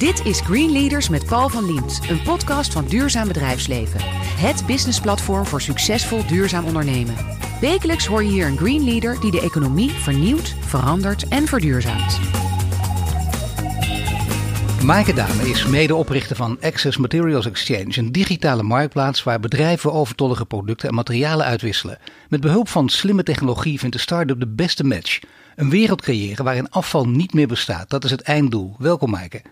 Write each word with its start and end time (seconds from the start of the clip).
Dit 0.00 0.26
is 0.26 0.40
Green 0.40 0.72
Leaders 0.72 1.08
met 1.08 1.26
Paul 1.26 1.48
van 1.48 1.64
Liemt, 1.64 2.00
een 2.08 2.22
podcast 2.22 2.72
van 2.72 2.86
Duurzaam 2.86 3.26
Bedrijfsleven. 3.28 4.00
Het 4.36 4.66
businessplatform 4.66 5.46
voor 5.46 5.60
succesvol 5.60 6.26
duurzaam 6.26 6.64
ondernemen. 6.64 7.14
Wekelijks 7.60 8.06
hoor 8.06 8.22
je 8.22 8.30
hier 8.30 8.46
een 8.46 8.56
Green 8.56 8.84
Leader 8.84 9.20
die 9.20 9.30
de 9.30 9.40
economie 9.40 9.90
vernieuwt, 9.90 10.54
verandert 10.60 11.28
en 11.28 11.46
verduurzaamt. 11.46 12.20
Maaike 14.84 15.14
Dame 15.14 15.48
is 15.48 15.66
medeoprichter 15.66 16.36
van 16.36 16.58
Access 16.60 16.96
Materials 16.96 17.46
Exchange, 17.46 17.98
een 17.98 18.12
digitale 18.12 18.62
marktplaats 18.62 19.22
waar 19.22 19.40
bedrijven 19.40 19.92
overtollige 19.92 20.46
producten 20.46 20.88
en 20.88 20.94
materialen 20.94 21.46
uitwisselen. 21.46 21.98
Met 22.28 22.40
behulp 22.40 22.68
van 22.68 22.88
slimme 22.88 23.22
technologie 23.22 23.78
vindt 23.78 23.96
de 23.96 24.02
start-up 24.02 24.40
de 24.40 24.48
beste 24.48 24.84
match. 24.84 25.20
Een 25.56 25.70
wereld 25.70 26.02
creëren 26.02 26.44
waarin 26.44 26.70
afval 26.70 27.08
niet 27.08 27.34
meer 27.34 27.48
bestaat. 27.48 27.90
Dat 27.90 28.04
is 28.04 28.10
het 28.10 28.22
einddoel. 28.22 28.74
Welkom 28.78 29.10
Maaike. 29.10 29.42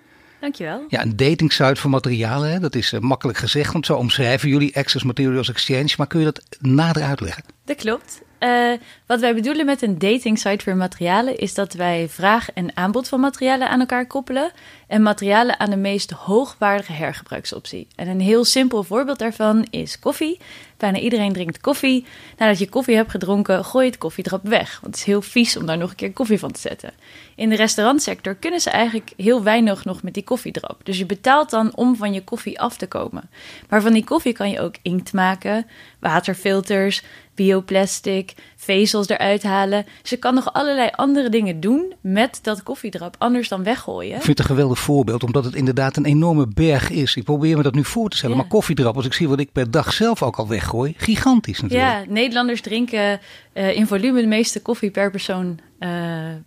Dankjewel. 0.41 0.85
Ja, 0.89 1.03
een 1.03 1.17
datingsite 1.17 1.81
voor 1.81 1.91
materialen, 1.91 2.51
hè? 2.51 2.61
dat 2.61 2.75
is 2.75 2.93
uh, 2.93 3.01
makkelijk 3.01 3.39
gezegd, 3.39 3.73
want 3.73 3.87
zo 3.87 3.95
omschrijven 3.95 4.49
jullie 4.49 4.77
Access 4.77 5.05
Materials 5.05 5.49
Exchange. 5.49 5.95
Maar 5.97 6.07
kun 6.07 6.19
je 6.19 6.25
dat 6.25 6.43
nader 6.61 7.03
uitleggen? 7.03 7.45
Dat 7.65 7.77
klopt. 7.77 8.23
Uh, 8.41 8.73
wat 9.07 9.21
wij 9.21 9.35
bedoelen 9.35 9.67
met 9.67 9.83
een 9.83 9.99
dating 9.99 10.39
site 10.39 10.65
voor 10.65 10.77
materialen 10.77 11.39
is 11.39 11.55
dat 11.55 11.73
wij 11.73 12.09
vraag 12.09 12.53
en 12.53 12.77
aanbod 12.77 13.09
van 13.09 13.21
materialen 13.21 13.69
aan 13.69 13.81
elkaar 13.81 14.07
koppelen 14.07 14.51
en 14.87 15.03
materialen 15.03 15.61
aan 15.61 15.71
de 15.71 15.77
meest 15.77 16.11
hoogwaardige 16.11 16.93
hergebruiksoptie. 16.93 17.89
En 17.95 18.09
een 18.09 18.21
heel 18.21 18.45
simpel 18.45 18.83
voorbeeld 18.83 19.19
daarvan 19.19 19.67
is 19.71 19.99
koffie. 19.99 20.41
Bijna 20.77 20.99
iedereen 20.99 21.33
drinkt 21.33 21.61
koffie. 21.61 22.07
Nadat 22.37 22.59
je 22.59 22.69
koffie 22.69 22.97
hebt 22.97 23.11
gedronken, 23.11 23.65
gooi 23.65 23.85
je 23.85 23.91
het 23.91 24.01
koffiedrap 24.01 24.47
weg. 24.47 24.81
Want 24.81 24.95
het 24.95 24.97
is 24.97 25.05
heel 25.05 25.23
vies 25.23 25.57
om 25.57 25.67
daar 25.67 25.79
nog 25.79 25.91
een 25.91 25.97
keer 25.97 26.13
koffie 26.13 26.39
van 26.39 26.53
te 26.53 26.61
zetten. 26.61 26.93
In 27.39 27.49
de 27.49 27.57
restaurantsector 27.57 28.35
kunnen 28.35 28.61
ze 28.61 28.71
eigenlijk 28.71 29.13
heel 29.17 29.43
weinig 29.43 29.85
nog 29.85 30.03
met 30.03 30.15
die 30.15 30.25
koffiedrap. 30.25 30.81
Dus 30.83 30.99
je 30.99 31.07
betaalt 31.07 31.51
dan 31.51 31.77
om 31.77 31.97
van 31.97 32.13
je 32.13 32.25
koffie 32.25 32.61
af 32.61 32.77
te 32.77 32.87
komen. 32.87 33.31
Maar 33.69 33.83
van 33.83 33.93
die 33.93 34.05
koffie 34.05 34.33
kan 34.33 34.51
je 34.51 34.61
ook 34.61 34.75
inkt 34.83 35.13
maken, 35.13 35.67
waterfilters, 36.01 37.03
bioplastic, 37.35 38.35
vezels 38.69 39.09
eruit 39.09 39.43
halen. 39.43 39.85
Ze 40.03 40.17
kan 40.17 40.35
nog 40.35 40.53
allerlei 40.53 40.89
andere 40.97 41.29
dingen 41.29 41.61
doen 41.61 41.95
met 42.01 42.39
dat 42.43 42.63
koffiedrap, 42.63 43.15
anders 43.19 43.49
dan 43.49 43.63
weggooien. 43.63 44.17
Ik 44.17 44.23
vind 44.23 44.39
het 44.39 44.39
een 44.39 44.55
geweldig 44.55 44.79
voorbeeld, 44.79 45.25
omdat 45.25 45.45
het 45.45 45.55
inderdaad 45.55 45.97
een 45.97 46.05
enorme 46.05 46.47
berg 46.55 46.91
is. 46.91 47.17
Ik 47.17 47.25
probeer 47.25 47.57
me 47.57 47.63
dat 47.63 47.75
nu 47.75 47.85
voor 47.85 48.09
te 48.09 48.17
stellen, 48.17 48.37
Ja. 48.37 48.41
maar 48.43 48.51
koffiedrap, 48.51 48.97
als 48.97 49.07
ik 49.07 49.13
zie 49.13 49.29
wat 49.29 49.41
ik 49.41 49.53
per 49.53 49.71
dag 49.71 49.93
zelf 49.93 50.23
ook 50.23 50.37
al 50.37 50.49
weggooi, 50.49 50.95
gigantisch 50.97 51.61
natuurlijk. 51.61 51.91
Ja, 51.91 52.13
Nederlanders 52.13 52.61
drinken 52.61 53.21
eh, 53.53 53.77
in 53.77 53.87
volume 53.87 54.21
de 54.21 54.27
meeste 54.27 54.63
koffie 54.63 54.91
per 54.91 55.11
persoon 55.11 55.59
eh, 55.79 55.91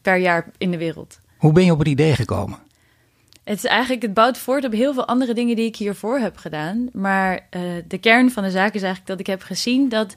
per 0.02 0.18
jaar 0.18 0.46
in 0.58 0.72
de 0.72 0.78
wereld. 0.78 1.20
Hoe 1.38 1.52
ben 1.52 1.66
je 1.66 1.72
op 1.72 1.80
het 1.80 1.88
idee 1.88 2.14
gekomen? 2.16 2.58
Het 3.44 3.58
is 3.58 3.66
eigenlijk, 3.66 4.02
het 4.02 4.14
bouwt 4.14 4.38
voort 4.38 4.66
op 4.66 4.72
heel 4.72 4.94
veel 4.94 5.08
andere 5.08 5.34
dingen 5.34 5.56
die 5.56 5.66
ik 5.66 5.76
hiervoor 5.76 6.20
heb 6.20 6.38
gedaan. 6.38 6.90
Maar 6.94 7.48
eh, 7.50 7.62
de 7.88 7.98
kern 7.98 8.32
van 8.32 8.44
de 8.44 8.52
zaak 8.52 8.74
is 8.74 8.82
eigenlijk 8.82 9.08
dat 9.08 9.20
ik 9.20 9.28
heb 9.28 9.42
gezien 9.42 9.90
dat 9.90 10.16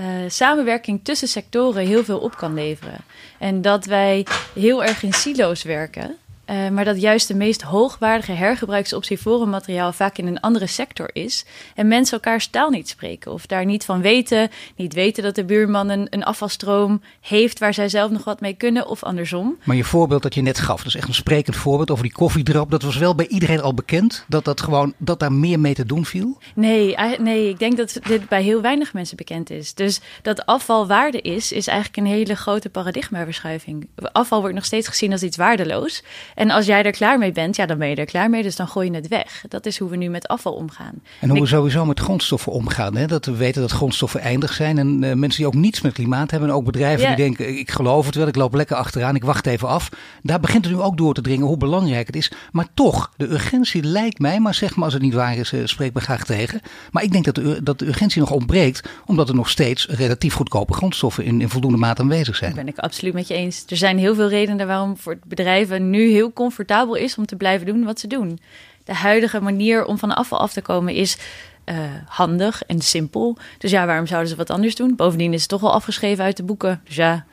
eh, 0.00 0.06
samenwerking 0.28 1.00
tussen 1.04 1.28
sectoren 1.28 1.86
heel 1.86 2.04
veel 2.04 2.18
op 2.18 2.36
kan 2.36 2.54
leveren. 2.54 2.98
En 3.38 3.62
dat 3.62 3.84
wij 3.84 4.26
heel 4.54 4.84
erg 4.84 5.02
in 5.02 5.12
silo's 5.12 5.62
werken. 5.62 6.16
Eh, 6.50 6.68
maar 6.68 6.84
dat 6.84 7.00
juist 7.00 7.28
de 7.28 7.34
meest 7.34 7.62
hoogwaardige 7.62 8.32
hergebruiksoptie 8.32 9.20
voor 9.20 9.42
een 9.42 9.50
materiaal 9.50 9.92
vaak 9.92 10.18
in 10.18 10.26
een 10.26 10.40
andere 10.40 10.66
sector 10.66 11.10
is. 11.12 11.44
En 11.74 11.88
mensen 11.88 12.14
elkaars 12.14 12.46
taal 12.46 12.70
niet 12.70 12.88
spreken. 12.88 13.32
Of 13.32 13.46
daar 13.46 13.64
niet 13.64 13.84
van 13.84 14.00
weten. 14.00 14.50
Niet 14.76 14.94
weten 14.94 15.22
dat 15.22 15.34
de 15.34 15.44
buurman 15.44 15.88
een, 15.88 16.06
een 16.10 16.24
afvalstroom 16.24 17.02
heeft 17.20 17.58
waar 17.58 17.74
zij 17.74 17.88
zelf 17.88 18.10
nog 18.10 18.24
wat 18.24 18.40
mee 18.40 18.54
kunnen. 18.54 18.88
Of 18.88 19.02
andersom. 19.02 19.56
Maar 19.64 19.76
je 19.76 19.84
voorbeeld 19.84 20.22
dat 20.22 20.34
je 20.34 20.42
net 20.42 20.58
gaf, 20.58 20.76
dat 20.76 20.86
is 20.86 20.94
echt 20.94 21.08
een 21.08 21.14
sprekend 21.14 21.56
voorbeeld 21.56 21.90
over 21.90 22.04
die 22.04 22.12
koffiedrap. 22.12 22.70
Dat 22.70 22.82
was 22.82 22.96
wel 22.96 23.14
bij 23.14 23.26
iedereen 23.26 23.60
al 23.60 23.74
bekend, 23.74 24.24
dat, 24.28 24.44
dat, 24.44 24.60
gewoon, 24.60 24.94
dat 24.98 25.20
daar 25.20 25.32
meer 25.32 25.60
mee 25.60 25.74
te 25.74 25.86
doen 25.86 26.04
viel. 26.04 26.38
Nee, 26.54 26.96
nee, 27.18 27.48
ik 27.48 27.58
denk 27.58 27.76
dat 27.76 27.98
dit 28.02 28.28
bij 28.28 28.42
heel 28.42 28.60
weinig 28.60 28.92
mensen 28.92 29.16
bekend 29.16 29.50
is. 29.50 29.74
Dus 29.74 30.00
dat 30.22 30.46
afval 30.46 30.86
waarde 30.86 31.20
is, 31.20 31.52
is 31.52 31.66
eigenlijk 31.66 31.96
een 31.98 32.12
hele 32.12 32.34
grote 32.34 32.68
paradigmaverschuiving. 32.68 33.88
Afval 34.12 34.40
wordt 34.40 34.54
nog 34.54 34.64
steeds 34.64 34.88
gezien 34.88 35.12
als 35.12 35.22
iets 35.22 35.36
waardeloos. 35.36 36.02
En 36.40 36.50
als 36.50 36.66
jij 36.66 36.82
er 36.82 36.90
klaar 36.92 37.18
mee 37.18 37.32
bent, 37.32 37.56
ja, 37.56 37.66
dan 37.66 37.78
ben 37.78 37.88
je 37.88 37.94
er 37.94 38.04
klaar 38.04 38.30
mee, 38.30 38.42
dus 38.42 38.56
dan 38.56 38.68
gooi 38.68 38.90
je 38.90 38.96
het 38.96 39.08
weg. 39.08 39.44
Dat 39.48 39.66
is 39.66 39.78
hoe 39.78 39.90
we 39.90 39.96
nu 39.96 40.08
met 40.08 40.28
afval 40.28 40.52
omgaan. 40.52 41.02
En 41.20 41.28
hoe 41.30 41.40
we 41.40 41.46
sowieso 41.46 41.84
met 41.84 42.00
grondstoffen 42.00 42.52
omgaan. 42.52 42.96
Hè? 42.96 43.06
Dat 43.06 43.26
we 43.26 43.36
weten 43.36 43.60
dat 43.60 43.70
grondstoffen 43.70 44.20
eindig 44.20 44.52
zijn. 44.52 44.78
En 44.78 45.04
eh, 45.04 45.14
mensen 45.14 45.38
die 45.38 45.46
ook 45.46 45.54
niets 45.54 45.80
met 45.80 45.92
klimaat 45.92 46.30
hebben. 46.30 46.48
En 46.48 46.54
ook 46.54 46.64
bedrijven 46.64 47.02
Ja. 47.02 47.06
die 47.14 47.24
denken, 47.24 47.58
ik 47.58 47.70
geloof 47.70 48.06
het 48.06 48.14
wel, 48.14 48.26
ik 48.26 48.36
loop 48.36 48.54
lekker 48.54 48.76
achteraan, 48.76 49.14
ik 49.14 49.24
wacht 49.24 49.46
even 49.46 49.68
af. 49.68 49.88
Daar 50.22 50.40
begint 50.40 50.64
het 50.64 50.74
nu 50.74 50.80
ook 50.80 50.96
door 50.96 51.14
te 51.14 51.20
dringen 51.20 51.46
hoe 51.46 51.56
belangrijk 51.56 52.06
het 52.06 52.16
is. 52.16 52.32
Maar 52.52 52.66
toch, 52.74 53.12
de 53.16 53.30
urgentie 53.30 53.82
lijkt 53.82 54.18
mij, 54.18 54.40
maar 54.40 54.54
zeg 54.54 54.74
maar 54.74 54.84
als 54.84 54.94
het 54.94 55.02
niet 55.02 55.14
waar 55.14 55.36
is, 55.36 55.52
eh, 55.52 55.60
spreek 55.64 55.94
me 55.94 56.00
graag 56.00 56.24
tegen. 56.24 56.60
Maar 56.90 57.02
ik 57.02 57.12
denk 57.12 57.24
dat 57.24 57.34
de, 57.34 57.62
dat 57.62 57.78
de 57.78 57.86
urgentie 57.86 58.20
nog 58.20 58.30
ontbreekt, 58.30 58.88
omdat 59.06 59.28
er 59.28 59.34
nog 59.34 59.50
steeds 59.50 59.86
relatief 59.86 60.34
goedkope 60.34 60.72
grondstoffen 60.72 61.24
in, 61.24 61.40
in 61.40 61.48
voldoende 61.48 61.78
mate 61.78 62.02
aanwezig 62.02 62.36
zijn. 62.36 62.54
Dat 62.54 62.64
ben 62.64 62.72
ik 62.72 62.78
absoluut 62.78 63.14
met 63.14 63.28
je 63.28 63.34
eens. 63.34 63.64
Er 63.68 63.76
zijn 63.76 63.98
heel 63.98 64.14
veel 64.14 64.28
redenen 64.28 64.66
waarom 64.66 64.96
voor 64.96 65.18
bedrijven 65.26 65.90
nu 65.90 66.10
heel 66.10 66.28
comfortabel 66.32 66.94
is 66.94 67.16
om 67.16 67.26
te 67.26 67.36
blijven 67.36 67.66
doen 67.66 67.84
wat 67.84 68.00
ze 68.00 68.06
doen. 68.06 68.40
De 68.84 68.94
huidige 68.94 69.40
manier 69.40 69.84
om 69.84 69.98
van 69.98 70.14
afval 70.14 70.38
af 70.38 70.52
te 70.52 70.62
komen 70.62 70.94
is 70.94 71.16
eh, 71.64 71.76
handig 72.06 72.62
en 72.62 72.80
simpel. 72.80 73.36
Dus 73.58 73.70
ja, 73.70 73.86
waarom 73.86 74.06
zouden 74.06 74.30
ze 74.30 74.36
wat 74.36 74.50
anders 74.50 74.74
doen? 74.74 74.96
Bovendien 74.96 75.32
is 75.32 75.40
het 75.40 75.50
toch 75.50 75.62
al 75.62 75.72
afgeschreven 75.72 76.24
uit 76.24 76.36
de 76.36 76.42
boeken. 76.42 76.80
Dus 76.84 76.96
ja, 76.96 77.24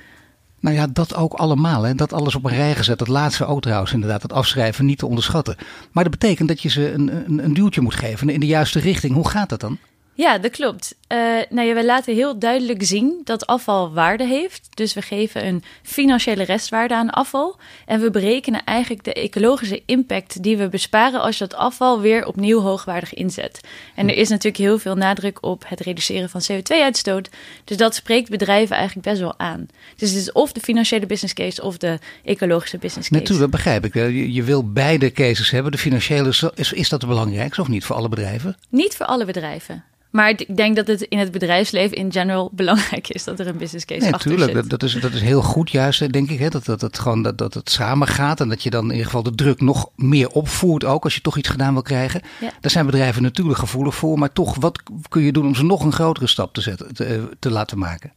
Nou 0.60 0.76
ja, 0.76 0.88
dat 0.88 1.16
ook 1.16 1.34
allemaal. 1.34 1.84
Hè. 1.84 1.96
Dat 1.96 2.14
alles 2.14 2.36
op 2.36 2.46
een 2.46 2.56
rij 2.56 2.76
gezet. 2.76 3.00
Dat 3.00 3.08
laatste 3.08 3.46
ook 3.46 3.62
trouwens 3.62 3.94
inderdaad. 3.94 4.22
Dat 4.22 4.34
afschrijven 4.34 4.86
niet 4.86 4.98
te 4.98 5.06
onderschatten. 5.06 5.56
Maar 5.92 6.04
dat 6.04 6.20
betekent 6.20 6.48
dat 6.48 6.62
je 6.62 6.70
ze 6.70 6.92
een, 6.92 7.26
een, 7.26 7.44
een 7.44 7.54
duwtje 7.54 7.82
moet 7.82 7.96
geven 7.96 8.30
in 8.30 8.40
de 8.40 8.46
juiste 8.46 8.80
richting. 8.80 9.14
Hoe 9.14 9.30
gaat 9.30 9.50
dat 9.50 9.60
dan? 9.60 9.78
Ja, 10.18 10.38
dat 10.38 10.52
klopt. 10.52 10.96
Eh 11.08 11.18
nou 11.50 11.68
ja, 11.68 11.74
we 11.74 11.86
laten 11.86 12.14
heel 12.14 12.40
duidelijk 12.40 12.84
zien 12.84 13.22
dat 13.24 13.46
afval 13.46 13.94
waarde 13.94 14.26
heeft. 14.26 14.68
Dus 14.74 14.94
we 14.94 15.02
geven 15.02 15.48
een 15.48 15.64
financiële 15.84 16.44
restwaarde 16.44 16.96
aan 16.96 17.10
afval. 17.10 17.60
En 17.86 18.02
we 18.02 18.12
berekenen 18.12 18.64
eigenlijk 18.64 19.04
de 19.04 19.14
ecologische 19.14 19.82
impact 19.86 20.44
die 20.44 20.58
we 20.58 20.70
besparen 20.70 21.22
als 21.22 21.38
je 21.38 21.48
dat 21.48 21.60
afval 21.60 22.02
weer 22.02 22.26
opnieuw 22.26 22.60
hoogwaardig 22.60 23.14
inzet. 23.14 23.62
En 23.96 24.10
er 24.10 24.16
is 24.16 24.30
natuurlijk 24.30 24.58
heel 24.58 24.80
veel 24.80 24.96
nadruk 24.96 25.44
op 25.44 25.64
het 25.68 25.80
reduceren 25.80 26.30
van 26.30 26.42
CO2-uitstoot. 26.52 27.30
Dus 27.64 27.78
dat 27.78 27.96
spreekt 27.96 28.30
bedrijven 28.30 28.76
eigenlijk 28.76 29.08
best 29.08 29.22
wel 29.22 29.40
aan. 29.40 29.68
Dus 29.96 30.10
het 30.10 30.20
is 30.20 30.32
of 30.32 30.52
de 30.52 30.60
financiële 30.60 31.06
business 31.06 31.34
case 31.34 31.62
of 31.62 31.78
de 31.78 32.00
ecologische 32.24 32.78
business 32.78 33.10
case. 33.10 33.22
Natuurlijk, 33.22 33.52
dat 33.52 33.62
begrijp 33.62 33.86
ik. 33.86 33.94
Je, 33.94 34.34
je 34.34 34.44
wil 34.44 34.72
beide 34.72 35.12
cases 35.12 35.50
hebben. 35.52 35.72
De 35.72 35.78
financiële, 35.78 36.28
is, 36.28 36.44
is, 36.56 36.74
is 36.74 36.90
dat 36.90 37.02
het 37.02 37.10
belangrijkste 37.10 37.62
of 37.62 37.68
niet 37.68 37.86
voor 37.86 37.96
alle 37.96 38.10
bedrijven? 38.10 38.58
Niet 38.70 38.96
voor 38.96 39.06
alle 39.06 39.26
bedrijven. 39.26 39.84
Maar 40.12 40.30
ik 40.30 40.56
denk 40.56 40.76
dat 40.76 40.88
het 40.88 41.02
in 41.02 41.18
het 41.18 41.32
bedrijfsleven 41.32 41.98
in 41.98 42.12
general 42.12 42.50
belangrijk 42.62 43.08
is 43.08 43.24
dat 43.24 43.40
er 43.40 43.48
een 43.48 43.58
business 43.58 43.86
case 43.86 44.02
Nee, 44.02 44.14
achter 44.14 44.30
natuurlijk. 44.30 44.60
zit. 44.60 44.70
Dat, 44.70 44.80
dat, 44.80 44.90
is, 44.90 45.02
dat 45.02 45.14
is 45.14 45.22
heel 45.22 45.42
goed 45.42 45.72
juist, 45.72 46.00
hè, 46.00 46.08
denk 46.08 46.30
ik. 46.30 46.40
Hè, 46.40 46.50
dat, 46.50 46.66
dat, 46.66 46.82
het 46.82 47.00
gewoon, 47.00 47.22
dat, 47.22 47.38
dat 47.38 47.54
het 47.54 47.70
samen 47.70 48.08
gaat. 48.08 48.40
En 48.40 48.50
dat 48.50 48.64
je 48.64 48.70
dan 48.70 48.84
in 48.84 48.92
ieder 48.92 49.06
geval 49.06 49.24
de 49.24 49.36
druk 49.36 49.62
nog 49.62 49.90
meer 49.96 50.30
opvoert 50.30 50.86
ook. 50.86 51.04
Als 51.04 51.16
je 51.16 51.22
toch 51.22 51.38
iets 51.38 51.50
gedaan 51.50 51.74
wil 51.74 51.82
krijgen. 51.82 52.22
Ja. 52.42 52.52
Daar 52.62 52.72
zijn 52.72 52.86
bedrijven 52.86 53.22
natuurlijk 53.22 53.60
gevoelig 53.60 53.96
voor. 53.96 54.20
Maar 54.20 54.34
toch, 54.34 54.56
wat 54.56 54.82
kun 55.10 55.22
je 55.22 55.32
doen 55.32 55.46
om 55.46 55.56
ze 55.56 55.64
nog 55.64 55.84
een 55.84 55.94
grotere 55.94 56.28
stap 56.28 56.54
te, 56.54 56.62
zetten, 56.62 56.94
te, 56.94 57.30
te 57.40 57.52
laten 57.52 57.78
maken? 57.78 58.12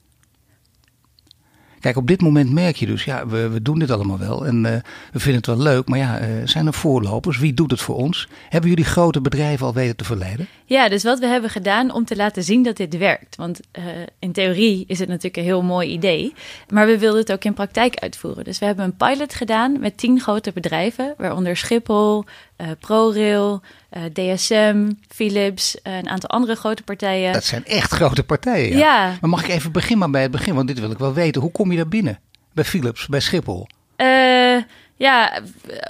Kijk, 1.80 1.96
op 1.96 2.06
dit 2.06 2.20
moment 2.20 2.52
merk 2.52 2.76
je 2.76 2.86
dus, 2.86 3.04
ja, 3.04 3.26
we, 3.26 3.48
we 3.48 3.62
doen 3.62 3.78
dit 3.78 3.90
allemaal 3.90 4.18
wel 4.18 4.46
en 4.46 4.66
eh, 4.66 4.72
we 5.12 5.18
vinden 5.18 5.36
het 5.36 5.46
wel 5.46 5.58
leuk, 5.58 5.88
maar 5.88 5.98
ja, 5.98 6.18
eh, 6.18 6.28
zijn 6.44 6.66
er 6.66 6.74
voorlopers? 6.74 7.38
Wie 7.38 7.54
doet 7.54 7.70
het 7.70 7.80
voor 7.80 7.96
ons? 7.96 8.28
Hebben 8.48 8.70
jullie 8.70 8.84
grote 8.84 9.20
bedrijven 9.20 9.66
al 9.66 9.74
weten 9.74 9.96
te 9.96 10.04
verleiden? 10.04 10.48
Ja, 10.64 10.88
dus 10.88 11.02
wat 11.02 11.18
we 11.18 11.26
hebben 11.26 11.50
gedaan 11.50 11.92
om 11.92 12.04
te 12.04 12.16
laten 12.16 12.42
zien 12.42 12.62
dat 12.62 12.76
dit 12.76 12.96
werkt. 12.96 13.36
Want 13.36 13.60
eh, 13.70 13.84
in 14.18 14.32
theorie 14.32 14.84
is 14.86 14.98
het 14.98 15.08
natuurlijk 15.08 15.36
een 15.36 15.42
heel 15.42 15.62
mooi 15.62 15.88
idee. 15.88 16.34
Maar 16.68 16.86
we 16.86 16.98
wilden 16.98 17.20
het 17.20 17.32
ook 17.32 17.44
in 17.44 17.54
praktijk 17.54 17.98
uitvoeren. 17.98 18.44
Dus 18.44 18.58
we 18.58 18.64
hebben 18.64 18.84
een 18.84 18.96
pilot 18.96 19.34
gedaan 19.34 19.80
met 19.80 19.96
tien 19.96 20.20
grote 20.20 20.52
bedrijven. 20.52 21.14
Waaronder 21.16 21.56
Schiphol, 21.56 22.24
eh, 22.60 22.68
ProRail, 22.80 23.60
eh, 23.90 24.02
DSM, 24.12 24.90
Philips, 25.08 25.76
een 25.82 26.08
aantal 26.08 26.28
andere 26.28 26.54
grote 26.54 26.82
partijen. 26.82 27.32
Dat 27.32 27.44
zijn 27.44 27.64
echt 27.64 27.92
grote 27.92 28.24
partijen. 28.24 28.76
Ja. 28.76 28.78
Ja. 28.78 29.16
Maar 29.20 29.30
mag 29.30 29.44
ik 29.44 29.50
even 29.50 29.72
beginnen 29.72 29.98
maar 29.98 30.10
bij 30.10 30.22
het 30.22 30.30
begin, 30.30 30.54
want 30.54 30.68
dit 30.68 30.80
wil 30.80 30.90
ik 30.90 30.98
wel 30.98 31.12
weten. 31.12 31.40
Hoe 31.40 31.50
kom 31.50 31.70
je 31.70 31.76
daar 31.76 31.88
binnen? 31.88 32.18
Bij 32.52 32.64
Philips, 32.64 33.06
bij 33.06 33.20
Schiphol? 33.20 33.66
Eh, 33.96 34.56
ja, 34.96 35.40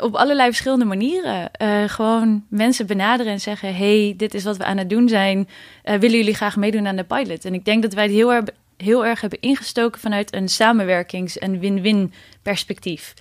op 0.01 0.15
allerlei 0.15 0.49
verschillende 0.49 0.85
manieren. 0.85 1.51
Gewoon 1.91 2.45
mensen 2.49 2.87
benaderen 2.87 3.33
en 3.33 3.41
zeggen: 3.41 3.77
hey, 3.77 4.15
dit 4.17 4.35
is 4.35 4.45
wat 4.45 4.57
we 4.57 4.65
aan 4.65 4.77
het 4.77 4.91
doen 4.91 5.09
zijn. 5.09 5.49
Willen 5.83 6.17
jullie 6.17 6.35
graag 6.35 6.57
meedoen 6.57 6.87
aan 6.87 6.97
de 6.97 7.05
pilot? 7.05 7.45
En 7.45 7.55
ik 7.55 7.65
denk 7.65 7.83
dat 7.83 7.93
wij 7.93 8.05
het 8.05 8.13
heel 8.13 8.33
erg, 8.33 8.45
heel 8.77 9.07
erg 9.07 9.21
hebben 9.21 9.41
ingestoken 9.41 10.01
vanuit 10.01 10.35
een 10.35 10.49
samenwerkings- 10.49 11.39
en 11.39 11.59
win-win 11.59 12.13
perspectief. 12.43 13.15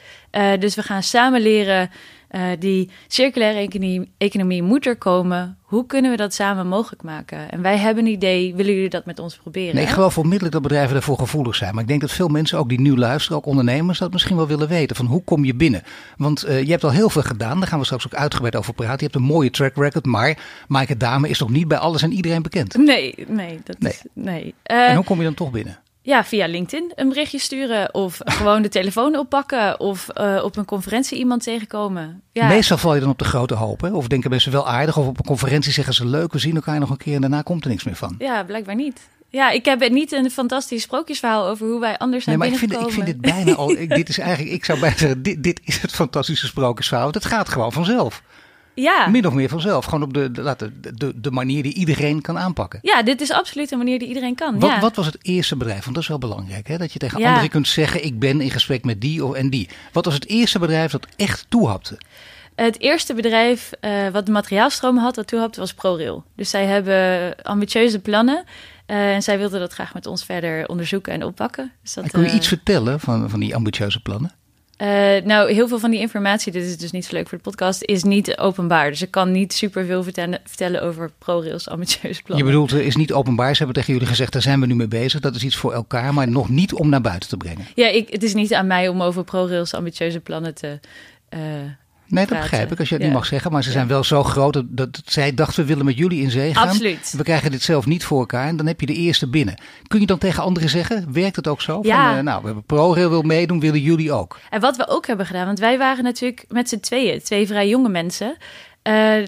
Dus 0.59 0.75
we 0.75 0.83
gaan 0.83 1.03
samen 1.03 1.41
leren 1.41 1.89
Uh, 2.31 2.41
die 2.59 2.89
circulaire 3.07 3.59
economie, 3.59 4.11
economie 4.17 4.63
moet 4.63 4.85
er 4.85 4.95
komen. 4.95 5.57
Hoe 5.61 5.85
kunnen 5.85 6.11
we 6.11 6.17
dat 6.17 6.33
samen 6.33 6.67
mogelijk 6.67 7.03
maken? 7.03 7.51
En 7.51 7.61
wij 7.61 7.77
hebben 7.77 8.05
een 8.05 8.11
idee. 8.11 8.55
Willen 8.55 8.73
jullie 8.73 8.89
dat 8.89 9.05
met 9.05 9.19
ons 9.19 9.37
proberen? 9.37 9.75
Nee, 9.75 9.83
ik 9.83 9.89
geloof 9.89 10.17
onmiddellijk 10.17 10.53
dat 10.53 10.61
bedrijven 10.61 10.93
daarvoor 10.93 11.17
gevoelig 11.17 11.55
zijn. 11.55 11.73
Maar 11.73 11.81
ik 11.81 11.87
denk 11.87 12.01
dat 12.01 12.11
veel 12.11 12.27
mensen, 12.27 12.57
ook 12.57 12.69
die 12.69 12.79
nu 12.79 12.97
luisteren, 12.97 13.37
ook 13.37 13.45
ondernemers, 13.45 13.99
dat 13.99 14.11
misschien 14.11 14.35
wel 14.35 14.47
willen 14.47 14.67
weten. 14.67 14.95
Van 14.95 15.05
hoe 15.05 15.23
kom 15.23 15.45
je 15.45 15.55
binnen? 15.55 15.83
Want 16.17 16.47
uh, 16.47 16.63
je 16.63 16.71
hebt 16.71 16.83
al 16.83 16.91
heel 16.91 17.09
veel 17.09 17.21
gedaan. 17.21 17.59
Daar 17.59 17.67
gaan 17.67 17.79
we 17.79 17.85
straks 17.85 18.05
ook 18.05 18.13
uitgebreid 18.13 18.55
over 18.55 18.73
praten. 18.73 18.97
Je 18.97 19.03
hebt 19.03 19.15
een 19.15 19.21
mooie 19.21 19.51
track 19.51 19.75
record. 19.75 20.05
Maar 20.05 20.37
Maaike 20.67 20.97
Dame 20.97 21.29
is 21.29 21.39
nog 21.39 21.49
niet 21.49 21.67
bij 21.67 21.77
alles 21.77 22.01
en 22.01 22.11
iedereen 22.11 22.41
bekend. 22.41 22.77
Nee, 22.77 23.15
nee. 23.27 23.59
Dat 23.63 23.79
nee. 23.79 23.91
Is, 23.91 24.03
nee. 24.13 24.53
Uh, 24.71 24.89
en 24.89 24.95
hoe 24.95 25.05
kom 25.05 25.17
je 25.17 25.23
dan 25.23 25.33
toch 25.33 25.51
binnen? 25.51 25.79
Ja, 26.09 26.23
via 26.23 26.47
LinkedIn 26.47 26.91
een 26.95 27.09
berichtje 27.09 27.39
sturen 27.39 27.93
of 27.93 28.17
gewoon 28.39 28.61
de 28.61 28.69
telefoon 28.69 29.15
oppakken 29.15 29.79
of 29.79 30.07
uh, 30.17 30.43
op 30.43 30.57
een 30.57 30.65
conferentie 30.65 31.17
iemand 31.17 31.43
tegenkomen. 31.43 32.21
Ja. 32.31 32.47
Meestal 32.47 32.77
val 32.77 32.93
je 32.93 32.99
dan 32.99 33.09
op 33.09 33.19
de 33.19 33.25
grote 33.25 33.53
hoop, 33.53 33.81
hè? 33.81 33.91
Of 33.91 34.07
denken 34.07 34.29
mensen 34.29 34.51
wel 34.51 34.67
aardig 34.67 34.97
of 34.97 35.07
op 35.07 35.17
een 35.19 35.25
conferentie 35.25 35.71
zeggen 35.71 35.93
ze 35.93 36.05
leuk, 36.05 36.31
we 36.31 36.39
zien 36.39 36.55
elkaar 36.55 36.79
nog 36.79 36.89
een 36.89 36.97
keer 36.97 37.15
en 37.15 37.21
daarna 37.21 37.41
komt 37.41 37.63
er 37.63 37.69
niks 37.69 37.83
meer 37.83 37.95
van. 37.95 38.15
Ja, 38.17 38.43
blijkbaar 38.43 38.75
niet. 38.75 38.99
Ja, 39.27 39.49
ik 39.49 39.65
heb 39.65 39.89
niet 39.89 40.11
een 40.11 40.31
fantastisch 40.31 40.81
sprookjesverhaal 40.81 41.47
over 41.47 41.67
hoe 41.67 41.79
wij 41.79 41.97
anders 41.97 42.23
zijn 42.23 42.39
nee, 42.39 42.49
maar 42.49 42.55
ik 42.55 42.69
vind, 42.69 42.81
ik 42.81 42.91
vind 42.91 43.05
dit 43.05 43.21
bijna 43.21 43.53
al. 43.61 43.67
Dit 43.87 44.09
is 44.09 44.17
eigenlijk, 44.17 44.55
ik 44.55 44.65
zou 44.65 44.79
bijna 44.79 44.97
zeggen, 44.97 45.23
dit, 45.23 45.43
dit 45.43 45.61
is 45.63 45.81
het 45.81 45.91
fantastische 45.91 46.47
sprookjesverhaal. 46.47 47.03
Want 47.11 47.23
het 47.23 47.33
gaat 47.33 47.49
gewoon 47.49 47.71
vanzelf. 47.71 48.23
Ja. 48.81 49.07
Min 49.07 49.27
of 49.27 49.33
meer 49.33 49.49
vanzelf. 49.49 49.85
Gewoon 49.85 50.03
op 50.03 50.13
de, 50.13 50.31
de, 50.31 50.71
de, 50.95 51.13
de 51.15 51.31
manier 51.31 51.63
die 51.63 51.73
iedereen 51.73 52.21
kan 52.21 52.37
aanpakken. 52.37 52.79
Ja, 52.81 53.03
dit 53.03 53.21
is 53.21 53.31
absoluut 53.31 53.71
een 53.71 53.77
manier 53.77 53.99
die 53.99 54.07
iedereen 54.07 54.35
kan. 54.35 54.59
Wat, 54.59 54.69
ja. 54.69 54.79
wat 54.79 54.95
was 54.95 55.05
het 55.05 55.17
eerste 55.21 55.55
bedrijf? 55.55 55.83
Want 55.83 55.93
dat 55.93 56.03
is 56.03 56.09
wel 56.09 56.17
belangrijk. 56.17 56.67
Hè? 56.67 56.77
Dat 56.77 56.93
je 56.93 56.99
tegen 56.99 57.23
anderen 57.23 57.49
kunt 57.49 57.67
zeggen: 57.67 58.05
Ik 58.05 58.19
ben 58.19 58.41
in 58.41 58.51
gesprek 58.51 58.85
met 58.85 59.01
die 59.01 59.25
of 59.25 59.33
en 59.33 59.49
die. 59.49 59.69
Wat 59.91 60.05
was 60.05 60.13
het 60.13 60.27
eerste 60.27 60.59
bedrijf 60.59 60.91
dat 60.91 61.07
echt 61.15 61.45
toehapte? 61.49 61.97
Het 62.55 62.79
eerste 62.79 63.13
bedrijf 63.13 63.71
uh, 63.81 64.07
wat 64.07 64.25
de 64.25 64.31
materiaalstroom 64.31 64.97
had, 64.97 65.15
dat 65.15 65.27
toehapte, 65.27 65.59
was 65.59 65.73
ProRail. 65.73 66.23
Dus 66.35 66.49
zij 66.49 66.65
hebben 66.65 67.35
ambitieuze 67.43 67.99
plannen. 67.99 68.43
Uh, 68.87 69.13
en 69.13 69.21
zij 69.21 69.37
wilden 69.37 69.59
dat 69.59 69.73
graag 69.73 69.93
met 69.93 70.05
ons 70.05 70.25
verder 70.25 70.67
onderzoeken 70.67 71.13
en 71.13 71.23
oppakken. 71.23 71.71
Dus 71.81 71.93
dat, 71.93 72.03
en 72.03 72.09
kun 72.09 72.21
je 72.21 72.27
uh, 72.27 72.35
iets 72.35 72.47
vertellen 72.47 72.99
van, 72.99 73.29
van 73.29 73.39
die 73.39 73.55
ambitieuze 73.55 74.01
plannen? 74.01 74.31
Uh, 74.81 74.87
nou, 75.23 75.53
heel 75.53 75.67
veel 75.67 75.79
van 75.79 75.91
die 75.91 75.99
informatie, 75.99 76.51
dit 76.51 76.63
is 76.63 76.77
dus 76.77 76.91
niet 76.91 77.05
zo 77.05 77.15
leuk 77.15 77.29
voor 77.29 77.37
de 77.37 77.43
podcast, 77.43 77.83
is 77.83 78.03
niet 78.03 78.37
openbaar. 78.37 78.89
Dus 78.89 79.01
ik 79.01 79.11
kan 79.11 79.31
niet 79.31 79.53
super 79.53 79.85
veel 79.85 80.03
vertellen, 80.03 80.39
vertellen 80.43 80.81
over 80.81 81.11
ProRails 81.17 81.69
ambitieuze 81.69 82.21
plannen. 82.23 82.45
Je 82.45 82.51
bedoelt, 82.51 82.71
het 82.71 82.81
is 82.81 82.95
niet 82.95 83.13
openbaar. 83.13 83.51
Ze 83.51 83.57
hebben 83.57 83.75
tegen 83.75 83.93
jullie 83.93 84.07
gezegd, 84.07 84.33
daar 84.33 84.41
zijn 84.41 84.59
we 84.59 84.65
nu 84.65 84.75
mee 84.75 84.87
bezig. 84.87 85.19
Dat 85.19 85.35
is 85.35 85.43
iets 85.43 85.55
voor 85.55 85.73
elkaar, 85.73 86.13
maar 86.13 86.29
nog 86.29 86.49
niet 86.49 86.73
om 86.73 86.89
naar 86.89 87.01
buiten 87.01 87.29
te 87.29 87.37
brengen. 87.37 87.65
Ja, 87.75 87.87
ik, 87.87 88.09
het 88.09 88.23
is 88.23 88.33
niet 88.33 88.53
aan 88.53 88.67
mij 88.67 88.87
om 88.87 89.01
over 89.01 89.23
ProRails 89.23 89.73
ambitieuze 89.73 90.19
plannen 90.19 90.55
te... 90.55 90.79
Uh, 91.29 91.39
Nee, 92.09 92.25
dat 92.25 92.39
begrijp 92.39 92.71
ik 92.71 92.79
als 92.79 92.89
je 92.89 92.93
het 92.93 93.03
ja. 93.03 93.09
niet 93.09 93.19
mag 93.19 93.27
zeggen. 93.27 93.51
Maar 93.51 93.63
ze 93.63 93.71
zijn 93.71 93.87
wel 93.87 94.03
zo 94.03 94.23
groot 94.23 94.53
dat, 94.53 94.65
dat, 94.69 95.01
zij 95.05 95.33
dachten, 95.33 95.61
we 95.61 95.69
willen 95.69 95.85
met 95.85 95.97
jullie 95.97 96.21
in 96.21 96.31
zee 96.31 96.53
gaan. 96.53 96.67
Absoluut. 96.67 97.13
We 97.17 97.23
krijgen 97.23 97.51
dit 97.51 97.61
zelf 97.61 97.85
niet 97.85 98.03
voor 98.03 98.19
elkaar 98.19 98.47
en 98.47 98.57
dan 98.57 98.65
heb 98.65 98.79
je 98.79 98.85
de 98.85 98.93
eerste 98.93 99.27
binnen. 99.27 99.55
Kun 99.87 99.99
je 99.99 100.05
dan 100.05 100.17
tegen 100.17 100.43
anderen 100.43 100.69
zeggen, 100.69 101.13
werkt 101.13 101.35
het 101.35 101.47
ook 101.47 101.61
zo? 101.61 101.79
Ja. 101.81 102.09
Van, 102.09 102.17
uh, 102.17 102.23
nou, 102.23 102.39
we 102.39 102.45
hebben 102.45 102.63
ProRail 102.63 103.09
wil 103.09 103.21
meedoen, 103.21 103.59
willen 103.59 103.81
jullie 103.81 104.11
ook? 104.11 104.39
En 104.49 104.61
wat 104.61 104.77
we 104.77 104.87
ook 104.87 105.07
hebben 105.07 105.25
gedaan, 105.25 105.45
want 105.45 105.59
wij 105.59 105.77
waren 105.77 106.03
natuurlijk 106.03 106.45
met 106.47 106.69
z'n 106.69 106.79
tweeën, 106.79 107.21
twee 107.21 107.47
vrij 107.47 107.67
jonge 107.67 107.89
mensen. 107.89 108.37
Uh, 108.83 109.19
uh, 109.19 109.25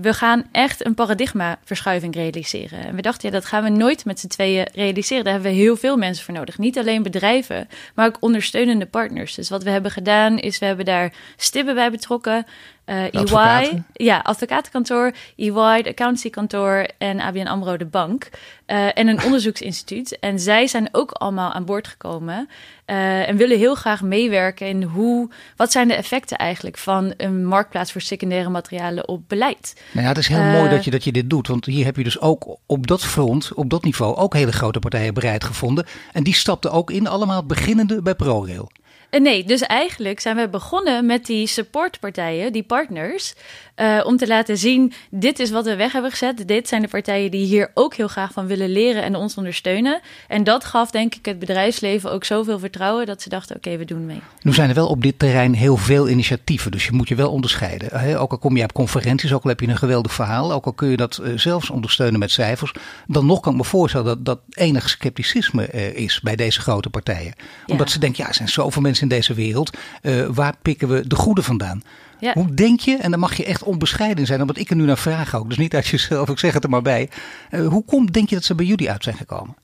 we 0.00 0.14
gaan 0.14 0.44
echt 0.52 0.86
een 0.86 0.94
paradigmaverschuiving 0.94 2.14
realiseren. 2.14 2.84
En 2.84 2.94
we 2.94 3.02
dachten, 3.02 3.28
ja, 3.28 3.34
dat 3.34 3.44
gaan 3.44 3.62
we 3.62 3.68
nooit 3.68 4.04
met 4.04 4.20
z'n 4.20 4.26
tweeën 4.26 4.66
realiseren. 4.74 5.24
Daar 5.24 5.32
hebben 5.32 5.50
we 5.50 5.56
heel 5.56 5.76
veel 5.76 5.96
mensen 5.96 6.24
voor 6.24 6.34
nodig. 6.34 6.58
Niet 6.58 6.78
alleen 6.78 7.02
bedrijven, 7.02 7.68
maar 7.94 8.06
ook 8.06 8.16
ondersteunende 8.20 8.86
partners. 8.86 9.34
Dus 9.34 9.48
wat 9.48 9.62
we 9.62 9.70
hebben 9.70 9.90
gedaan, 9.90 10.38
is 10.38 10.58
we 10.58 10.66
hebben 10.66 10.84
daar 10.84 11.12
Stibbe 11.36 11.74
bij 11.74 11.90
betrokken. 11.90 12.46
Uh, 12.92 13.04
EY, 13.10 13.82
ja, 13.92 14.18
advocatenkantoor, 14.18 15.12
EY, 15.36 15.82
de 15.82 15.88
accountancykantoor 15.88 16.86
en 16.98 17.20
ABN 17.20 17.46
AMRO, 17.46 17.76
de 17.76 17.86
bank. 17.86 18.28
Uh, 18.66 18.98
en 18.98 19.08
een 19.08 19.24
onderzoeksinstituut. 19.26 20.18
En 20.18 20.40
zij 20.40 20.66
zijn 20.66 20.88
ook 20.92 21.10
allemaal 21.10 21.52
aan 21.52 21.64
boord 21.64 21.88
gekomen. 21.88 22.48
Uh, 22.86 23.28
en 23.28 23.36
willen 23.36 23.58
heel 23.58 23.74
graag 23.74 24.02
meewerken 24.02 24.66
in 24.66 24.82
hoe, 24.82 25.30
wat 25.56 25.72
zijn 25.72 25.88
de 25.88 25.94
effecten 25.94 26.36
eigenlijk 26.36 26.78
van 26.78 27.14
een 27.16 27.46
marktplaats 27.46 27.92
voor 27.92 28.00
secundaire 28.00 28.48
materialen 28.48 29.08
op 29.08 29.28
beleid. 29.28 29.82
Nou 29.92 30.02
ja, 30.02 30.08
het 30.08 30.18
is 30.18 30.28
heel 30.28 30.42
mooi 30.42 30.70
dat 30.70 30.84
je, 30.84 30.90
dat 30.90 31.04
je 31.04 31.12
dit 31.12 31.30
doet. 31.30 31.48
Want 31.48 31.64
hier 31.64 31.84
heb 31.84 31.96
je 31.96 32.04
dus 32.04 32.20
ook 32.20 32.56
op 32.66 32.86
dat 32.86 33.04
front, 33.04 33.54
op 33.54 33.70
dat 33.70 33.84
niveau, 33.84 34.16
ook 34.16 34.34
hele 34.34 34.52
grote 34.52 34.78
partijen 34.78 35.14
bereid 35.14 35.44
gevonden. 35.44 35.86
En 36.12 36.22
die 36.22 36.34
stapten 36.34 36.70
ook 36.70 36.90
in, 36.90 37.06
allemaal 37.06 37.46
beginnende 37.46 38.02
bij 38.02 38.14
ProRail. 38.14 38.70
Nee, 39.20 39.44
dus 39.44 39.60
eigenlijk 39.60 40.20
zijn 40.20 40.36
we 40.36 40.48
begonnen 40.48 41.06
met 41.06 41.26
die 41.26 41.46
supportpartijen, 41.46 42.52
die 42.52 42.62
partners, 42.62 43.34
uh, 43.76 44.00
om 44.04 44.16
te 44.16 44.26
laten 44.26 44.58
zien: 44.58 44.92
dit 45.10 45.38
is 45.38 45.50
wat 45.50 45.64
we 45.64 45.76
weg 45.76 45.92
hebben 45.92 46.10
gezet. 46.10 46.48
Dit 46.48 46.68
zijn 46.68 46.82
de 46.82 46.88
partijen 46.88 47.30
die 47.30 47.46
hier 47.46 47.70
ook 47.74 47.94
heel 47.94 48.08
graag 48.08 48.32
van 48.32 48.46
willen 48.46 48.70
leren 48.70 49.02
en 49.02 49.14
ons 49.14 49.34
ondersteunen. 49.34 50.00
En 50.28 50.44
dat 50.44 50.64
gaf, 50.64 50.90
denk 50.90 51.14
ik, 51.14 51.24
het 51.24 51.38
bedrijfsleven 51.38 52.12
ook 52.12 52.24
zoveel 52.24 52.58
vertrouwen 52.58 53.06
dat 53.06 53.22
ze 53.22 53.28
dachten: 53.28 53.56
oké, 53.56 53.66
okay, 53.66 53.78
we 53.78 53.84
doen 53.84 54.06
mee. 54.06 54.20
Nu 54.42 54.52
zijn 54.52 54.68
er 54.68 54.74
wel 54.74 54.86
op 54.86 55.02
dit 55.02 55.18
terrein 55.18 55.54
heel 55.54 55.76
veel 55.76 56.08
initiatieven, 56.08 56.70
dus 56.70 56.84
je 56.84 56.92
moet 56.92 57.08
je 57.08 57.14
wel 57.14 57.30
onderscheiden. 57.30 57.98
Hè? 57.98 58.20
Ook 58.20 58.30
al 58.30 58.38
kom 58.38 58.56
je 58.56 58.64
op 58.64 58.72
conferenties, 58.72 59.32
ook 59.32 59.42
al 59.42 59.50
heb 59.50 59.60
je 59.60 59.68
een 59.68 59.76
geweldig 59.76 60.12
verhaal, 60.12 60.52
ook 60.52 60.66
al 60.66 60.72
kun 60.72 60.88
je 60.88 60.96
dat 60.96 61.20
uh, 61.22 61.38
zelfs 61.38 61.70
ondersteunen 61.70 62.18
met 62.18 62.30
cijfers, 62.30 62.72
dan 63.06 63.26
nog 63.26 63.40
kan 63.40 63.52
ik 63.52 63.58
me 63.58 63.64
voorstellen 63.64 64.06
dat 64.06 64.24
dat 64.24 64.40
enig 64.50 64.88
scepticisme 64.88 65.68
uh, 65.74 65.96
is 65.96 66.20
bij 66.20 66.36
deze 66.36 66.60
grote 66.60 66.90
partijen. 66.90 67.34
Omdat 67.66 67.86
ja. 67.86 67.92
ze 67.92 67.98
denken: 67.98 68.22
ja, 68.22 68.28
er 68.28 68.34
zijn 68.34 68.48
zoveel 68.48 68.82
mensen 68.82 69.01
in 69.02 69.08
deze 69.08 69.34
wereld. 69.34 69.76
Uh, 70.02 70.26
waar 70.26 70.54
pikken 70.62 70.88
we 70.88 71.06
de 71.06 71.16
goede 71.16 71.42
vandaan? 71.42 71.82
Ja. 72.18 72.32
Hoe 72.34 72.54
denk 72.54 72.80
je, 72.80 72.96
en 72.96 73.10
dan 73.10 73.20
mag 73.20 73.36
je 73.36 73.44
echt 73.44 73.62
onbescheiden 73.62 74.26
zijn, 74.26 74.40
omdat 74.40 74.58
ik 74.58 74.70
er 74.70 74.76
nu 74.76 74.84
naar 74.84 74.98
vraag 74.98 75.34
ook, 75.34 75.48
dus 75.48 75.58
niet 75.58 75.74
uit 75.74 75.86
jezelf, 75.86 76.28
ik 76.28 76.38
zeg 76.38 76.52
het 76.52 76.64
er 76.64 76.70
maar 76.70 76.82
bij. 76.82 77.10
Uh, 77.50 77.68
hoe 77.68 77.84
komt, 77.84 78.12
denk 78.12 78.28
je 78.28 78.34
dat 78.34 78.44
ze 78.44 78.54
bij 78.54 78.66
jullie 78.66 78.90
uit 78.90 79.02
zijn 79.02 79.16
gekomen? 79.16 79.54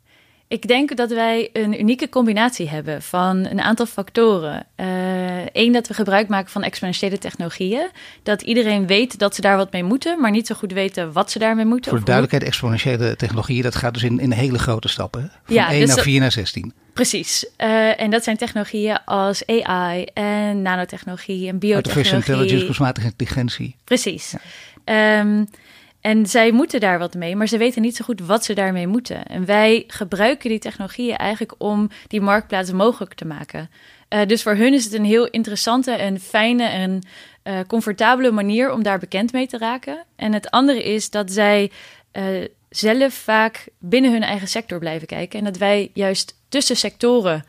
Ik 0.48 0.68
denk 0.68 0.96
dat 0.96 1.10
wij 1.10 1.50
een 1.52 1.80
unieke 1.80 2.08
combinatie 2.08 2.68
hebben 2.68 3.02
van 3.02 3.36
een 3.36 3.60
aantal 3.60 3.86
factoren. 3.86 4.66
Eén, 5.52 5.66
uh, 5.66 5.72
dat 5.72 5.88
we 5.88 5.94
gebruik 5.94 6.28
maken 6.28 6.50
van 6.50 6.62
exponentiële 6.62 7.18
technologieën. 7.18 7.90
Dat 8.22 8.42
iedereen 8.42 8.86
weet 8.86 9.18
dat 9.18 9.34
ze 9.34 9.40
daar 9.40 9.56
wat 9.56 9.72
mee 9.72 9.84
moeten, 9.84 10.20
maar 10.20 10.30
niet 10.30 10.46
zo 10.46 10.54
goed 10.54 10.72
weten 10.72 11.12
wat 11.12 11.30
ze 11.30 11.38
daarmee 11.38 11.64
moeten. 11.64 11.90
Voor 11.90 11.98
de 11.98 12.04
duidelijkheid, 12.04 12.44
exponentiële 12.44 13.16
technologieën, 13.16 13.62
dat 13.62 13.74
gaat 13.74 13.94
dus 13.94 14.02
in, 14.02 14.18
in 14.18 14.32
hele 14.32 14.58
grote 14.58 14.88
stappen. 14.88 15.30
Van 15.44 15.54
ja, 15.54 15.70
1 15.70 15.80
dus 15.80 15.94
naar 15.94 16.04
4 16.04 16.20
naar 16.20 16.32
16. 16.32 16.72
Precies. 16.92 17.46
Uh, 17.58 18.00
en 18.00 18.10
dat 18.10 18.24
zijn 18.24 18.36
technologieën 18.36 19.04
als 19.04 19.46
AI 19.46 20.04
en 20.14 20.62
nanotechnologie 20.62 21.48
en 21.48 21.58
biotechnologie. 21.58 22.12
Artificial 22.12 22.16
intelligence, 22.16 22.64
kunstmatige 22.64 23.06
intelligentie. 23.06 23.76
Precies. 23.84 24.34
Ja. 24.84 25.20
Um, 25.20 25.48
en 26.08 26.26
zij 26.26 26.50
moeten 26.50 26.80
daar 26.80 26.98
wat 26.98 27.14
mee, 27.14 27.36
maar 27.36 27.48
ze 27.48 27.58
weten 27.58 27.82
niet 27.82 27.96
zo 27.96 28.04
goed 28.04 28.20
wat 28.20 28.44
ze 28.44 28.54
daarmee 28.54 28.86
moeten. 28.86 29.26
En 29.26 29.44
wij 29.44 29.84
gebruiken 29.86 30.50
die 30.50 30.58
technologieën 30.58 31.16
eigenlijk 31.16 31.54
om 31.58 31.90
die 32.06 32.20
marktplaats 32.20 32.72
mogelijk 32.72 33.14
te 33.14 33.24
maken. 33.24 33.70
Uh, 34.08 34.26
dus 34.26 34.42
voor 34.42 34.54
hun 34.54 34.74
is 34.74 34.84
het 34.84 34.92
een 34.92 35.04
heel 35.04 35.26
interessante 35.26 35.90
en 35.90 36.20
fijne 36.20 36.64
en 36.64 37.00
uh, 37.44 37.58
comfortabele 37.66 38.30
manier 38.30 38.72
om 38.72 38.82
daar 38.82 38.98
bekend 38.98 39.32
mee 39.32 39.46
te 39.46 39.58
raken. 39.58 40.04
En 40.16 40.32
het 40.32 40.50
andere 40.50 40.82
is 40.82 41.10
dat 41.10 41.32
zij 41.32 41.70
uh, 42.12 42.44
zelf 42.68 43.14
vaak 43.14 43.68
binnen 43.78 44.12
hun 44.12 44.22
eigen 44.22 44.48
sector 44.48 44.78
blijven 44.78 45.06
kijken. 45.06 45.38
En 45.38 45.44
dat 45.44 45.56
wij 45.56 45.90
juist 45.94 46.34
tussen 46.48 46.76
sectoren 46.76 47.44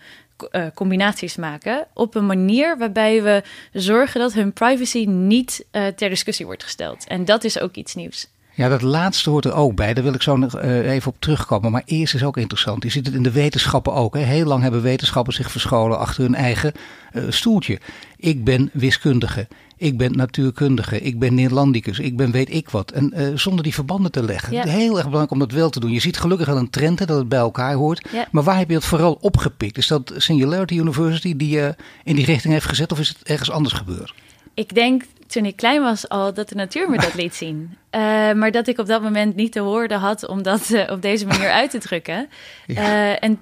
combinaties 0.73 1.35
maken 1.35 1.87
op 1.93 2.15
een 2.15 2.25
manier 2.25 2.77
waarbij 2.77 3.23
we 3.23 3.43
zorgen 3.73 4.19
dat 4.19 4.33
hun 4.33 4.53
privacy 4.53 5.05
niet 5.05 5.65
ter 5.71 6.09
discussie 6.09 6.45
wordt 6.45 6.63
gesteld. 6.63 7.07
En 7.07 7.25
dat 7.25 7.43
is 7.43 7.59
ook 7.59 7.75
iets 7.75 7.95
nieuws. 7.95 8.27
Ja, 8.59 8.69
dat 8.69 8.81
laatste 8.81 9.29
hoort 9.29 9.45
er 9.45 9.53
ook 9.53 9.75
bij. 9.75 9.93
Daar 9.93 10.03
wil 10.03 10.13
ik 10.13 10.21
zo 10.21 10.37
nog 10.37 10.61
uh, 10.63 10.91
even 10.91 11.11
op 11.11 11.15
terugkomen. 11.19 11.71
Maar 11.71 11.81
eerst 11.85 12.13
is 12.13 12.23
ook 12.23 12.37
interessant. 12.37 12.83
Je 12.83 12.89
ziet 12.89 13.05
het 13.05 13.15
in 13.15 13.23
de 13.23 13.31
wetenschappen 13.31 13.93
ook. 13.93 14.15
Hè. 14.15 14.21
Heel 14.21 14.45
lang 14.45 14.61
hebben 14.61 14.81
wetenschappers 14.81 15.35
zich 15.35 15.51
verscholen 15.51 15.99
achter 15.99 16.23
hun 16.23 16.35
eigen 16.35 16.71
uh, 17.13 17.23
stoeltje. 17.29 17.79
Ik 18.17 18.43
ben 18.43 18.69
wiskundige. 18.73 19.47
Ik 19.77 19.97
ben 19.97 20.15
natuurkundige. 20.15 21.01
Ik 21.01 21.19
ben 21.19 21.33
Neerlandicus. 21.33 21.99
Ik 21.99 22.17
ben 22.17 22.31
weet 22.31 22.53
ik 22.53 22.69
wat. 22.69 22.91
En 22.91 23.13
uh, 23.15 23.37
zonder 23.37 23.63
die 23.63 23.73
verbanden 23.73 24.11
te 24.11 24.23
leggen. 24.23 24.53
Ja. 24.53 24.67
Heel 24.67 24.95
erg 24.95 25.03
belangrijk 25.03 25.31
om 25.31 25.39
dat 25.39 25.51
wel 25.51 25.69
te 25.69 25.79
doen. 25.79 25.91
Je 25.91 25.99
ziet 25.99 26.19
gelukkig 26.19 26.47
wel 26.47 26.57
een 26.57 26.69
trend 26.69 26.99
hè, 26.99 27.05
dat 27.05 27.17
het 27.17 27.29
bij 27.29 27.39
elkaar 27.39 27.73
hoort. 27.73 28.07
Ja. 28.11 28.27
Maar 28.31 28.43
waar 28.43 28.57
heb 28.57 28.67
je 28.67 28.73
dat 28.73 28.85
vooral 28.85 29.17
opgepikt? 29.21 29.77
Is 29.77 29.87
dat 29.87 30.13
Singularity 30.17 30.73
University 30.73 31.35
die 31.35 31.49
je 31.49 31.75
in 32.03 32.15
die 32.15 32.25
richting 32.25 32.53
heeft 32.53 32.65
gezet? 32.65 32.91
Of 32.91 32.99
is 32.99 33.09
het 33.09 33.23
ergens 33.23 33.51
anders 33.51 33.73
gebeurd? 33.73 34.13
Ik 34.59 34.73
denk 34.73 35.03
toen 35.27 35.45
ik 35.45 35.55
klein 35.55 35.81
was 35.81 36.09
al 36.09 36.33
dat 36.33 36.49
de 36.49 36.55
natuur 36.55 36.89
me 36.89 36.97
dat 36.97 37.13
liet 37.13 37.35
zien. 37.35 37.77
Uh, 37.95 38.01
maar 38.39 38.51
dat 38.51 38.67
ik 38.67 38.77
op 38.77 38.85
dat 38.85 39.01
moment 39.01 39.35
niet 39.35 39.53
de 39.53 39.61
woorden 39.61 39.99
had 39.99 40.27
om 40.27 40.43
dat 40.43 40.69
uh, 40.69 40.91
op 40.91 41.01
deze 41.01 41.25
manier 41.25 41.49
uit 41.49 41.71
te 41.71 41.77
drukken. 41.77 42.29
Ja. 42.67 42.81
Uh, 42.81 43.23
en 43.23 43.39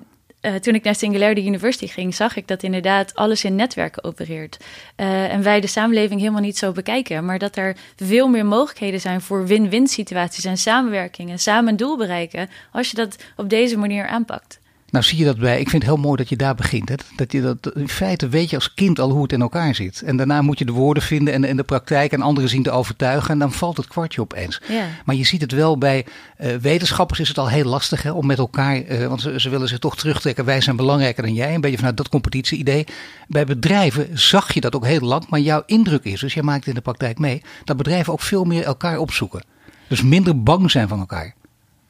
toen 0.61 0.75
ik 0.75 0.83
naar 0.83 0.95
Singularity 0.95 1.47
University 1.47 1.87
ging, 1.87 2.15
zag 2.15 2.35
ik 2.35 2.47
dat 2.47 2.63
inderdaad 2.63 3.15
alles 3.15 3.43
in 3.43 3.55
netwerken 3.55 4.03
opereert. 4.03 4.57
en 4.95 5.43
wij 5.43 5.61
de 5.61 5.67
samenleving 5.67 6.19
helemaal 6.19 6.41
niet 6.41 6.57
zo 6.57 6.71
bekijken. 6.71 7.25
Maar 7.25 7.39
dat 7.39 7.55
er 7.55 7.75
veel 7.95 8.27
meer 8.27 8.45
mogelijkheden 8.45 9.01
zijn 9.01 9.21
voor 9.21 9.45
win-win 9.45 9.87
situaties 9.87 10.45
en 10.45 10.57
samenwerking. 10.57 11.29
En 11.29 11.39
samen 11.39 11.69
een 11.69 11.77
doel 11.77 11.97
bereiken 11.97 12.49
als 12.71 12.89
je 12.89 12.95
dat 12.95 13.15
op 13.35 13.49
deze 13.49 13.77
manier 13.77 14.07
aanpakt. 14.07 14.59
Nou 14.89 15.05
zie 15.05 15.17
je 15.17 15.25
dat 15.25 15.37
bij, 15.37 15.59
ik 15.59 15.69
vind 15.69 15.83
het 15.83 15.91
heel 15.91 16.01
mooi 16.01 16.17
dat 16.17 16.29
je 16.29 16.35
daar 16.35 16.55
begint. 16.55 16.89
Hè? 16.89 16.95
Dat 17.15 17.31
je 17.31 17.41
dat, 17.41 17.75
in 17.75 17.89
feite 17.89 18.29
weet 18.29 18.49
je 18.49 18.55
als 18.55 18.73
kind 18.73 18.99
al 18.99 19.11
hoe 19.11 19.21
het 19.21 19.31
in 19.31 19.41
elkaar 19.41 19.75
zit. 19.75 20.01
En 20.01 20.17
daarna 20.17 20.41
moet 20.41 20.59
je 20.59 20.65
de 20.65 20.71
woorden 20.71 21.03
vinden 21.03 21.33
en, 21.33 21.43
en 21.43 21.57
de 21.57 21.63
praktijk 21.63 22.11
en 22.11 22.21
anderen 22.21 22.49
zien 22.49 22.63
te 22.63 22.71
overtuigen. 22.71 23.29
En 23.29 23.39
dan 23.39 23.51
valt 23.51 23.77
het 23.77 23.87
kwartje 23.87 24.21
opeens. 24.21 24.61
Ja. 24.67 24.85
Maar 25.05 25.15
je 25.15 25.25
ziet 25.25 25.41
het 25.41 25.51
wel 25.51 25.77
bij 25.77 26.05
uh, 26.39 26.55
wetenschappers 26.55 27.19
is 27.19 27.27
het 27.27 27.37
al 27.37 27.49
heel 27.49 27.65
lastig 27.65 28.03
hè, 28.03 28.11
om 28.11 28.25
met 28.25 28.37
elkaar, 28.37 28.83
uh, 28.83 29.07
want 29.07 29.21
ze, 29.21 29.39
ze, 29.39 29.49
willen 29.49 29.67
zich 29.67 29.79
toch 29.79 29.97
terugtrekken. 29.97 30.45
Wij 30.45 30.61
zijn 30.61 30.75
belangrijker 30.75 31.23
dan 31.23 31.33
jij. 31.33 31.53
Een 31.53 31.61
beetje 31.61 31.77
vanuit 31.77 31.97
dat 31.97 32.09
competitie-idee. 32.09 32.85
Bij 33.27 33.45
bedrijven 33.45 34.19
zag 34.19 34.53
je 34.53 34.61
dat 34.61 34.75
ook 34.75 34.85
heel 34.85 34.99
lang. 34.99 35.25
Maar 35.29 35.39
jouw 35.39 35.63
indruk 35.65 36.03
is, 36.03 36.19
dus 36.19 36.33
jij 36.33 36.43
maakt 36.43 36.59
het 36.59 36.67
in 36.67 36.73
de 36.73 36.81
praktijk 36.81 37.19
mee, 37.19 37.41
dat 37.63 37.77
bedrijven 37.77 38.13
ook 38.13 38.21
veel 38.21 38.43
meer 38.43 38.63
elkaar 38.63 38.97
opzoeken. 38.97 39.43
Dus 39.87 40.01
minder 40.01 40.43
bang 40.43 40.71
zijn 40.71 40.87
van 40.87 40.99
elkaar. 40.99 41.35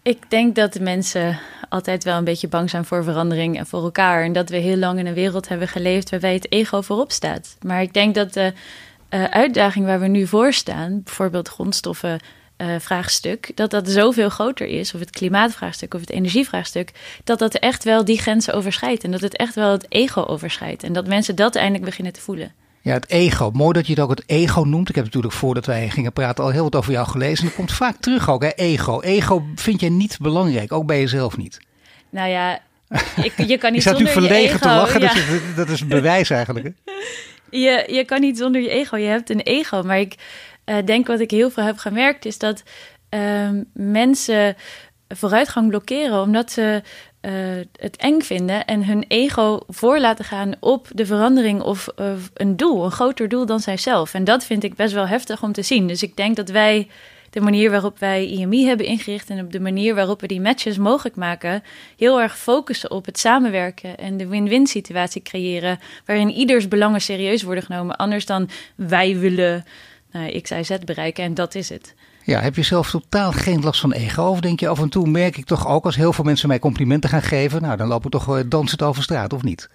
Ik 0.08 0.30
denk 0.30 0.56
dat 0.56 0.74
de 0.74 0.80
mensen 0.80 1.40
altijd 1.70 2.04
wel 2.04 2.18
een 2.18 2.24
beetje 2.24 2.48
bang 2.48 2.70
zijn 2.70 2.86
voor 2.86 3.04
verandering 3.04 3.58
en 3.58 3.66
voor 3.66 3.84
elkaar. 3.84 4.24
En 4.24 4.34
dat 4.34 4.50
we 4.50 4.58
heel 4.58 4.78
lang 4.78 5.00
in 5.00 5.06
een 5.06 5.14
wereld 5.14 5.48
hebben 5.48 5.68
geleefd 5.68 6.10
waarbij 6.10 6.34
het 6.34 6.52
ego 6.52 6.82
voorop 6.82 7.12
staat. 7.12 7.58
Maar 7.62 7.82
ik 7.82 7.94
denk 7.94 8.16
dat 8.16 8.34
de 8.34 8.54
uh, 9.10 9.24
uitdaging 9.24 9.86
waar 9.86 10.00
we 10.00 10.08
nu 10.08 10.28
voor 10.28 10.54
staan, 10.54 11.02
bijvoorbeeld 11.04 11.48
grondstoffen. 11.48 12.20
Uh, 12.58 12.76
vraagstuk, 12.80 13.52
dat 13.56 13.72
dat 13.72 13.90
zoveel 13.90 14.30
groter 14.30 14.68
is, 14.68 14.94
of 14.94 15.00
het 15.00 15.10
klimaatvraagstuk 15.10 15.94
of 15.94 16.00
het 16.00 16.10
energievraagstuk, 16.10 16.92
dat 17.24 17.40
dat 17.40 17.56
echt 17.56 17.84
wel 17.84 18.06
die 18.06 18.20
grenzen 18.20 18.54
overschrijdt 18.54 19.04
en 19.04 19.12
dat 19.12 19.22
het 19.22 19.36
echt 19.36 19.56
wel 19.56 19.72
het 19.72 19.86
ego 19.90 20.22
overschrijdt 20.22 20.84
en 20.84 20.94
dat 20.94 21.08
mensen 21.08 21.36
dat 21.36 21.56
eindelijk 21.56 21.86
beginnen 21.86 22.14
te 22.14 22.22
voelen. 22.22 22.52
Ja, 22.88 22.94
het 22.94 23.10
ego. 23.10 23.52
Mooi 23.54 23.74
dat 23.74 23.88
je 23.88 23.94
het 23.94 24.02
ook 24.02 24.10
het 24.10 24.24
ego 24.26 24.62
noemt. 24.62 24.90
Ik 24.90 24.96
heb 24.96 25.04
natuurlijk 25.04 25.34
voordat 25.34 25.66
wij 25.66 25.90
gingen 25.90 26.14
praten 26.14 26.44
al 26.44 26.50
heel 26.50 26.64
wat 26.64 26.76
over 26.76 26.92
jou 26.92 27.08
gelezen. 27.08 27.38
En 27.38 27.46
dat 27.46 27.56
komt 27.56 27.72
vaak 27.72 27.96
terug 27.96 28.30
ook, 28.30 28.44
hè? 28.44 28.50
ego. 28.50 29.02
Ego 29.02 29.46
vind 29.56 29.80
jij 29.80 29.90
niet 29.90 30.18
belangrijk, 30.22 30.72
ook 30.72 30.86
bij 30.86 31.00
jezelf 31.00 31.38
niet. 31.38 31.60
Nou 32.10 32.30
ja, 32.30 32.60
ik, 33.24 33.34
je 33.48 33.58
kan 33.58 33.72
niet 33.74 33.84
je 33.84 33.90
zonder 33.90 34.08
verlegen 34.08 34.42
je 34.42 34.48
ego. 34.48 34.58
te 34.58 34.68
lachen, 34.68 35.02
ja. 35.02 35.08
dat, 35.08 35.16
is, 35.16 35.56
dat 35.56 35.70
is 35.70 35.82
een 35.82 35.88
bewijs 35.88 36.30
eigenlijk. 36.30 36.66
Hè? 36.66 36.72
Je, 37.50 37.88
je 37.92 38.06
kan 38.06 38.22
niet 38.22 38.38
zonder 38.38 38.62
je 38.62 38.70
ego. 38.70 38.98
Je 38.98 39.08
hebt 39.08 39.30
een 39.30 39.42
ego. 39.42 39.84
Maar 39.84 40.00
ik 40.00 40.16
uh, 40.66 40.76
denk 40.86 41.08
wat 41.08 41.20
ik 41.20 41.32
heel 41.32 41.50
veel 41.50 41.64
heb 41.64 41.78
gemerkt 41.78 42.26
is 42.26 42.38
dat 42.38 42.64
uh, 43.10 43.50
mensen 43.74 44.56
vooruitgang 45.08 45.70
blokkeren 45.70 46.22
omdat 46.22 46.52
ze 46.52 46.82
uh, 47.22 47.32
het 47.76 47.96
eng 47.96 48.22
vinden 48.22 48.66
en 48.66 48.86
hun 48.86 49.06
ego 49.08 49.60
voor 49.68 50.00
laten 50.00 50.26
gaan 50.26 50.54
op 50.60 50.88
de 50.94 51.06
verandering 51.06 51.62
of 51.62 51.88
een 52.34 52.58
doel, 52.58 52.86
een 52.86 52.92
groter 52.92 53.30
doel 53.30 53.46
dan 53.46 53.60
zijzelf. 53.60 54.14
En 54.14 54.24
dat 54.24 54.46
vind 54.46 54.64
ik 54.64 54.76
best 54.76 54.94
wel 54.94 55.08
heftig 55.08 55.44
om 55.44 55.52
te 55.52 55.62
zien. 55.62 55.88
Dus 55.88 56.04
ik 56.04 56.16
denk 56.16 56.36
dat 56.36 56.50
wij 56.50 56.88
de 57.30 57.42
manier 57.42 57.72
waarop 57.72 58.00
wij 58.00 58.26
IMI 58.26 58.66
hebben 58.66 58.86
ingericht 58.86 59.30
en 59.30 59.40
op 59.40 59.52
de 59.52 59.60
manier 59.60 59.96
waarop 59.96 60.22
we 60.22 60.28
die 60.28 60.42
matches 60.42 60.78
mogelijk 60.78 61.16
maken, 61.16 61.64
heel 61.98 62.22
erg 62.22 62.38
focussen 62.38 62.92
op 62.92 63.06
het 63.06 63.20
samenwerken 63.20 63.98
en 63.98 64.18
de 64.18 64.28
win-win 64.28 64.68
situatie 64.68 65.22
creëren, 65.22 65.80
waarin 66.06 66.30
ieders 66.30 66.68
belangen 66.68 67.02
serieus 67.02 67.44
worden 67.44 67.64
genomen, 67.64 67.96
anders 67.96 68.26
dan 68.26 68.50
wij 68.76 69.18
willen 69.18 69.66
nou, 70.12 70.40
X, 70.40 70.52
Y, 70.52 70.64
Z 70.64 70.78
bereiken 70.86 71.24
en 71.24 71.34
dat 71.34 71.56
is 71.56 71.70
het. 71.70 71.96
Ja, 72.28 72.40
heb 72.40 72.56
je 72.56 72.64
zelf 72.64 72.90
totaal 72.90 73.32
geen 73.32 73.62
last 73.62 73.80
van 73.80 73.92
ego? 73.92 74.24
Of 74.24 74.40
denk 74.40 74.60
je 74.60 74.68
af 74.68 74.80
en 74.80 74.90
toe, 74.90 75.08
merk 75.08 75.38
ik 75.38 75.46
toch 75.46 75.68
ook, 75.68 75.86
als 75.86 75.96
heel 75.96 76.14
veel 76.14 76.24
mensen 76.24 76.48
mij 76.48 76.60
complimenten 76.60 77.10
gaan 77.10 77.22
geven, 77.22 77.62
nou 77.62 77.78
dan 77.78 77.88
lopen 77.88 78.12
we 78.12 78.18
toch 78.18 78.48
dansend 78.48 78.82
over 78.82 79.04
straat, 79.04 79.34
of 79.34 79.44
niet? 79.44 79.70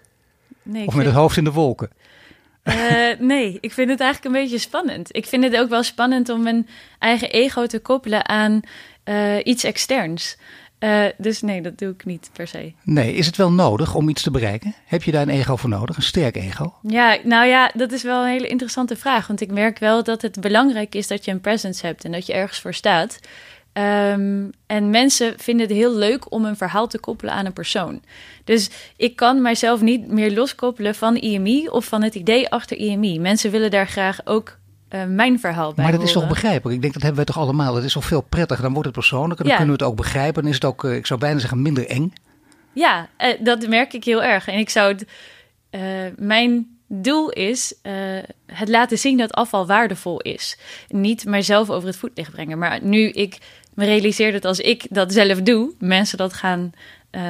Nee, 0.63 0.87
of 0.87 0.95
met 0.95 1.07
het 1.07 1.15
hoofd 1.15 1.37
in 1.37 1.45
de 1.45 1.53
wolken? 1.53 1.91
Uh, 2.65 2.75
nee, 3.19 3.59
ik 3.61 3.73
vind 3.73 3.91
het 3.91 4.01
eigenlijk 4.01 4.35
een 4.35 4.43
beetje 4.43 4.59
spannend. 4.59 5.17
Ik 5.17 5.27
vind 5.27 5.45
het 5.45 5.57
ook 5.57 5.69
wel 5.69 5.83
spannend 5.83 6.29
om 6.29 6.43
mijn 6.43 6.69
eigen 6.99 7.31
ego 7.31 7.67
te 7.67 7.79
koppelen 7.79 8.29
aan 8.29 8.61
uh, 9.05 9.37
iets 9.45 9.65
externs. 9.65 10.37
Uh, 10.85 11.05
dus 11.19 11.43
nee, 11.43 11.63
dat 11.63 11.79
doe 11.79 11.91
ik 11.91 12.05
niet 12.05 12.31
per 12.33 12.47
se. 12.47 12.73
Nee, 12.83 13.15
is 13.15 13.27
het 13.27 13.37
wel 13.37 13.53
nodig 13.53 13.95
om 13.95 14.09
iets 14.09 14.23
te 14.23 14.31
bereiken? 14.31 14.75
Heb 14.85 15.03
je 15.03 15.13
daar 15.13 15.23
een 15.23 15.29
ego 15.29 15.57
voor 15.57 15.71
nodig, 15.71 15.97
een 15.97 16.03
sterk 16.03 16.37
ego? 16.37 16.75
Ja, 16.83 17.19
nou 17.25 17.47
ja, 17.47 17.71
dat 17.75 17.93
is 17.93 18.03
wel 18.03 18.23
een 18.23 18.31
hele 18.31 18.49
interessante 18.49 18.97
vraag. 18.97 19.27
Want 19.27 19.41
ik 19.41 19.51
merk 19.51 19.79
wel 19.79 20.03
dat 20.03 20.23
het 20.23 20.41
belangrijk 20.41 20.95
is 20.95 21.07
dat 21.07 21.25
je 21.25 21.31
een 21.31 21.41
presence 21.41 21.87
hebt 21.87 22.05
en 22.05 22.13
dat 22.13 22.27
je 22.27 22.33
ergens 22.33 22.61
voor 22.61 22.75
staat. 22.75 23.19
Um, 23.73 24.51
en 24.67 24.91
mensen 24.91 25.35
vinden 25.37 25.67
het 25.67 25.77
heel 25.77 25.95
leuk 25.95 26.33
om 26.33 26.45
een 26.45 26.57
verhaal 26.57 26.87
te 26.87 26.99
koppelen 26.99 27.35
aan 27.35 27.47
een 27.47 27.53
persoon. 27.53 28.03
Dus 28.45 28.71
ik 28.97 29.17
kan 29.17 29.43
mijzelf 29.43 29.81
niet 29.81 30.09
meer 30.09 30.33
loskoppelen 30.33 30.95
van 30.95 31.17
IMI 31.17 31.69
of 31.69 31.85
van 31.85 32.03
het 32.03 32.15
idee 32.15 32.49
achter 32.49 32.77
IMI. 32.77 33.21
Mensen 33.21 33.51
willen 33.51 33.71
daar 33.71 33.89
graag 33.89 34.19
ook 34.25 34.59
uh, 34.95 35.05
mijn 35.05 35.41
verhaal 35.41 35.75
bij 35.75 35.85
Maar 35.85 35.93
dat 35.93 36.03
is 36.03 36.13
toch 36.13 36.29
begrijpelijk? 36.29 36.77
Ik 36.77 36.83
denk 36.83 36.93
dat 36.93 37.03
hebben 37.03 37.25
wij 37.25 37.35
toch 37.35 37.43
allemaal. 37.45 37.75
Het 37.75 37.85
is 37.85 37.93
toch 37.93 38.05
veel 38.05 38.21
prettiger. 38.21 38.63
Dan 38.63 38.73
wordt 38.73 38.89
het 38.89 38.97
persoonlijk 38.99 39.41
en 39.41 39.47
dan 39.47 39.53
Ja. 39.53 39.57
kunnen 39.57 39.77
we 39.77 39.83
het 39.85 39.93
ook 39.93 39.99
begrijpen. 39.99 40.43
Dan 40.43 40.51
is 40.51 40.57
het 40.57 40.65
ook, 40.65 40.85
uh, 40.85 40.95
ik 40.95 41.07
zou 41.07 41.21
bijna 41.21 41.39
zeggen, 41.39 41.63
minder 41.63 41.87
eng. 41.89 42.13
Ja, 42.73 43.09
uh, 43.19 43.29
dat 43.41 43.69
merk 43.69 43.93
ik 43.93 44.05
heel 44.05 44.23
erg. 44.23 44.49
En 44.49 44.59
ik 44.59 44.71
zou 44.71 44.93
het. 44.93 45.07
Uh, 45.71 45.81
mijn 46.17 46.67
doel 46.87 47.31
is 47.31 47.75
uh, 47.83 47.93
het 48.47 48.69
laten 48.69 48.99
zien 48.99 49.17
dat 49.19 49.33
afval 49.33 49.67
waardevol 49.67 50.21
is. 50.21 50.59
Niet 50.89 51.25
mijzelf 51.25 51.71
over 51.71 51.89
het 51.89 51.97
voetlicht 51.97 52.31
brengen. 52.31 52.59
Maar 52.59 52.79
nu 52.83 53.09
ik 53.09 53.39
me 53.75 53.85
realiseer 53.85 54.33
dat 54.33 54.45
als 54.45 54.59
ik 54.61 54.87
dat 54.91 55.13
zelf 55.13 55.43
doe, 55.43 55.73
mensen 55.79 56.19
dat 56.19 56.33
gaan 56.33 56.73
uh, 57.17 57.23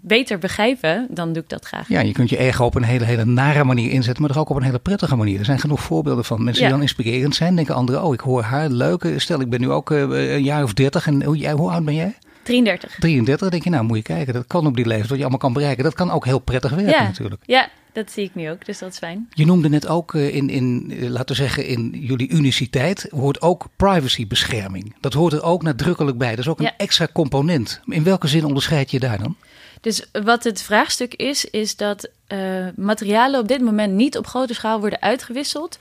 beter 0.00 0.38
begrijpen, 0.38 1.06
dan 1.10 1.32
doe 1.32 1.42
ik 1.42 1.48
dat 1.48 1.64
graag. 1.64 1.88
Ja, 1.88 2.00
je 2.00 2.12
kunt 2.12 2.30
je 2.30 2.36
ego 2.38 2.64
op 2.64 2.74
een 2.74 2.82
hele, 2.82 3.04
hele 3.04 3.24
nare 3.24 3.64
manier 3.64 3.90
inzetten, 3.90 4.22
maar 4.22 4.32
toch 4.32 4.40
ook 4.42 4.48
op 4.50 4.56
een 4.56 4.62
hele 4.62 4.78
prettige 4.78 5.16
manier. 5.16 5.38
Er 5.38 5.44
zijn 5.44 5.58
genoeg 5.58 5.80
voorbeelden 5.80 6.24
van 6.24 6.44
mensen 6.44 6.62
Ja. 6.62 6.68
die 6.68 6.78
dan 6.78 6.86
inspirerend 6.86 7.34
zijn. 7.34 7.56
Denken 7.56 7.74
anderen, 7.74 8.02
oh, 8.04 8.14
ik 8.14 8.20
hoor 8.20 8.42
haar, 8.42 8.68
leuk. 8.68 9.12
Stel, 9.16 9.40
ik 9.40 9.50
ben 9.50 9.60
nu 9.60 9.70
ook 9.70 9.90
uh, 9.90 10.00
een 10.34 10.42
jaar 10.42 10.62
of 10.62 10.74
dertig 10.74 11.06
en 11.06 11.22
hoe, 11.22 11.36
jij, 11.36 11.52
hoe 11.52 11.70
oud 11.70 11.84
ben 11.84 11.94
jij? 11.94 12.14
33. 12.42 12.94
33, 12.98 13.40
dan 13.40 13.50
denk 13.50 13.64
je, 13.64 13.70
nou 13.70 13.84
moet 13.84 13.96
je 13.96 14.02
kijken, 14.02 14.34
dat 14.34 14.46
kan 14.46 14.66
op 14.66 14.76
die 14.76 14.86
leeftijd, 14.86 15.08
wat 15.08 15.16
je 15.16 15.22
allemaal 15.22 15.40
kan 15.40 15.52
bereiken. 15.52 15.84
Dat 15.84 15.94
kan 15.94 16.10
ook 16.10 16.24
heel 16.24 16.38
prettig 16.38 16.70
werken 16.70 16.90
Ja. 16.92 17.02
natuurlijk. 17.02 17.42
Ja, 17.46 17.68
dat 18.04 18.10
zie 18.10 18.24
ik 18.24 18.34
nu 18.34 18.50
ook, 18.50 18.66
dus 18.66 18.78
dat 18.78 18.92
is 18.92 18.98
fijn. 18.98 19.28
Je 19.34 19.46
noemde 19.46 19.68
net 19.68 19.86
ook 19.86 20.12
uh, 20.14 20.34
in, 20.34 20.50
in, 20.50 20.90
uh, 20.90 21.08
laten 21.08 21.36
we 21.36 21.42
zeggen, 21.42 21.66
in 21.66 21.94
jullie 22.00 22.28
uniciteit 22.30 23.06
hoort 23.10 23.40
ook 23.42 23.66
privacybescherming. 23.76 24.94
Dat 25.00 25.12
hoort 25.12 25.32
er 25.32 25.42
ook 25.42 25.62
nadrukkelijk 25.62 26.18
bij. 26.18 26.30
Dat 26.30 26.38
is 26.38 26.48
ook 26.48 26.58
een 26.58 26.64
Ja. 26.64 26.76
extra 26.76 27.08
component. 27.12 27.80
In 27.84 28.04
welke 28.04 28.28
zin 28.28 28.44
onderscheid 28.44 28.90
je 28.90 28.98
daar 29.00 29.18
dan? 29.18 29.36
Dus 29.80 30.06
wat 30.24 30.44
het 30.44 30.62
vraagstuk 30.62 31.14
is, 31.14 31.44
is 31.44 31.76
dat 31.76 32.08
uh, 32.28 32.66
materialen 32.76 33.40
op 33.40 33.48
dit 33.48 33.60
moment 33.60 33.92
niet 33.94 34.16
op 34.16 34.26
grote 34.26 34.54
schaal 34.54 34.80
worden 34.80 35.00
uitgewisseld. 35.02 35.78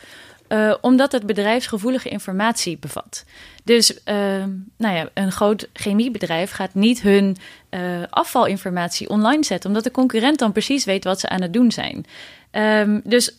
Uh, 0.49 0.73
omdat 0.81 1.11
het 1.11 1.25
bedrijfsgevoelige 1.25 2.09
informatie 2.09 2.77
bevat. 2.77 3.25
Dus 3.63 3.93
uh, 3.93 4.15
nou 4.77 4.95
ja, 4.95 5.09
een 5.13 5.31
groot 5.31 5.69
chemiebedrijf 5.73 6.51
gaat 6.51 6.73
niet 6.73 7.01
hun 7.01 7.37
uh, 7.69 7.79
afvalinformatie 8.09 9.09
online 9.09 9.43
zetten, 9.43 9.69
omdat 9.69 9.83
de 9.83 9.91
concurrent 9.91 10.39
dan 10.39 10.51
precies 10.51 10.85
weet 10.85 11.03
wat 11.03 11.19
ze 11.19 11.29
aan 11.29 11.41
het 11.41 11.53
doen 11.53 11.71
zijn. 11.71 12.05
Um, 12.51 13.01
dus 13.03 13.31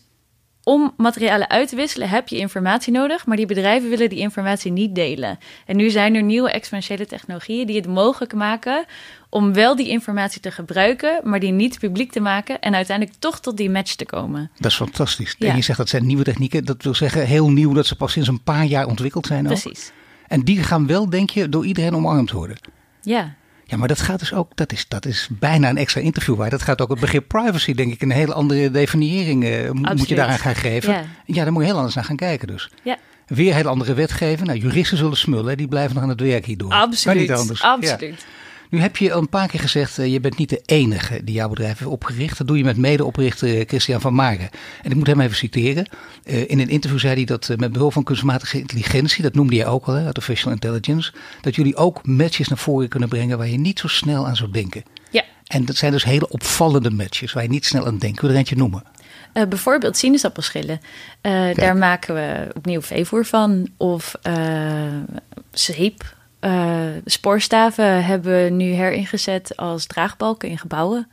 om 0.69 0.93
materialen 0.97 1.49
uit 1.49 1.69
te 1.69 1.75
wisselen 1.75 2.09
heb 2.09 2.27
je 2.27 2.37
informatie 2.37 2.93
nodig, 2.93 3.25
maar 3.25 3.37
die 3.37 3.45
bedrijven 3.45 3.89
willen 3.89 4.09
die 4.09 4.19
informatie 4.19 4.71
niet 4.71 4.95
delen. 4.95 5.37
En 5.65 5.75
nu 5.75 5.89
zijn 5.89 6.15
er 6.15 6.23
nieuwe 6.23 6.51
exponentiële 6.51 7.05
technologieën 7.05 7.67
die 7.67 7.75
het 7.75 7.87
mogelijk 7.87 8.33
maken 8.33 8.85
om 9.29 9.53
wel 9.53 9.75
die 9.75 9.87
informatie 9.87 10.41
te 10.41 10.51
gebruiken, 10.51 11.21
maar 11.23 11.39
die 11.39 11.51
niet 11.51 11.79
publiek 11.79 12.11
te 12.11 12.19
maken 12.19 12.59
en 12.59 12.75
uiteindelijk 12.75 13.17
toch 13.19 13.39
tot 13.39 13.57
die 13.57 13.69
match 13.69 13.95
te 13.95 14.05
komen. 14.05 14.51
Dat 14.57 14.71
is 14.71 14.77
fantastisch. 14.77 15.35
Ja. 15.37 15.49
En 15.49 15.55
je 15.55 15.61
zegt 15.61 15.77
dat 15.77 15.89
zijn 15.89 16.05
nieuwe 16.05 16.23
technieken. 16.23 16.65
Dat 16.65 16.83
wil 16.83 16.95
zeggen 16.95 17.25
heel 17.25 17.51
nieuw 17.51 17.73
dat 17.73 17.85
ze 17.85 17.95
pas 17.95 18.11
sinds 18.11 18.27
een 18.27 18.43
paar 18.43 18.65
jaar 18.65 18.87
ontwikkeld 18.87 19.25
zijn. 19.25 19.49
Ook. 19.49 19.61
Precies. 19.61 19.91
En 20.27 20.41
die 20.41 20.63
gaan 20.63 20.87
wel, 20.87 21.09
denk 21.09 21.29
je, 21.29 21.49
door 21.49 21.65
iedereen 21.65 21.95
omarmd 21.95 22.31
worden. 22.31 22.57
Ja. 23.01 23.35
Ja, 23.69 23.77
maar 23.77 23.87
dat 23.87 24.01
gaat 24.01 24.19
dus 24.19 24.33
ook, 24.33 24.51
dat 24.55 24.71
is, 24.71 24.87
dat 24.87 25.05
is 25.05 25.27
bijna 25.31 25.69
een 25.69 25.77
extra 25.77 26.01
interview 26.01 26.35
waar. 26.35 26.49
Dat 26.49 26.61
gaat 26.61 26.81
ook 26.81 26.89
het 26.89 26.99
begrip 26.99 27.27
privacy, 27.27 27.73
denk 27.73 27.93
ik, 27.93 28.01
een 28.01 28.11
hele 28.11 28.33
andere 28.33 28.71
definiëring 28.71 29.43
uh, 29.43 29.71
moet 29.71 30.09
je 30.09 30.15
daaraan 30.15 30.39
gaan 30.39 30.55
geven. 30.55 30.93
Ja. 30.93 31.03
ja, 31.25 31.43
daar 31.43 31.51
moet 31.51 31.61
je 31.61 31.67
heel 31.67 31.77
anders 31.77 31.95
naar 31.95 32.03
gaan 32.03 32.15
kijken 32.15 32.47
dus. 32.47 32.69
Ja. 32.83 32.97
Weer 33.27 33.53
heel 33.53 33.67
andere 33.67 33.93
wetgeving. 33.93 34.47
Nou, 34.47 34.59
juristen 34.59 34.97
zullen 34.97 35.17
smullen, 35.17 35.57
die 35.57 35.67
blijven 35.67 35.93
nog 35.93 36.03
aan 36.03 36.09
het 36.09 36.21
werk 36.21 36.45
hierdoor. 36.45 36.69
Kan 36.69 36.79
Absoluut. 36.79 37.19
niet 37.19 37.31
anders. 37.31 37.61
Absoluut. 37.61 37.99
Ja. 37.99 38.25
Nu 38.69 38.79
heb 38.79 38.97
je 38.97 39.11
een 39.11 39.29
paar 39.29 39.47
keer 39.47 39.59
gezegd, 39.59 39.99
uh, 39.99 40.07
je 40.07 40.19
bent 40.19 40.37
niet 40.37 40.49
de 40.49 40.61
enige 40.65 41.23
die 41.23 41.35
jouw 41.35 41.49
bedrijf 41.49 41.77
heeft 41.77 41.91
opgericht. 41.91 42.37
Dat 42.37 42.47
doe 42.47 42.57
je 42.57 42.63
met 42.63 42.77
medeoprichter 42.77 43.65
Christian 43.65 44.01
van 44.01 44.13
Maren. 44.13 44.49
En 44.81 44.91
ik 44.91 44.95
moet 44.95 45.07
hem 45.07 45.21
even 45.21 45.35
citeren. 45.35 45.87
Uh, 46.25 46.49
in 46.49 46.59
een 46.59 46.69
interview 46.69 46.99
zei 46.99 47.13
hij 47.13 47.25
dat 47.25 47.49
met 47.57 47.71
behulp 47.71 47.93
van 47.93 48.03
kunstmatige 48.03 48.59
intelligentie, 48.59 49.23
dat 49.23 49.33
noemde 49.33 49.55
jij 49.55 49.67
ook 49.67 49.85
al, 49.85 49.93
hè, 49.93 50.07
artificial 50.07 50.51
intelligence, 50.51 51.13
dat 51.41 51.55
jullie 51.55 51.75
ook 51.75 52.05
matches 52.07 52.47
naar 52.47 52.57
voren 52.57 52.89
kunnen 52.89 53.09
brengen 53.09 53.37
waar 53.37 53.47
je 53.47 53.57
niet 53.57 53.79
zo 53.79 53.87
snel 53.87 54.27
aan 54.27 54.35
zou 54.35 54.51
denken. 54.51 54.83
Ja. 55.11 55.23
En 55.47 55.65
dat 55.65 55.75
zijn 55.75 55.91
dus 55.91 56.03
hele 56.03 56.29
opvallende 56.29 56.91
matches 56.91 57.33
waar 57.33 57.43
je 57.43 57.49
niet 57.49 57.65
snel 57.65 57.85
aan 57.85 57.97
denkt. 57.97 58.21
Wil 58.21 58.29
je 58.29 58.35
er 58.35 58.41
eentje 58.41 58.55
noemen? 58.55 58.83
Uh, 59.33 59.45
bijvoorbeeld 59.45 59.97
sinaasappelschillen. 59.97 60.79
Uh, 61.21 61.53
daar 61.53 61.77
maken 61.77 62.15
we 62.15 62.47
opnieuw 62.53 62.81
veevoer 62.81 63.25
van. 63.25 63.67
Of 63.77 64.15
uh, 64.27 64.33
zeep. 65.51 66.17
Spoorstaven 67.05 68.05
hebben 68.05 68.43
we 68.43 68.49
nu 68.49 68.65
heringezet 68.65 69.57
als 69.57 69.85
draagbalken 69.85 70.49
in 70.49 70.57
gebouwen. 70.57 71.07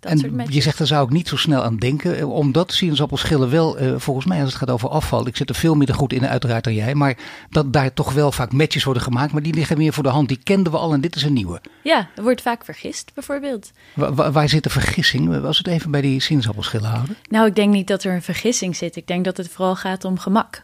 Dat 0.00 0.12
en 0.12 0.44
je 0.48 0.60
zegt, 0.60 0.78
daar 0.78 0.86
zou 0.86 1.04
ik 1.06 1.12
niet 1.12 1.28
zo 1.28 1.36
snel 1.36 1.62
aan 1.62 1.76
denken. 1.76 2.18
eh, 2.18 2.30
Omdat 2.32 2.72
sinaasappelschillen 2.72 3.50
wel, 3.50 3.78
eh, 3.78 3.92
volgens 3.96 4.26
mij 4.26 4.40
als 4.40 4.48
het 4.48 4.58
gaat 4.58 4.70
over 4.70 4.88
afval. 4.88 5.26
Ik 5.26 5.36
zit 5.36 5.48
er 5.48 5.54
veel 5.54 5.74
minder 5.74 5.94
goed 5.94 6.12
in 6.12 6.26
uiteraard 6.26 6.64
dan 6.64 6.74
jij. 6.74 6.94
Maar 6.94 7.16
dat 7.50 7.72
daar 7.72 7.92
toch 7.94 8.12
wel 8.12 8.32
vaak 8.32 8.52
matches 8.52 8.84
worden 8.84 9.02
gemaakt. 9.02 9.32
Maar 9.32 9.42
die 9.42 9.54
liggen 9.54 9.78
meer 9.78 9.92
voor 9.92 10.02
de 10.02 10.08
hand. 10.08 10.28
Die 10.28 10.40
kenden 10.42 10.72
we 10.72 10.78
al 10.78 10.92
en 10.92 11.00
dit 11.00 11.16
is 11.16 11.22
een 11.22 11.32
nieuwe. 11.32 11.60
Ja, 11.82 12.08
er 12.16 12.22
wordt 12.22 12.42
vaak 12.42 12.64
vergist 12.64 13.10
bijvoorbeeld. 13.14 13.70
Wa- 13.94 14.12
wa- 14.14 14.30
waar 14.30 14.48
zit 14.48 14.62
de 14.62 14.70
vergissing? 14.70 15.28
We 15.28 15.46
het 15.58 15.66
even 15.66 15.90
bij 15.90 16.00
die 16.00 16.20
sinaasappelschillen 16.20 16.90
houden. 16.90 17.16
Nou, 17.28 17.46
ik 17.46 17.54
denk 17.54 17.72
niet 17.72 17.86
dat 17.86 18.04
er 18.04 18.14
een 18.14 18.22
vergissing 18.22 18.76
zit. 18.76 18.96
Ik 18.96 19.06
denk 19.06 19.24
dat 19.24 19.36
het 19.36 19.48
vooral 19.48 19.76
gaat 19.76 20.04
om 20.04 20.18
gemak. 20.18 20.62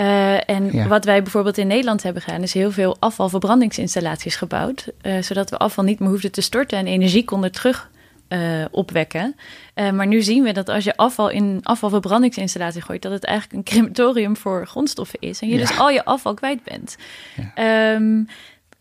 Eh, 0.00 0.48
en 0.50 0.72
Ja. 0.72 0.88
wat 0.88 1.04
wij 1.04 1.22
bijvoorbeeld 1.22 1.58
in 1.58 1.66
Nederland 1.66 2.02
hebben 2.02 2.22
gedaan, 2.22 2.42
is 2.42 2.54
heel 2.54 2.70
veel 2.72 2.96
afvalverbrandingsinstallaties 2.98 4.36
gebouwd. 4.36 4.88
eh, 5.00 5.22
zodat 5.22 5.50
we 5.50 5.56
afval 5.56 5.84
niet 5.84 5.98
meer 6.00 6.08
hoefden 6.08 6.32
te 6.32 6.40
storten 6.40 6.78
en 6.78 6.86
energie 6.86 7.24
konden 7.24 7.52
terug 7.52 7.90
eh, 8.28 8.40
opwekken. 8.70 9.36
Maar 9.74 10.06
nu 10.06 10.22
zien 10.22 10.42
we 10.42 10.52
dat 10.52 10.68
als 10.68 10.84
je 10.84 10.96
afval 10.96 11.28
in 11.28 11.44
een 11.44 11.60
afvalverbrandingsinstallatie 11.64 12.82
gooit, 12.82 13.02
dat 13.02 13.12
het 13.12 13.24
eigenlijk 13.24 13.58
een 13.58 13.74
crematorium 13.74 14.36
voor 14.36 14.66
grondstoffen 14.66 15.18
is. 15.20 15.40
En 15.40 15.48
je 15.48 15.54
Ja. 15.54 15.60
dus 15.60 15.78
al 15.78 15.90
je 15.90 16.04
afval 16.04 16.34
kwijt 16.34 16.64
bent. 16.64 16.96
Ja. 17.36 17.52
Ehm, 17.94 18.22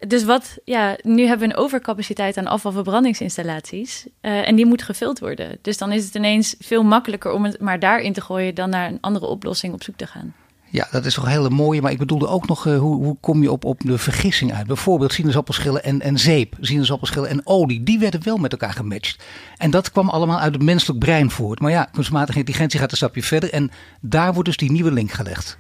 dus 0.08 0.24
wat, 0.24 0.58
ja, 0.66 0.98
nu 1.02 1.26
hebben 1.26 1.48
we 1.48 1.54
een 1.54 1.60
overcapaciteit 1.60 2.38
aan 2.38 2.48
afvalverbrandingsinstallaties. 2.48 4.06
eh, 4.22 4.48
en 4.48 4.56
die 4.56 4.66
moet 4.66 4.82
gevuld 4.84 5.20
worden. 5.20 5.58
Dus 5.62 5.78
dan 5.78 5.92
is 5.92 6.06
het 6.06 6.16
ineens 6.16 6.56
veel 6.60 6.84
makkelijker 6.84 7.32
om 7.32 7.44
het 7.44 7.60
maar 7.60 7.80
daarin 7.80 8.14
te 8.14 8.22
gooien 8.22 8.56
dan 8.56 8.70
naar 8.70 8.88
een 8.90 8.98
andere 9.02 9.26
oplossing 9.26 9.74
op 9.74 9.84
zoek 9.84 9.96
te 9.98 10.08
gaan. 10.08 10.34
Ja, 10.72 10.88
dat 10.92 11.06
is 11.06 11.14
toch 11.14 11.24
een 11.24 11.32
hele 11.32 11.50
mooie. 11.50 11.82
Maar 11.82 11.92
ik 11.92 11.98
bedoelde 11.98 12.28
ook 12.28 12.48
nog, 12.48 12.68
eh, 12.68 12.78
hoe, 12.78 13.04
hoe 13.04 13.18
kom 13.20 13.42
je 13.42 13.52
op, 13.52 13.66
op 13.66 13.80
de 13.80 13.98
vergissing 13.98 14.54
uit? 14.54 14.68
Bijvoorbeeld 14.68 15.14
sinaasappelschillen 15.14 15.84
en, 15.84 16.02
en 16.02 16.18
zeep, 16.18 16.56
sinaasappelschillen 16.62 17.30
en 17.30 17.42
olie. 17.44 17.84
Die 17.84 18.00
werden 18.00 18.24
wel 18.24 18.38
met 18.38 18.52
elkaar 18.52 18.74
gematcht. 18.74 19.24
En 19.58 19.72
dat 19.72 19.92
kwam 19.92 20.10
allemaal 20.10 20.40
uit 20.40 20.54
het 20.54 20.64
menselijk 20.64 21.00
brein 21.00 21.32
voort. 21.32 21.60
Maar 21.60 21.72
ja, 21.72 21.84
kunstmatige 21.92 22.38
intelligentie 22.38 22.80
gaat 22.80 22.92
een 22.92 22.98
stapje 22.98 23.24
verder. 23.24 23.54
En 23.54 23.72
daar 24.02 24.34
wordt 24.34 24.48
dus 24.48 24.58
die 24.58 24.72
nieuwe 24.72 24.92
link 24.92 25.12
gelegd. 25.12 25.58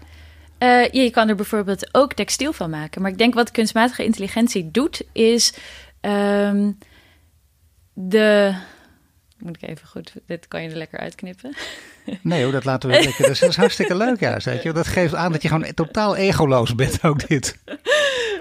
Eh, 0.57 0.67
ja, 0.69 1.01
je 1.01 1.09
kan 1.09 1.29
er 1.29 1.35
bijvoorbeeld 1.35 1.89
ook 1.91 2.13
textiel 2.13 2.53
van 2.53 2.69
maken. 2.69 3.01
Maar 3.01 3.11
ik 3.11 3.17
denk 3.17 3.33
wat 3.33 3.51
kunstmatige 3.51 4.03
intelligentie 4.03 4.71
doet, 4.71 5.03
is 5.11 5.53
ehm, 6.01 6.71
de. 7.93 8.53
Moet 9.39 9.57
ik 9.61 9.69
even 9.69 9.87
goed. 9.87 10.13
Dit 10.27 10.47
kan 10.47 10.63
je 10.63 10.69
er 10.69 10.75
lekker 10.77 10.99
uitknippen. 10.99 11.53
Nee 12.21 12.43
hoor, 12.43 12.51
dat 12.51 12.65
laten 12.65 12.89
we 12.89 12.95
lekker. 13.03 13.27
Dat 13.27 13.41
is 13.49 13.55
hartstikke 13.55 13.95
leuk 13.95 14.19
juist. 14.19 14.45
Weet 14.45 14.63
je. 14.63 14.71
Dat 14.73 14.87
geeft 14.87 15.15
aan 15.15 15.31
dat 15.31 15.41
je 15.41 15.47
gewoon 15.47 15.73
totaal 15.73 16.15
egoloos 16.15 16.75
bent 16.75 17.03
ook 17.03 17.27
dit. 17.27 17.57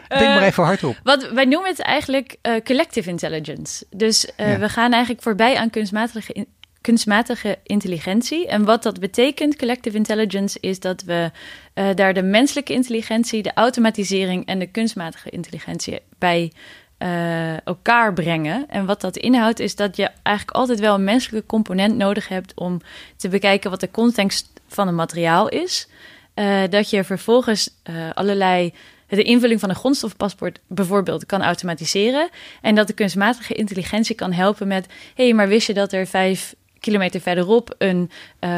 Denk 0.09 0.21
maar 0.21 0.43
even 0.43 0.65
hardop. 0.65 1.01
Wat 1.03 1.31
wij 1.31 1.45
noemen 1.45 1.71
het 1.71 1.81
eigenlijk 1.81 2.37
eh, 2.43 2.53
collective 2.65 3.09
intelligence. 3.11 3.85
Dus 3.91 4.35
eh, 4.35 4.51
Ja. 4.53 4.59
we 4.59 4.69
gaan 4.69 4.93
eigenlijk 4.93 5.23
voorbij 5.23 5.57
aan 5.57 5.71
kunstmatige, 5.71 6.33
in- 6.33 6.47
kunstmatige 6.81 7.59
intelligentie. 7.63 8.47
En 8.49 8.65
wat 8.65 8.83
dat 8.83 9.01
betekent, 9.01 9.57
collective 9.57 9.97
intelligence, 9.97 10.59
is 10.61 10.81
dat 10.81 11.03
we 11.03 11.31
eh, 11.75 11.89
daar 11.95 12.15
de 12.15 12.23
menselijke 12.23 12.73
intelligentie, 12.73 13.43
de 13.43 13.53
automatisering 13.55 14.47
en 14.47 14.59
de 14.59 14.67
kunstmatige 14.67 15.31
intelligentie 15.31 15.99
bij 16.19 16.53
eh, 16.99 17.67
elkaar 17.67 18.13
brengen. 18.13 18.69
En 18.69 18.87
wat 18.87 19.01
dat 19.01 19.17
inhoudt, 19.17 19.61
is 19.61 19.77
dat 19.77 19.97
je 19.97 20.11
eigenlijk 20.23 20.57
altijd 20.57 20.81
wel 20.81 20.95
een 20.95 21.05
menselijke 21.05 21.47
component 21.47 21.97
nodig 21.97 22.29
hebt 22.29 22.55
om 22.55 22.81
te 23.17 23.29
bekijken 23.29 23.71
wat 23.71 23.81
de 23.81 23.91
context 23.91 24.51
van 24.67 24.89
een 24.89 24.95
materiaal 24.95 25.49
is. 25.49 25.89
Eh, 26.35 26.63
dat 26.71 26.91
je 26.91 27.05
vervolgens 27.05 27.71
eh, 27.83 27.95
allerlei 28.15 28.75
de 29.09 29.23
invulling 29.23 29.61
van 29.61 29.69
een 29.69 29.75
grondstofpaspoort 29.75 30.59
bijvoorbeeld 30.67 31.27
kan 31.27 31.43
automatiseren. 31.43 32.29
En 32.63 32.75
dat 32.75 32.87
de 32.87 32.93
kunstmatige 32.93 33.55
intelligentie 33.55 34.15
kan 34.15 34.33
helpen 34.33 34.69
met: 34.69 34.87
hé, 35.15 35.25
hey, 35.25 35.35
maar 35.35 35.49
wist 35.49 35.67
je 35.67 35.75
dat 35.75 35.93
er 35.93 36.07
vijf 36.07 36.55
kilometer 36.81 37.21
verderop 37.21 37.75
een 37.79 38.11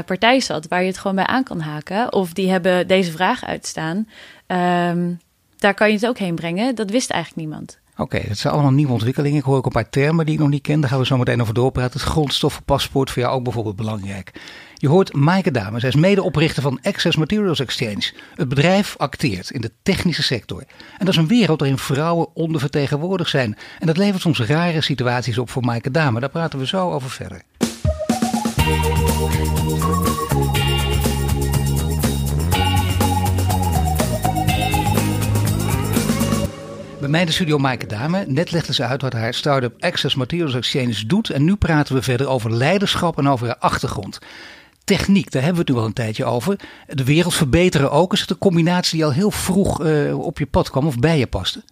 partij 0.06 0.40
zat 0.40 0.68
waar 0.68 0.80
je 0.80 0.86
het 0.86 0.98
gewoon 0.98 1.16
bij 1.16 1.26
aan 1.26 1.44
kan 1.44 1.60
haken? 1.60 2.12
Of 2.12 2.32
die 2.32 2.50
hebben 2.50 2.86
deze 2.86 3.12
vraag 3.12 3.44
uitstaan. 3.44 4.08
Ehm, 4.46 5.12
daar 5.58 5.74
kan 5.74 5.88
je 5.88 5.94
het 5.94 6.06
ook 6.06 6.18
heen 6.18 6.34
brengen. 6.34 6.74
Dat 6.74 6.90
wist 6.90 7.10
eigenlijk 7.10 7.46
niemand. 7.46 7.79
Oké, 8.00 8.28
dat 8.28 8.38
zijn 8.38 8.52
allemaal 8.52 8.72
nieuwe 8.72 8.92
ontwikkelingen. 8.92 9.38
Ik 9.38 9.44
hoor 9.44 9.56
ook 9.56 9.66
een 9.66 9.72
paar 9.72 9.90
termen 9.90 10.24
die 10.24 10.34
ik 10.34 10.40
nog 10.40 10.48
niet 10.48 10.62
ken. 10.62 10.80
Daar 10.80 10.90
gaan 10.90 10.98
we 10.98 11.06
zo 11.06 11.16
meteen 11.16 11.40
over 11.40 11.54
doorpraten. 11.54 12.00
Het 12.00 12.08
grondstoffenpaspoort 12.08 13.10
voor 13.10 13.22
jou 13.22 13.34
ook 13.34 13.44
bijvoorbeeld 13.44 13.76
belangrijk. 13.76 14.32
Je 14.74 14.88
hoort 14.88 15.12
Maaike 15.12 15.50
Dame. 15.50 15.80
Zij 15.80 15.88
is 15.88 15.94
medeoprichter 15.94 16.62
van 16.62 16.78
Access 16.82 17.16
Materials 17.16 17.60
Exchange. 17.60 18.12
Het 18.34 18.48
bedrijf 18.48 18.94
acteert 18.96 19.50
in 19.50 19.60
de 19.60 19.72
technische 19.82 20.22
sector. 20.22 20.60
En 20.98 21.04
dat 21.04 21.08
is 21.08 21.16
een 21.16 21.26
wereld 21.26 21.60
waarin 21.60 21.78
vrouwen 21.78 22.28
ondervertegenwoordigd 22.34 23.30
zijn. 23.30 23.56
En 23.78 23.86
dat 23.86 23.96
levert 23.96 24.22
soms 24.22 24.40
rare 24.40 24.80
situaties 24.80 25.38
op 25.38 25.50
voor 25.50 25.62
Maaike 25.62 25.90
Dame. 25.90 26.20
Daar 26.20 26.28
praten 26.28 26.58
we 26.58 26.66
zo 26.66 26.90
over 26.90 27.10
verder. 27.10 27.42
Bij 37.00 37.08
mij 37.08 37.20
in 37.20 37.26
de 37.26 37.32
studio 37.32 37.58
Maaike 37.58 37.86
Dame. 37.86 38.24
Net 38.26 38.50
legde 38.50 38.74
ze 38.74 38.84
uit 38.84 39.02
wat 39.02 39.12
haar 39.12 39.34
start-up 39.34 39.74
Access 39.84 40.14
Materials 40.14 40.54
Exchange 40.54 41.06
doet. 41.06 41.30
En 41.30 41.44
nu 41.44 41.56
praten 41.56 41.94
we 41.94 42.02
verder 42.02 42.28
over 42.28 42.52
leiderschap 42.52 43.18
en 43.18 43.28
over 43.28 43.46
haar 43.46 43.56
achtergrond. 43.58 44.18
Techniek, 44.84 45.30
daar 45.30 45.42
hebben 45.42 45.60
we 45.64 45.66
het 45.66 45.76
nu 45.76 45.82
al 45.82 45.88
een 45.88 45.94
tijdje 45.94 46.24
over. 46.24 46.56
De 46.86 47.04
wereld 47.04 47.34
verbeteren 47.34 47.90
ook. 47.90 48.12
Is 48.12 48.20
het 48.20 48.30
een 48.30 48.38
combinatie 48.38 48.96
die 48.96 49.04
al 49.04 49.12
heel 49.12 49.30
vroeg 49.30 49.84
eh, 49.84 50.18
op 50.18 50.38
je 50.38 50.46
pad 50.46 50.70
kwam 50.70 50.86
of 50.86 50.98
bij 50.98 51.18
je 51.18 51.26
paste? 51.26 51.62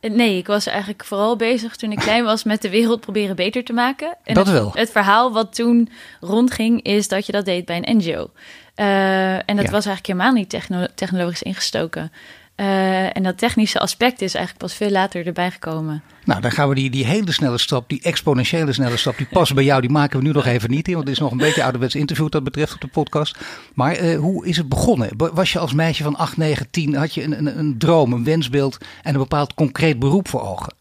Eh, 0.00 0.10
Nee, 0.10 0.36
ik 0.38 0.46
was 0.46 0.66
eigenlijk 0.66 1.04
vooral 1.04 1.36
bezig 1.36 1.76
toen 1.76 1.92
ik 1.92 1.98
klein 1.98 2.24
was 2.24 2.44
met 2.44 2.62
de 2.62 2.70
wereld 2.70 3.00
proberen 3.00 3.36
beter 3.36 3.64
te 3.64 3.72
maken. 3.72 4.16
En 4.24 4.34
Dat 4.34 4.46
het, 4.46 4.54
wel. 4.54 4.70
Het 4.74 4.90
verhaal 4.90 5.32
wat 5.32 5.54
toen 5.54 5.88
rondging 6.20 6.82
is 6.82 7.08
dat 7.08 7.26
je 7.26 7.32
dat 7.32 7.44
deed 7.44 7.64
bij 7.64 7.76
een 7.82 7.96
NGO. 7.96 8.30
Eh, 8.74 9.32
en 9.34 9.56
dat 9.56 9.64
Ja. 9.64 9.70
was 9.70 9.86
eigenlijk 9.86 10.06
helemaal 10.06 10.32
niet 10.32 10.48
techno- 10.48 10.86
technologisch 10.94 11.42
ingestoken. 11.42 12.12
Eh, 12.60 13.16
en 13.16 13.22
dat 13.22 13.38
technische 13.38 13.78
aspect 13.78 14.20
is 14.22 14.34
eigenlijk 14.34 14.64
pas 14.64 14.74
veel 14.76 14.90
later 14.90 15.26
erbij 15.26 15.50
gekomen. 15.50 16.02
Nou, 16.24 16.40
dan 16.40 16.50
gaan 16.50 16.68
we 16.68 16.74
die, 16.74 16.90
die 16.90 17.04
hele 17.06 17.32
snelle 17.32 17.58
stap, 17.58 17.88
die 17.88 18.02
exponentiële 18.02 18.72
snelle 18.72 18.96
stap, 18.96 19.16
die 19.16 19.26
past 19.26 19.54
bij 19.54 19.64
jou. 19.64 19.80
Die 19.80 19.90
maken 19.90 20.18
we 20.18 20.24
nu 20.24 20.32
nog 20.32 20.46
even 20.46 20.70
niet 20.70 20.88
in, 20.88 20.94
want 20.94 21.06
het 21.06 21.16
is 21.16 21.22
nog 21.22 21.30
een 21.30 21.36
beetje 21.38 21.62
ouderwets 21.62 21.94
interview 21.94 22.22
wat 22.24 22.32
dat 22.32 22.44
betreft 22.44 22.74
op 22.74 22.80
de 22.80 22.86
podcast. 22.86 23.38
Maar 23.74 23.92
eh, 23.92 24.18
hoe 24.18 24.46
is 24.46 24.56
het 24.56 24.68
begonnen? 24.68 25.10
Wa- 25.16 25.32
Was 25.32 25.52
je 25.52 25.58
als 25.58 25.72
meisje 25.72 26.02
van 26.02 26.16
8, 26.16 26.36
9, 26.36 26.70
10, 26.70 26.94
had 26.94 27.14
je 27.14 27.22
een, 27.22 27.38
een, 27.38 27.58
een 27.58 27.78
droom, 27.78 28.12
een 28.12 28.24
wensbeeld 28.24 28.78
en 29.02 29.12
een 29.14 29.20
bepaald 29.20 29.54
concreet 29.54 29.98
beroep 29.98 30.28
voor 30.28 30.42
ogen? 30.42 30.74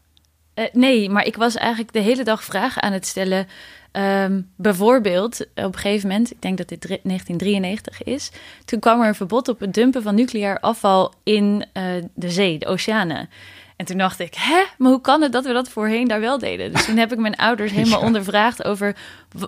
Eh, 0.53 0.65
nee, 0.73 1.09
maar 1.09 1.25
ik 1.25 1.35
was 1.35 1.55
eigenlijk 1.55 1.93
de 1.93 1.99
hele 1.99 2.23
dag 2.23 2.43
vragen 2.43 2.81
aan 2.81 2.93
het 2.93 3.07
stellen. 3.07 3.47
Ehm, 3.91 4.41
bijvoorbeeld, 4.55 5.39
op 5.55 5.73
een 5.73 5.73
gegeven 5.79 6.09
moment, 6.09 6.31
ik 6.31 6.41
denk 6.41 6.57
dat 6.57 6.67
dit 6.67 6.81
drie- 6.81 6.99
1993 7.03 8.03
is, 8.03 8.31
toen 8.65 8.79
kwam 8.79 9.01
er 9.01 9.07
een 9.07 9.15
verbod 9.15 9.47
op 9.47 9.59
het 9.59 9.73
dumpen 9.73 10.01
van 10.03 10.15
nucleair 10.15 10.59
afval 10.59 11.13
in 11.23 11.65
eh, 11.73 11.83
de 12.13 12.29
zee, 12.29 12.59
de 12.59 12.65
oceanen. 12.65 13.29
En 13.75 13.85
toen 13.85 13.97
dacht 13.97 14.19
ik, 14.19 14.33
hè, 14.37 14.63
maar 14.77 14.91
hoe 14.91 15.01
kan 15.01 15.21
het 15.21 15.31
dat 15.31 15.45
we 15.45 15.53
dat 15.53 15.69
voorheen 15.69 16.07
daar 16.07 16.19
wel 16.19 16.37
deden? 16.39 16.71
Dus 16.73 16.85
toen 16.85 16.97
heb 16.97 17.11
ik 17.11 17.17
mijn 17.19 17.35
ouders 17.35 17.71
helemaal 17.79 17.99
Ja. 17.99 18.05
ondervraagd 18.05 18.63
over 18.63 18.95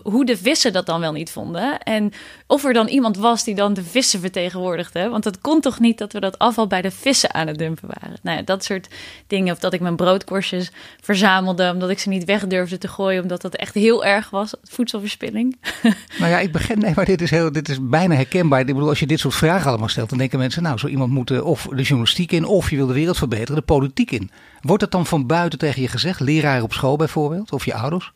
hoe 0.03 0.25
de 0.25 0.37
vissen 0.37 0.73
dat 0.73 0.85
dan 0.85 0.99
wel 0.99 1.11
niet 1.11 1.31
vonden. 1.31 1.79
En 1.79 2.11
of 2.47 2.65
er 2.65 2.73
dan 2.73 2.87
iemand 2.87 3.17
was 3.17 3.43
die 3.43 3.55
dan 3.55 3.73
de 3.73 3.83
vissen 3.83 4.19
vertegenwoordigde. 4.19 5.09
Want 5.09 5.23
het 5.23 5.41
kon 5.41 5.61
toch 5.61 5.79
niet 5.79 5.97
dat 5.97 6.13
we 6.13 6.19
dat 6.19 6.39
afval 6.39 6.67
bij 6.67 6.81
de 6.81 6.91
vissen 6.91 7.33
aan 7.33 7.47
het 7.47 7.57
dumpen 7.57 7.89
waren. 7.99 8.17
Nou 8.21 8.37
ja, 8.37 8.43
dat 8.43 8.63
soort 8.63 8.87
dingen. 9.27 9.53
Of 9.53 9.59
dat 9.59 9.73
ik 9.73 9.79
mijn 9.79 9.95
broodkorstjes 9.95 10.71
verzamelde 11.01 11.71
omdat 11.73 11.89
ik 11.89 11.99
ze 11.99 12.09
niet 12.09 12.25
weg 12.25 12.47
durfde 12.47 12.77
te 12.77 12.87
gooien. 12.87 13.21
Omdat 13.21 13.41
dat 13.41 13.55
echt 13.55 13.73
heel 13.73 14.05
erg 14.05 14.29
was, 14.29 14.53
voedselverspilling. 14.63 15.57
Nou 16.19 16.33
ja, 16.33 16.39
ik 16.39 16.51
begin, 16.51 16.79
nee, 16.79 16.93
maar 16.95 17.05
dit 17.05 17.21
is, 17.21 17.29
heel, 17.29 17.51
dit 17.51 17.69
is 17.69 17.77
bijna 17.81 18.15
herkenbaar. 18.15 18.59
Ik 18.59 18.65
bedoel, 18.65 18.89
als 18.89 18.99
je 18.99 19.07
dit 19.07 19.19
soort 19.19 19.35
vragen 19.35 19.69
allemaal 19.69 19.87
stelt, 19.87 20.09
dan 20.09 20.17
denken 20.17 20.39
mensen, 20.39 20.63
nou, 20.63 20.77
zo 20.77 20.87
iemand 20.87 21.11
moet 21.11 21.31
eh, 21.31 21.45
of 21.45 21.67
de 21.69 21.81
journalistiek 21.81 22.31
in, 22.31 22.45
of 22.45 22.69
je 22.69 22.75
wil 22.75 22.87
de 22.87 22.93
wereld 22.93 23.17
verbeteren, 23.17 23.55
de 23.55 23.61
politiek 23.61 24.11
in. 24.11 24.31
Wordt 24.61 24.81
het 24.81 24.91
dan 24.91 25.05
van 25.05 25.27
buiten 25.27 25.59
tegen 25.59 25.81
je 25.81 25.87
gezegd, 25.87 26.19
leraar 26.19 26.61
op 26.61 26.73
school 26.73 26.95
bijvoorbeeld, 26.95 27.51
of 27.51 27.65
je 27.65 27.73
ouders? 27.73 28.11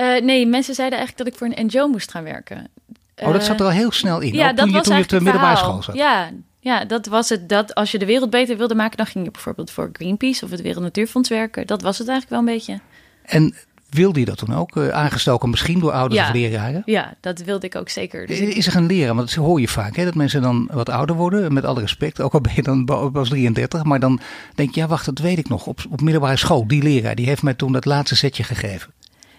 Eh, 0.00 0.22
nee, 0.22 0.46
mensen 0.46 0.74
zeiden 0.74 0.98
eigenlijk 0.98 1.26
dat 1.26 1.26
ik 1.26 1.34
voor 1.48 1.56
een 1.58 1.66
NGO 1.66 1.88
moest 1.88 2.10
gaan 2.10 2.24
werken. 2.24 2.68
Oh, 3.16 3.32
dat 3.32 3.40
Eh, 3.40 3.46
zat 3.46 3.60
er 3.60 3.66
al 3.66 3.72
heel 3.72 3.92
snel 3.92 4.20
in. 4.20 4.32
Ja, 4.34 4.46
dat 4.52 4.56
toen 4.56 4.66
je, 4.68 4.72
was 4.74 4.84
toen 4.84 4.96
je 4.96 5.02
op 5.02 5.08
de 5.08 5.14
eigenlijk 5.16 5.22
middelbare 5.22 5.50
het 5.50 5.58
school 5.58 5.82
zat. 5.82 5.94
Ja, 5.94 6.30
ja, 6.60 6.84
dat 6.84 7.06
was 7.06 7.28
het. 7.28 7.48
Dat 7.48 7.74
als 7.74 7.90
je 7.90 7.98
de 7.98 8.06
wereld 8.06 8.30
beter 8.30 8.56
wilde 8.56 8.74
maken, 8.74 8.96
dan 8.96 9.06
ging 9.06 9.24
je 9.24 9.30
bijvoorbeeld 9.30 9.70
voor 9.70 9.90
Greenpeace 9.92 10.44
of 10.44 10.50
het 10.50 10.60
Wereld 10.62 10.82
Natuurfonds 10.82 11.28
werken. 11.28 11.66
Dat 11.66 11.82
was 11.82 11.98
het 11.98 12.08
eigenlijk 12.08 12.42
wel 12.42 12.52
een 12.52 12.58
beetje. 12.58 12.80
En 13.24 13.54
wilde 13.90 14.18
je 14.20 14.24
dat 14.26 14.36
toen 14.38 14.54
ook? 14.54 14.76
eh, 14.76 14.88
aangestoken 14.88 15.50
misschien 15.50 15.80
door 15.80 15.92
ouders 15.92 16.20
Ja. 16.20 16.26
of 16.28 16.34
leraren? 16.34 16.82
Ja, 16.84 17.14
dat 17.20 17.38
wilde 17.38 17.66
ik 17.66 17.74
ook 17.76 17.88
zeker. 17.88 18.26
Dus 18.26 18.38
Is 18.38 18.66
er 18.66 18.76
een 18.76 18.86
leraar, 18.86 19.14
want 19.14 19.34
dat 19.34 19.44
hoor 19.44 19.60
je 19.60 19.68
vaak, 19.68 19.96
hè, 19.96 20.04
dat 20.04 20.14
mensen 20.14 20.42
dan 20.42 20.68
wat 20.72 20.88
ouder 20.88 21.16
worden, 21.16 21.52
met 21.52 21.64
alle 21.64 21.80
respect, 21.80 22.20
ook 22.20 22.32
al 22.32 22.40
ben 22.40 22.52
je 22.54 22.62
dan 22.62 22.84
pas 23.12 23.28
33, 23.28 23.84
maar 23.84 24.00
dan 24.00 24.20
denk 24.54 24.74
je, 24.74 24.80
ja 24.80 24.86
wacht, 24.86 25.04
dat 25.04 25.18
weet 25.18 25.38
ik 25.38 25.48
nog, 25.48 25.66
op, 25.66 25.80
op 25.90 26.00
middelbare 26.00 26.36
school, 26.36 26.66
die 26.66 26.82
leraar, 26.82 27.14
die 27.14 27.26
heeft 27.26 27.42
mij 27.42 27.54
toen 27.54 27.72
dat 27.72 27.84
laatste 27.84 28.16
setje 28.16 28.42
gegeven. 28.42 28.92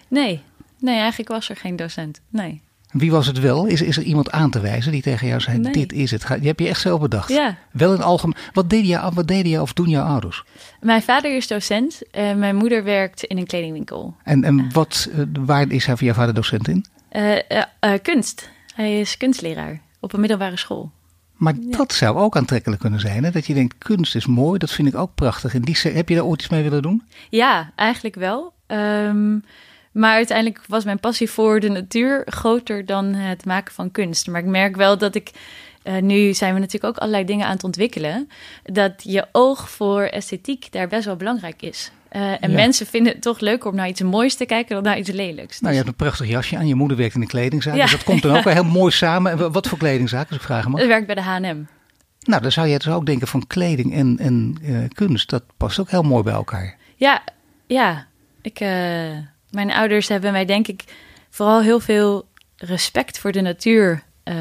Nee, 0.08 0.40
nee, 0.82 0.98
eigenlijk 0.98 1.30
was 1.30 1.48
er 1.48 1.56
geen 1.56 1.76
docent. 1.76 2.20
Nee. 2.28 2.62
Wie 2.92 3.10
was 3.10 3.26
het 3.26 3.40
wel? 3.40 3.66
Is, 3.66 3.82
is 3.82 3.96
er 3.96 4.02
iemand 4.02 4.30
aan 4.30 4.50
te 4.50 4.60
wijzen 4.60 4.92
die 4.92 5.02
tegen 5.02 5.26
jou 5.26 5.40
zei: 5.40 5.58
Nee. 5.58 5.72
Dit 5.72 5.92
is 5.92 6.10
het? 6.10 6.22
Je 6.40 6.46
hebt 6.46 6.60
je 6.60 6.68
echt 6.68 6.80
zelf 6.80 7.00
bedacht. 7.00 7.28
Ja. 7.28 7.56
Wel 7.70 7.94
in 7.94 8.02
algemeen. 8.02 8.36
Wat 8.52 8.70
deden 8.70 8.86
je, 8.86 9.10
wat 9.14 9.28
deden 9.28 9.50
je 9.50 9.60
of 9.60 9.72
doen 9.72 9.88
jouw 9.88 10.04
ouders? 10.04 10.44
Mijn 10.80 11.02
vader 11.02 11.36
is 11.36 11.46
docent 11.46 12.02
en 12.10 12.38
mijn 12.38 12.56
moeder 12.56 12.84
werkt 12.84 13.24
in 13.24 13.38
een 13.38 13.46
kledingwinkel. 13.46 14.16
En, 14.24 14.44
en 14.44 14.72
wat, 14.72 15.08
eh, 15.12 15.24
waar 15.40 15.70
is 15.70 15.86
hij 15.86 15.96
voor 15.96 16.06
jouw 16.06 16.14
vader 16.14 16.34
docent 16.34 16.68
in? 16.68 16.84
Eh, 17.08 17.50
eh, 17.50 17.62
eh, 17.80 17.92
kunst. 18.02 18.50
Hij 18.74 19.00
is 19.00 19.16
kunstleraar 19.16 19.80
op 20.00 20.12
een 20.12 20.20
middelbare 20.20 20.56
school. 20.56 20.90
Maar 21.36 21.54
dat 21.58 21.92
zou 21.92 22.16
ook 22.16 22.36
aantrekkelijk 22.36 22.80
kunnen 22.80 23.00
zijn. 23.00 23.24
Hè? 23.24 23.30
Dat 23.30 23.46
je 23.46 23.54
denkt: 23.54 23.78
kunst 23.78 24.14
is 24.14 24.26
mooi, 24.26 24.58
dat 24.58 24.70
vind 24.70 24.88
ik 24.88 24.94
ook 24.94 25.14
prachtig. 25.14 25.54
En 25.54 25.62
die, 25.62 25.76
heb 25.82 26.08
je 26.08 26.14
daar 26.14 26.24
ooit 26.24 26.40
iets 26.40 26.50
mee 26.50 26.62
willen 26.62 26.82
doen? 26.82 27.02
Ja, 27.28 27.72
eigenlijk 27.76 28.14
wel. 28.14 28.52
Ehm, 28.66 29.38
maar 29.92 30.14
uiteindelijk 30.14 30.60
was 30.68 30.84
mijn 30.84 31.00
passie 31.00 31.30
voor 31.30 31.60
de 31.60 31.68
natuur 31.68 32.22
groter 32.26 32.86
dan 32.86 33.14
het 33.14 33.44
maken 33.44 33.74
van 33.74 33.90
kunst. 33.90 34.26
Maar 34.26 34.40
ik 34.40 34.46
merk 34.46 34.76
wel 34.76 34.98
dat 34.98 35.14
ik. 35.14 35.30
eh, 35.82 35.96
nu 36.02 36.34
zijn 36.34 36.54
we 36.54 36.60
natuurlijk 36.60 36.94
ook 36.94 36.98
allerlei 37.00 37.24
dingen 37.24 37.46
aan 37.46 37.52
het 37.52 37.64
ontwikkelen. 37.64 38.28
Dat 38.64 38.92
je 38.96 39.26
oog 39.32 39.70
voor 39.70 40.02
esthetiek 40.02 40.72
daar 40.72 40.88
best 40.88 41.04
wel 41.04 41.16
belangrijk 41.16 41.62
is. 41.62 41.90
Eh, 42.08 42.20
en 42.30 42.50
Ja. 42.50 42.56
mensen 42.56 42.86
vinden 42.86 43.12
het 43.12 43.22
toch 43.22 43.40
leuker 43.40 43.70
om 43.70 43.76
naar 43.76 43.88
iets 43.88 44.00
moois 44.02 44.34
te 44.34 44.46
kijken 44.46 44.74
dan 44.74 44.84
naar 44.84 44.98
iets 44.98 45.10
lelijks. 45.10 45.60
Nou, 45.60 45.74
je 45.74 45.78
Dus 45.80 45.88
hebt 45.88 45.88
een 45.88 46.06
prachtig 46.06 46.28
jasje 46.28 46.56
aan. 46.56 46.66
Je 46.66 46.74
moeder 46.74 46.96
werkt 46.96 47.14
in 47.14 47.20
een 47.20 47.26
kledingzaak. 47.26 47.74
Ja. 47.74 47.82
Dus 47.82 47.90
dat 47.90 48.04
komt 48.04 48.22
dan 48.22 48.36
ook 48.36 48.44
wel 48.44 48.52
heel 48.62 48.64
mooi 48.64 48.92
samen. 48.92 49.32
En 49.32 49.38
wa- 49.38 49.50
wat 49.50 49.68
voor 49.68 49.78
kledingzaak, 49.78 50.26
als 50.28 50.36
ik 50.36 50.42
vragen 50.42 50.70
mag? 50.70 50.80
het 50.80 50.88
werkt 50.88 51.06
bij 51.06 51.14
de 51.14 51.20
H&M. 51.20 51.62
Nou, 52.20 52.42
dan 52.42 52.52
zou 52.52 52.66
je 52.68 52.78
dus 52.78 52.88
ook 52.88 53.06
denken 53.06 53.26
van 53.28 53.46
kleding 53.46 53.94
en, 53.94 54.18
en 54.18 54.56
eh, 54.64 54.78
kunst. 54.94 55.30
Dat 55.30 55.42
past 55.56 55.78
ook 55.78 55.90
heel 55.90 56.02
mooi 56.02 56.22
bij 56.22 56.32
elkaar. 56.32 56.76
Ja, 56.96 57.22
ja. 57.66 58.06
Ik, 58.42 58.60
mijn 59.52 59.70
ouders 59.70 60.08
hebben 60.08 60.32
mij 60.32 60.44
denk 60.44 60.68
ik 60.68 60.84
vooral 61.30 61.62
heel 61.62 61.80
veel 61.80 62.28
respect 62.56 63.18
voor 63.18 63.32
de 63.32 63.40
natuur 63.40 64.02
eh, 64.22 64.36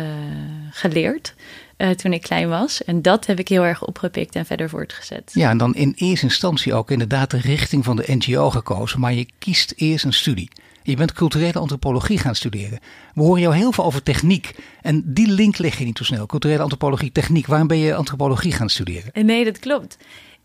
geleerd 0.71 1.34
eh, 1.78 1.89
toen 1.89 2.13
ik 2.13 2.21
klein 2.21 2.50
was. 2.50 2.84
En 2.84 3.02
dat 3.02 3.26
heb 3.26 3.39
ik 3.39 3.47
heel 3.47 3.63
erg 3.63 3.86
opgepikt 3.86 4.36
en 4.36 4.45
verder 4.45 4.69
voortgezet. 4.69 5.32
Ja, 5.34 5.50
en 5.50 5.58
dan 5.58 5.76
in 5.76 5.93
eerste 5.95 6.26
instantie 6.26 6.74
ook 6.74 6.91
inderdaad 6.91 7.32
de 7.32 7.38
richting 7.39 7.84
van 7.84 7.95
de 7.95 8.04
NGO 8.08 8.50
gekozen. 8.50 9.00
Maar 9.00 9.13
je 9.13 9.28
kiest 9.39 9.74
eerst 9.76 10.06
een 10.06 10.13
studie. 10.13 10.50
Je 10.84 10.95
bent 10.95 11.13
culturele 11.13 11.60
antropologie 11.60 12.17
gaan 12.17 12.36
studeren. 12.36 12.80
We 13.13 13.21
horen 13.21 13.41
jou 13.41 13.56
heel 13.56 13.71
veel 13.71 13.84
over 13.84 14.04
techniek. 14.04 14.56
En 14.82 15.04
die 15.06 15.28
link 15.28 15.58
leg 15.58 15.78
je 15.78 15.86
niet 15.86 15.97
zo 15.97 16.04
snel. 16.04 16.26
Culturele 16.26 16.62
antropologie, 16.62 17.12
techniek. 17.12 17.47
Waarom 17.47 17.67
ben 17.67 17.78
je 17.78 17.95
antropologie 17.95 18.52
gaan 18.52 18.69
studeren? 18.69 19.12
En 19.12 19.26
Nee, 19.26 19.43
dat 19.43 19.60
klopt. 19.60 19.97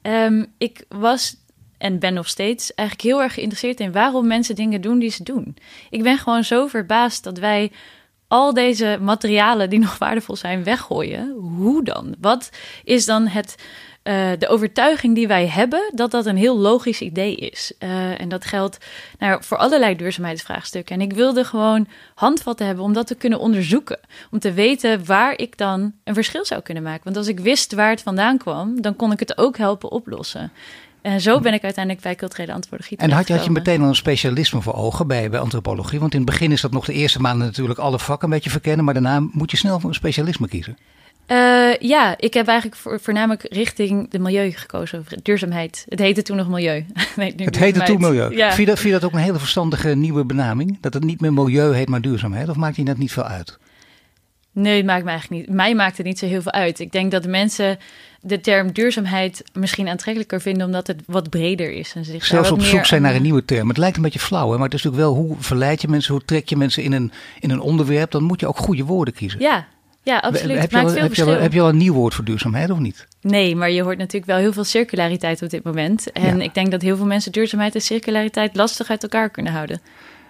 Ehm, 0.02 0.44
ik 0.59 0.85
was 0.88 1.37
en 1.79 1.99
ben 1.99 2.15
nog 2.15 2.29
steeds 2.29 2.75
eigenlijk 2.75 3.09
heel 3.09 3.23
erg 3.23 3.35
geïnteresseerd 3.35 3.81
in 3.81 3.93
waarom 3.93 4.27
mensen 4.27 4.55
dingen 4.55 4.81
doen 4.81 4.99
die 4.99 5.11
ze 5.11 5.23
doen. 5.23 5.57
Ik 5.91 6.03
ben 6.03 6.19
gewoon 6.19 6.45
zo 6.45 6.67
verbaasd 6.67 7.25
dat 7.25 7.39
wij 7.39 7.73
al 8.29 8.55
deze 8.55 8.99
materialen 9.01 9.71
die 9.71 9.79
nog 9.87 9.99
waardevol 9.99 10.37
zijn 10.37 10.65
weggooien. 10.65 11.31
Hoe 11.31 11.85
dan? 11.85 12.15
Wat 12.21 12.51
is 12.85 13.05
dan 13.05 13.27
het, 13.27 13.55
eh, 14.03 14.31
de 14.39 14.49
overtuiging 14.49 15.15
die 15.15 15.27
wij 15.27 15.47
hebben 15.47 15.91
dat 15.95 16.11
dat 16.11 16.27
een 16.27 16.37
heel 16.37 16.59
logisch 16.59 17.01
idee 17.01 17.37
is? 17.37 17.73
Eh, 17.79 18.21
en 18.21 18.29
dat 18.29 18.45
geldt 18.45 18.79
nou, 19.19 19.43
voor 19.45 19.57
allerlei 19.57 19.97
duurzaamheidsvraagstukken. 19.97 20.95
En 20.95 21.01
ik 21.01 21.12
wilde 21.12 21.45
gewoon 21.45 21.89
handvatten 22.15 22.67
hebben 22.67 22.85
om 22.85 22.93
dat 22.93 23.07
te 23.07 23.15
kunnen 23.15 23.39
onderzoeken. 23.39 24.01
Om 24.31 24.39
te 24.39 24.53
weten 24.53 25.05
waar 25.05 25.39
ik 25.39 25.57
dan 25.57 25.93
een 26.05 26.15
verschil 26.15 26.45
zou 26.45 26.62
kunnen 26.62 26.83
maken. 26.83 27.05
Want 27.05 27.17
als 27.17 27.29
ik 27.29 27.41
wist 27.41 27.73
waar 27.73 27.91
het 27.91 28.03
vandaan 28.03 28.39
kwam, 28.39 28.81
dan 28.81 28.97
kon 28.97 29.12
ik 29.12 29.21
het 29.21 29.39
ook 29.39 29.57
helpen 29.57 29.91
oplossen. 29.91 30.53
En 31.07 31.21
zo 31.21 31.40
ben 31.40 31.53
ik 31.53 31.62
uiteindelijk 31.62 32.05
bij 32.05 32.14
culturele 32.14 32.53
antropologie 32.53 32.97
En 32.97 33.11
had 33.11 33.29
je, 33.29 33.35
had 33.35 33.45
je 33.45 33.51
meteen 33.51 33.83
al 33.83 33.88
een 33.88 33.95
specialisme 33.95 34.62
voor 34.62 34.75
ogen 34.75 35.07
bij, 35.07 35.31
bij 35.31 35.40
antropologie? 35.40 36.01
Want 36.01 36.12
in 36.12 36.21
het 36.21 36.31
begin 36.31 36.53
is 36.53 36.61
dat 36.61 36.73
nog 36.73 36.85
de 36.85 36.92
eerste 36.92 37.21
maanden 37.21 37.47
natuurlijk 37.47 37.79
alle 37.79 37.99
vakken 37.99 38.29
een 38.29 38.35
beetje 38.35 38.51
verkennen. 38.51 38.85
Maar 38.85 38.95
daarna 38.95 39.29
moet 39.33 39.51
je 39.51 39.57
snel 39.57 39.81
voor 39.81 39.88
een 39.88 39.95
specialisme 39.95 40.49
kiezen. 40.49 40.77
Eh, 41.27 41.77
ja, 41.79 42.14
ik 42.19 42.35
heb 42.35 42.47
eigenlijk 42.47 42.81
voor, 42.81 43.01
voornamelijk 43.01 43.47
richting 43.51 44.11
de 44.11 44.19
milieu 44.19 44.51
gekozen. 44.51 45.05
Duurzaamheid. 45.23 45.85
Het 45.88 45.99
heette 45.99 46.23
toen 46.23 46.37
nog 46.37 46.49
milieu. 46.49 46.87
Nee, 47.16 47.35
nu 47.37 47.45
Het 47.45 47.59
heette 47.59 47.83
toen 47.83 48.01
milieu. 48.01 48.37
Ja. 48.37 48.47
Vind, 48.47 48.61
je 48.61 48.66
dat, 48.66 48.79
vind 48.79 48.95
je 48.95 49.01
dat 49.01 49.09
ook 49.09 49.16
een 49.16 49.25
hele 49.25 49.38
verstandige 49.38 49.88
nieuwe 49.88 50.25
benaming? 50.25 50.79
Dat 50.81 50.95
het 50.95 51.05
niet 51.05 51.21
meer 51.21 51.33
milieu 51.33 51.75
heet, 51.75 51.88
maar 51.88 52.01
duurzaamheid? 52.01 52.49
Of 52.49 52.57
maakt 52.57 52.77
je 52.77 52.85
dat 52.85 52.99
niet 52.99 53.12
veel 53.12 53.25
uit? 53.25 53.59
Nee, 54.62 54.77
het 54.77 54.87
maakt 54.87 55.05
me 55.05 55.11
eigenlijk 55.11 55.47
niet. 55.47 55.57
Mij 55.57 55.75
maakt 55.75 55.97
het 55.97 56.07
niet 56.07 56.19
zo 56.19 56.27
heel 56.27 56.42
veel 56.42 56.53
uit. 56.53 56.81
Ik 56.81 56.92
denk 56.92 57.11
dat 57.11 57.23
de 57.23 57.29
mensen 57.29 57.79
de 58.21 58.40
term 58.40 58.73
duurzaamheid 58.73 59.45
misschien 59.53 59.88
aantrekkelijker 59.88 60.40
vinden 60.40 60.66
omdat 60.66 60.87
het 60.87 61.03
wat 61.07 61.31
breder 61.31 61.73
is. 61.73 61.92
En 61.95 62.05
zich 62.05 62.25
Zelfs 62.25 62.51
op 62.51 62.62
zoek 62.62 62.85
zijn 62.85 63.03
naar 63.03 63.14
een 63.14 63.23
nieuwe 63.23 63.45
term. 63.45 63.69
Het 63.69 63.77
lijkt 63.79 63.97
een 63.97 64.03
beetje 64.03 64.19
flauw, 64.19 64.51
hè? 64.51 64.57
maar 64.57 64.64
het 64.69 64.75
is 64.75 64.83
natuurlijk 64.83 65.12
wel 65.12 65.23
hoe 65.25 65.37
verleid 65.38 65.81
je 65.81 65.88
mensen, 65.88 66.12
hoe 66.14 66.25
trek 66.25 66.49
je 66.49 66.57
mensen 66.57 66.83
in 66.83 66.92
een, 66.92 67.12
in 67.40 67.51
een 67.51 67.61
onderwerp. 67.61 68.11
Dan 68.11 68.23
moet 68.23 68.40
je 68.40 68.47
ook 68.47 68.57
goede 68.57 68.85
woorden 68.85 69.14
kiezen. 69.14 69.40
Ja, 69.40 69.66
ja, 70.03 70.19
absoluut. 70.19 70.59
Heb 70.59 70.61
Het 70.61 70.71
je, 70.71 70.77
al, 70.79 70.87
heb, 70.87 70.95
je 70.95 71.01
al, 71.01 71.07
verschil. 71.07 71.40
heb 71.40 71.53
je 71.53 71.61
al 71.61 71.69
een 71.69 71.77
nieuw 71.77 71.95
woord 71.95 72.14
voor 72.14 72.25
duurzaamheid 72.25 72.71
of 72.71 72.79
niet? 72.79 73.07
Nee, 73.21 73.57
maar 73.57 73.71
je 73.71 73.83
hoort 73.83 73.99
natuurlijk 73.99 74.27
wel 74.27 74.37
heel 74.37 74.53
veel 74.53 74.64
circulariteit 74.64 75.42
op 75.42 75.51
dit 75.51 75.64
moment. 75.64 76.12
En 76.12 76.37
Ja. 76.38 76.42
ik 76.45 76.55
denk 76.55 76.71
dat 76.71 76.83
heel 76.83 76.97
veel 76.97 77.07
mensen 77.07 77.33
duurzaamheid 77.33 77.75
en 77.75 77.81
circulariteit 77.81 78.57
lastig 78.57 78.90
uit 78.90 79.03
elkaar 79.03 79.31
kunnen 79.31 79.53
houden. 79.53 79.81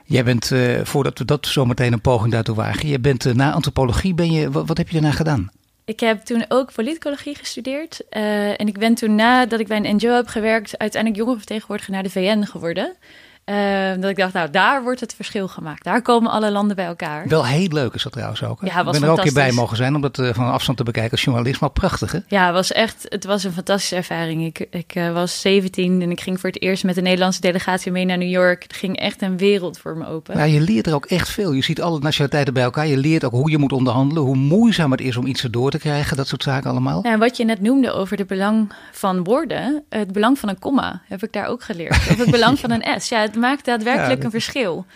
Jij 0.06 0.24
bent, 0.24 0.52
eh, 0.52 0.80
voordat 0.84 1.18
we 1.18 1.24
dat 1.24 1.46
zo 1.46 1.64
meteen 1.64 1.92
een 1.92 2.00
poging 2.00 2.32
daartoe 2.32 2.54
wagen, 2.54 2.88
je 2.88 2.98
bent 3.00 3.26
eh, 3.26 3.34
na 3.34 3.52
antropologie, 3.52 4.14
ben 4.14 4.30
je, 4.32 4.50
wat, 4.50 4.66
wat 4.66 4.76
heb 4.76 4.88
je 4.88 4.92
daarna 4.92 5.10
gedaan? 5.10 5.50
Ik 5.84 6.00
heb 6.00 6.20
toen 6.24 6.44
ook 6.48 6.72
politicologie 6.72 7.34
gestudeerd. 7.34 8.08
eh, 8.08 8.60
en 8.60 8.66
ik 8.66 8.78
ben 8.78 8.94
toen 8.94 9.14
nadat 9.14 9.60
ik 9.60 9.66
bij 9.66 9.76
een 9.76 9.96
NGO 9.96 10.14
heb 10.14 10.26
gewerkt, 10.26 10.78
uiteindelijk 10.78 11.20
jongerenvertegenwoordiger 11.20 11.92
naar 11.92 12.02
de 12.02 12.10
VN 12.10 12.42
geworden. 12.42 12.94
Eh, 13.46 13.56
dat 14.00 14.10
ik 14.10 14.16
dacht, 14.16 14.32
nou, 14.32 14.50
daar 14.50 14.82
wordt 14.82 15.00
het 15.00 15.14
verschil 15.14 15.48
gemaakt. 15.48 15.84
Daar 15.84 16.02
komen 16.02 16.30
alle 16.30 16.50
landen 16.50 16.76
bij 16.76 16.84
elkaar. 16.84 17.28
Wel 17.28 17.46
heel 17.46 17.68
leuk 17.68 17.94
is 17.94 18.02
dat 18.02 18.12
trouwens 18.12 18.44
ook. 18.44 18.60
Hè? 18.60 18.66
Ja, 18.66 18.84
was 18.84 18.94
ik 18.94 19.00
ben 19.00 19.02
er 19.02 19.10
ook 19.10 19.18
een 19.18 19.24
keer 19.24 19.32
bij 19.32 19.52
mogen 19.52 19.76
zijn 19.76 19.94
om 19.94 20.00
dat 20.00 20.18
eh, 20.18 20.34
van 20.34 20.50
afstand 20.50 20.78
te 20.78 20.84
bekijken 20.84 21.10
als 21.10 21.22
journalist. 21.22 21.60
Maar 21.60 21.70
prachtig 21.70 22.12
hè? 22.12 22.18
Ja, 22.28 22.44
het 22.44 22.54
was 22.54 22.72
echt, 22.72 23.06
het 23.08 23.24
was 23.24 23.44
een 23.44 23.52
fantastische 23.52 23.96
ervaring. 23.96 24.44
Ik, 24.44 24.66
ik 24.70 24.94
eh, 24.94 25.12
was 25.12 25.40
17 25.40 26.02
en 26.02 26.10
ik 26.10 26.20
ging 26.20 26.40
voor 26.40 26.50
het 26.50 26.62
eerst 26.62 26.84
met 26.84 26.94
de 26.94 27.00
Nederlandse 27.00 27.40
delegatie 27.40 27.92
mee 27.92 28.04
naar 28.04 28.18
New 28.18 28.28
York. 28.28 28.62
Het 28.62 28.72
ging 28.72 28.96
echt 28.98 29.22
een 29.22 29.36
wereld 29.36 29.78
voor 29.78 29.96
me 29.96 30.06
open. 30.06 30.36
Ja, 30.36 30.44
je 30.44 30.60
leert 30.60 30.86
er 30.86 30.94
ook 30.94 31.06
echt 31.06 31.28
veel. 31.28 31.52
Je 31.52 31.62
ziet 31.62 31.82
alle 31.82 31.98
nationaliteiten 31.98 32.54
bij 32.54 32.62
elkaar. 32.62 32.86
Je 32.86 32.96
leert 32.96 33.24
ook 33.24 33.32
hoe 33.32 33.50
je 33.50 33.58
moet 33.58 33.72
onderhandelen, 33.72 34.22
hoe 34.22 34.36
moeizaam 34.36 34.90
het 34.90 35.00
is 35.00 35.16
om 35.16 35.26
iets 35.26 35.42
erdoor 35.42 35.70
te 35.70 35.78
krijgen. 35.78 36.16
Dat 36.16 36.28
soort 36.28 36.42
zaken 36.42 36.70
allemaal. 36.70 37.00
Ja, 37.02 37.12
en 37.12 37.18
wat 37.18 37.36
je 37.36 37.44
net 37.44 37.60
noemde 37.60 37.92
over 37.92 38.18
het 38.18 38.26
belang 38.26 38.72
van 38.92 39.24
woorden, 39.24 39.84
het 39.88 40.12
belang 40.12 40.38
van 40.38 40.48
een 40.48 40.58
komma, 40.58 41.02
heb 41.08 41.22
ik 41.22 41.32
daar 41.32 41.46
ook 41.46 41.62
geleerd. 41.62 41.90
Of 41.90 42.16
het 42.18 42.30
belang 42.30 42.58
van 42.66 42.70
een 42.70 43.00
S. 43.00 43.08
Ja, 43.08 43.20
het 43.20 43.35
maakt 43.36 43.64
daadwerkelijk 43.64 44.18
Ja, 44.18 44.24
een 44.24 44.30
verschil. 44.30 44.86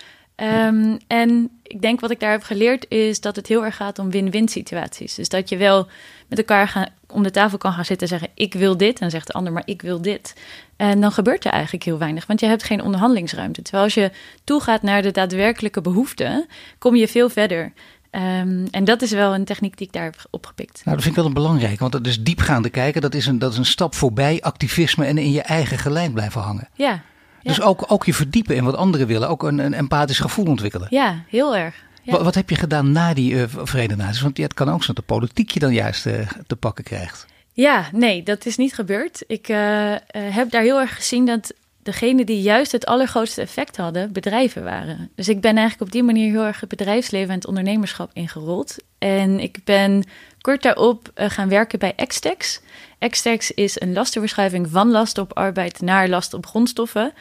Ehm, 0.40 0.96
en 1.07 1.50
ik 1.62 1.81
denk 1.83 2.00
wat 2.00 2.11
ik 2.11 2.20
daar 2.20 2.31
heb 2.31 2.42
geleerd 2.42 2.87
is 2.88 3.20
dat 3.20 3.37
het 3.37 3.46
heel 3.46 3.64
erg 3.64 3.76
gaat 3.76 3.98
om 3.98 4.11
win-win 4.11 4.48
situaties. 4.48 5.14
Dus 5.14 5.29
dat 5.29 5.48
je 5.48 5.57
wel 5.57 5.88
met 6.29 6.38
elkaar 6.38 6.68
gaan, 6.68 6.87
om 7.07 7.22
de 7.22 7.31
tafel 7.31 7.59
kan 7.59 7.72
gaan 7.72 7.85
zitten 7.85 8.09
en 8.09 8.18
zeggen: 8.18 8.37
Ik 8.44 8.55
wil 8.55 8.76
dit. 8.76 8.92
En 8.92 9.00
dan 9.00 9.11
zegt 9.11 9.26
de 9.26 9.33
ander: 9.33 9.53
Maar 9.53 9.62
ik 9.64 9.83
wil 9.83 10.03
dit. 10.03 10.35
En 10.76 11.00
dan 11.00 11.12
gebeurt 11.12 11.44
er 11.44 11.53
eigenlijk 11.53 11.85
heel 11.85 11.98
weinig, 11.98 12.26
want 12.26 12.40
je 12.40 12.46
hebt 12.46 12.62
geen 12.62 12.83
onderhandelingsruimte. 12.83 13.62
Terwijl 13.62 13.85
als 13.85 13.94
je 13.94 14.11
toegaat 14.44 14.83
naar 14.83 15.03
de 15.03 15.11
daadwerkelijke 15.11 15.81
behoeften, 15.81 16.46
kom 16.79 16.96
je 16.96 17.09
veel 17.09 17.29
verder. 17.29 17.72
Ehm, 18.11 18.66
en 18.70 18.85
dat 18.85 19.03
is 19.03 19.11
wel 19.11 19.35
een 19.35 19.44
techniek 19.44 19.76
die 19.76 19.87
ik 19.87 19.92
daar 19.92 20.05
heb 20.05 20.26
opgepikt. 20.31 20.83
Nou, 20.85 20.96
dat 20.96 21.05
vind 21.05 21.16
ik 21.16 21.20
wel 21.20 21.26
een 21.26 21.42
belangrijke, 21.42 21.79
want 21.79 21.92
dat 21.92 22.07
is 22.07 22.22
diepgaande 22.22 22.70
kijken. 22.70 23.00
Dat 23.00 23.14
is, 23.14 23.26
een, 23.26 23.38
dat 23.38 23.53
is 23.53 23.59
een 23.59 23.64
stap 23.64 23.94
voorbij 23.94 24.40
activisme 24.40 25.05
en 25.05 25.18
in 25.18 25.33
je 25.33 25.42
eigen 25.42 25.79
gelijk 25.79 26.12
blijven 26.12 26.40
hangen. 26.40 26.68
Ja, 26.74 27.03
Dus 27.42 27.57
Ja. 27.57 27.64
ook, 27.64 27.85
ook 27.88 28.05
je 28.05 28.14
verdiepen 28.14 28.57
in 28.57 28.64
wat 28.64 28.76
anderen 28.76 29.07
willen. 29.07 29.29
Ook 29.29 29.42
een, 29.42 29.59
een 29.59 29.74
empathisch 29.74 30.18
gevoel 30.18 30.44
ontwikkelen. 30.46 30.87
ja 30.90 31.22
heel 31.29 31.57
erg. 31.57 31.74
Ja. 32.03 32.12
Wat, 32.12 32.22
wat 32.22 32.35
heb 32.35 32.50
je 32.50 32.57
gedaan 32.57 32.92
na 32.92 33.14
die 33.14 33.33
uh, 33.33 33.44
Verenigde 33.48 33.96
Naties? 34.03 34.20
Want 34.20 34.37
ja, 34.37 34.42
het 34.42 34.55
kan 34.55 34.68
ook 34.70 34.83
zijn 34.85 34.96
dat 34.96 35.07
de 35.07 35.14
politiek 35.14 35.50
je 35.50 35.61
dan 35.61 35.72
juist 35.72 36.07
uh, 36.07 36.14
te 36.46 36.57
pakken 36.57 36.85
krijgt. 36.85 37.26
Ja, 37.53 37.85
nee, 37.92 38.22
dat 38.22 38.46
is 38.46 38.57
niet 38.57 38.74
gebeurd. 38.74 39.24
Ik 39.26 39.48
uh, 39.48 39.94
heb 40.11 40.50
daar 40.50 40.62
heel 40.62 40.81
erg 40.81 40.94
gezien 40.94 41.26
dat 41.26 41.53
degenen 41.83 42.27
die 42.27 42.43
juist 42.43 42.73
het 42.73 42.87
allergrootste 42.87 43.40
effect 43.40 43.77
hadden, 43.77 44.12
bedrijven 44.12 44.64
waren. 44.64 45.11
Dus 45.14 45.29
ik 45.29 45.40
ben 45.40 45.57
eigenlijk 45.57 45.81
op 45.81 45.93
die 45.93 46.03
manier 46.03 46.31
heel 46.31 46.45
erg 46.45 46.61
het 46.61 46.69
bedrijfsleven 46.69 47.29
en 47.29 47.35
het 47.35 47.47
ondernemerschap 47.47 48.11
ingerold. 48.12 48.77
En 48.99 49.40
ik 49.40 49.64
ben 49.64 50.05
kort 50.40 50.62
daarop 50.62 51.12
uh, 51.14 51.31
gaan 51.31 51.49
werken 51.49 51.79
bij 51.79 51.93
Extex. 51.97 52.61
Extex 52.99 53.51
is 53.51 53.81
een 53.81 53.93
lastenverschuiving 53.93 54.69
van 54.71 54.90
lasten 54.90 55.23
op 55.23 55.37
arbeid 55.37 55.81
naar 55.81 56.09
lasten 56.09 56.38
op 56.38 56.47
grondstoffen. 56.47 57.12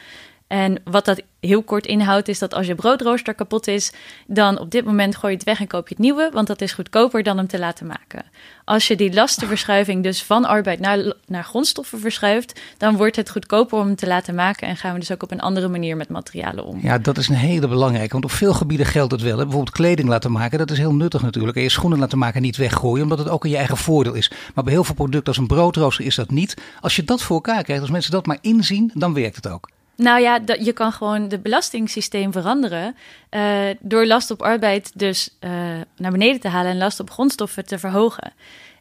En 0.50 0.80
wat 0.84 1.04
dat 1.04 1.22
heel 1.40 1.62
kort 1.62 1.86
inhoudt, 1.86 2.28
is 2.28 2.38
dat 2.38 2.54
als 2.54 2.66
je 2.66 2.74
broodrooster 2.74 3.34
kapot 3.34 3.66
is, 3.66 3.92
dan 4.26 4.58
op 4.58 4.70
dit 4.70 4.84
moment 4.84 5.16
gooi 5.16 5.32
je 5.32 5.38
het 5.38 5.46
weg 5.46 5.60
en 5.60 5.66
koop 5.66 5.88
je 5.88 5.94
het 5.94 6.02
nieuwe, 6.02 6.30
want 6.32 6.46
dat 6.46 6.60
is 6.60 6.72
goedkoper 6.72 7.22
dan 7.22 7.36
hem 7.36 7.46
te 7.46 7.58
laten 7.58 7.86
maken. 7.86 8.24
Als 8.64 8.88
je 8.88 8.96
die 8.96 9.14
lastenverschuiving 9.14 10.02
dus 10.02 10.22
van 10.22 10.44
arbeid 10.44 10.80
naar, 10.80 11.14
naar 11.26 11.44
grondstoffen 11.44 12.00
verschuift, 12.00 12.60
dan 12.76 12.96
wordt 12.96 13.16
het 13.16 13.30
goedkoper 13.30 13.78
om 13.78 13.86
hem 13.86 13.96
te 13.96 14.06
laten 14.06 14.34
maken 14.34 14.68
en 14.68 14.76
gaan 14.76 14.92
we 14.92 14.98
dus 14.98 15.12
ook 15.12 15.22
op 15.22 15.30
een 15.30 15.40
andere 15.40 15.68
manier 15.68 15.96
met 15.96 16.08
materialen 16.08 16.64
om. 16.64 16.78
Ja, 16.82 16.98
dat 16.98 17.18
is 17.18 17.28
een 17.28 17.34
hele 17.34 17.68
belangrijke, 17.68 18.12
want 18.12 18.24
op 18.24 18.30
veel 18.30 18.54
gebieden 18.54 18.86
geldt 18.86 19.12
het 19.12 19.22
wel. 19.22 19.36
Bijvoorbeeld 19.36 19.70
kleding 19.70 20.08
laten 20.08 20.32
maken, 20.32 20.58
dat 20.58 20.70
is 20.70 20.78
heel 20.78 20.94
nuttig 20.94 21.22
natuurlijk. 21.22 21.56
En 21.56 21.62
je 21.62 21.68
schoenen 21.68 21.98
laten 21.98 22.18
maken 22.18 22.42
niet 22.42 22.56
weggooien, 22.56 23.02
omdat 23.02 23.18
het 23.18 23.28
ook 23.28 23.44
in 23.44 23.50
je 23.50 23.56
eigen 23.56 23.76
voordeel 23.76 24.14
is. 24.14 24.30
Maar 24.54 24.64
bij 24.64 24.72
heel 24.72 24.84
veel 24.84 24.94
producten 24.94 25.28
als 25.28 25.38
een 25.38 25.46
broodrooster 25.46 26.04
is 26.04 26.14
dat 26.14 26.30
niet. 26.30 26.56
Als 26.80 26.96
je 26.96 27.04
dat 27.04 27.22
voor 27.22 27.36
elkaar 27.36 27.62
krijgt, 27.62 27.82
als 27.82 27.90
mensen 27.90 28.12
dat 28.12 28.26
maar 28.26 28.38
inzien, 28.40 28.90
dan 28.94 29.14
werkt 29.14 29.36
het 29.36 29.48
ook. 29.48 29.68
Nou 30.00 30.20
ja, 30.20 30.38
dat, 30.38 30.64
je 30.64 30.72
kan 30.72 30.92
gewoon 30.92 31.30
het 31.30 31.42
belastingssysteem 31.42 32.32
veranderen. 32.32 32.96
Uh, 33.30 33.60
door 33.80 34.06
last 34.06 34.30
op 34.30 34.42
arbeid 34.42 34.90
dus 34.94 35.36
uh, 35.40 35.50
naar 35.96 36.10
beneden 36.10 36.40
te 36.40 36.48
halen 36.48 36.70
en 36.70 36.78
last 36.78 37.00
op 37.00 37.10
grondstoffen 37.10 37.66
te 37.66 37.78
verhogen. 37.78 38.32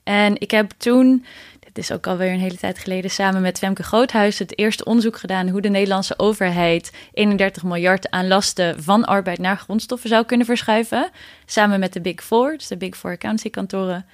En 0.04 0.40
ik 0.40 0.52
heb 0.52 0.72
toen, 0.78 1.26
dit 1.60 1.78
is 1.78 1.92
ook 1.92 2.08
alweer 2.08 2.32
een 2.32 2.40
hele 2.40 2.58
tijd 2.58 2.80
geleden, 2.80 3.12
samen 3.12 3.42
met 3.42 3.58
Femke 3.58 3.84
Groothuis 3.84 4.40
het 4.40 4.58
eerste 4.58 4.86
onderzoek 4.86 5.18
gedaan 5.18 5.50
hoe 5.50 5.62
de 5.62 5.70
Nederlandse 5.70 6.20
overheid 6.20 6.92
31 7.14 7.64
miljard 7.64 8.10
aan 8.10 8.28
lasten 8.28 8.84
van 8.84 9.06
arbeid 9.06 9.40
naar 9.40 9.58
grondstoffen 9.58 10.10
zou 10.10 10.26
kunnen 10.26 10.46
verschuiven. 10.46 11.10
Samen 11.46 11.80
met 11.80 11.94
de 11.94 12.02
Big 12.02 12.24
Four, 12.24 12.58
dus 12.58 12.68
de 12.68 12.78
Big 12.78 12.98
Four 12.98 13.12
accountancykantoren. 13.12 14.06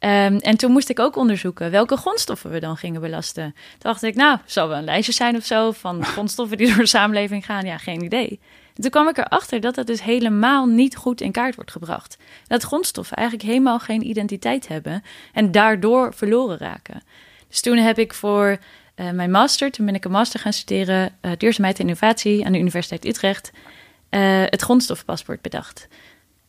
Um, 0.00 0.36
en 0.36 0.56
toen 0.56 0.72
moest 0.72 0.88
ik 0.88 0.98
ook 0.98 1.16
onderzoeken 1.16 1.70
welke 1.70 1.96
grondstoffen 1.96 2.50
we 2.50 2.60
dan 2.60 2.76
gingen 2.76 3.00
belasten. 3.00 3.54
Toen 3.54 3.78
dacht 3.78 4.02
ik, 4.02 4.14
nou, 4.14 4.38
zal 4.44 4.68
wel 4.68 4.78
een 4.78 4.84
lijstje 4.84 5.12
zijn 5.12 5.36
of 5.36 5.44
zo 5.44 5.72
van 5.72 6.04
grondstoffen 6.14 6.56
die 6.56 6.66
door 6.66 6.76
de 6.76 6.86
samenleving 6.86 7.44
gaan? 7.44 7.64
Ja, 7.64 7.78
geen 7.78 8.04
idee. 8.04 8.40
En 8.74 8.82
toen 8.82 8.90
kwam 8.90 9.08
ik 9.08 9.18
erachter 9.18 9.60
dat 9.60 9.74
dat 9.74 9.86
dus 9.86 10.02
helemaal 10.02 10.66
niet 10.66 10.96
goed 10.96 11.20
in 11.20 11.32
kaart 11.32 11.54
wordt 11.54 11.70
gebracht. 11.70 12.16
Dat 12.46 12.62
grondstoffen 12.62 13.16
eigenlijk 13.16 13.48
helemaal 13.48 13.78
geen 13.78 14.06
identiteit 14.08 14.68
hebben 14.68 15.02
en 15.32 15.50
daardoor 15.50 16.14
verloren 16.14 16.58
raken. 16.58 17.02
Dus 17.48 17.60
toen 17.60 17.76
heb 17.76 17.98
ik 17.98 18.14
voor 18.14 18.58
uh, 18.96 19.10
mijn 19.10 19.30
master, 19.30 19.70
toen 19.70 19.86
ben 19.86 19.94
ik 19.94 20.04
een 20.04 20.10
master 20.10 20.40
gaan 20.40 20.52
studeren, 20.52 21.12
uh, 21.22 21.32
duurzaamheid 21.36 21.78
en 21.78 21.84
innovatie 21.84 22.46
aan 22.46 22.52
de 22.52 22.58
Universiteit 22.58 23.04
Utrecht, 23.04 23.50
uh, 24.10 24.42
het 24.44 24.62
grondstoffenpaspoort 24.62 25.40
bedacht. 25.40 25.88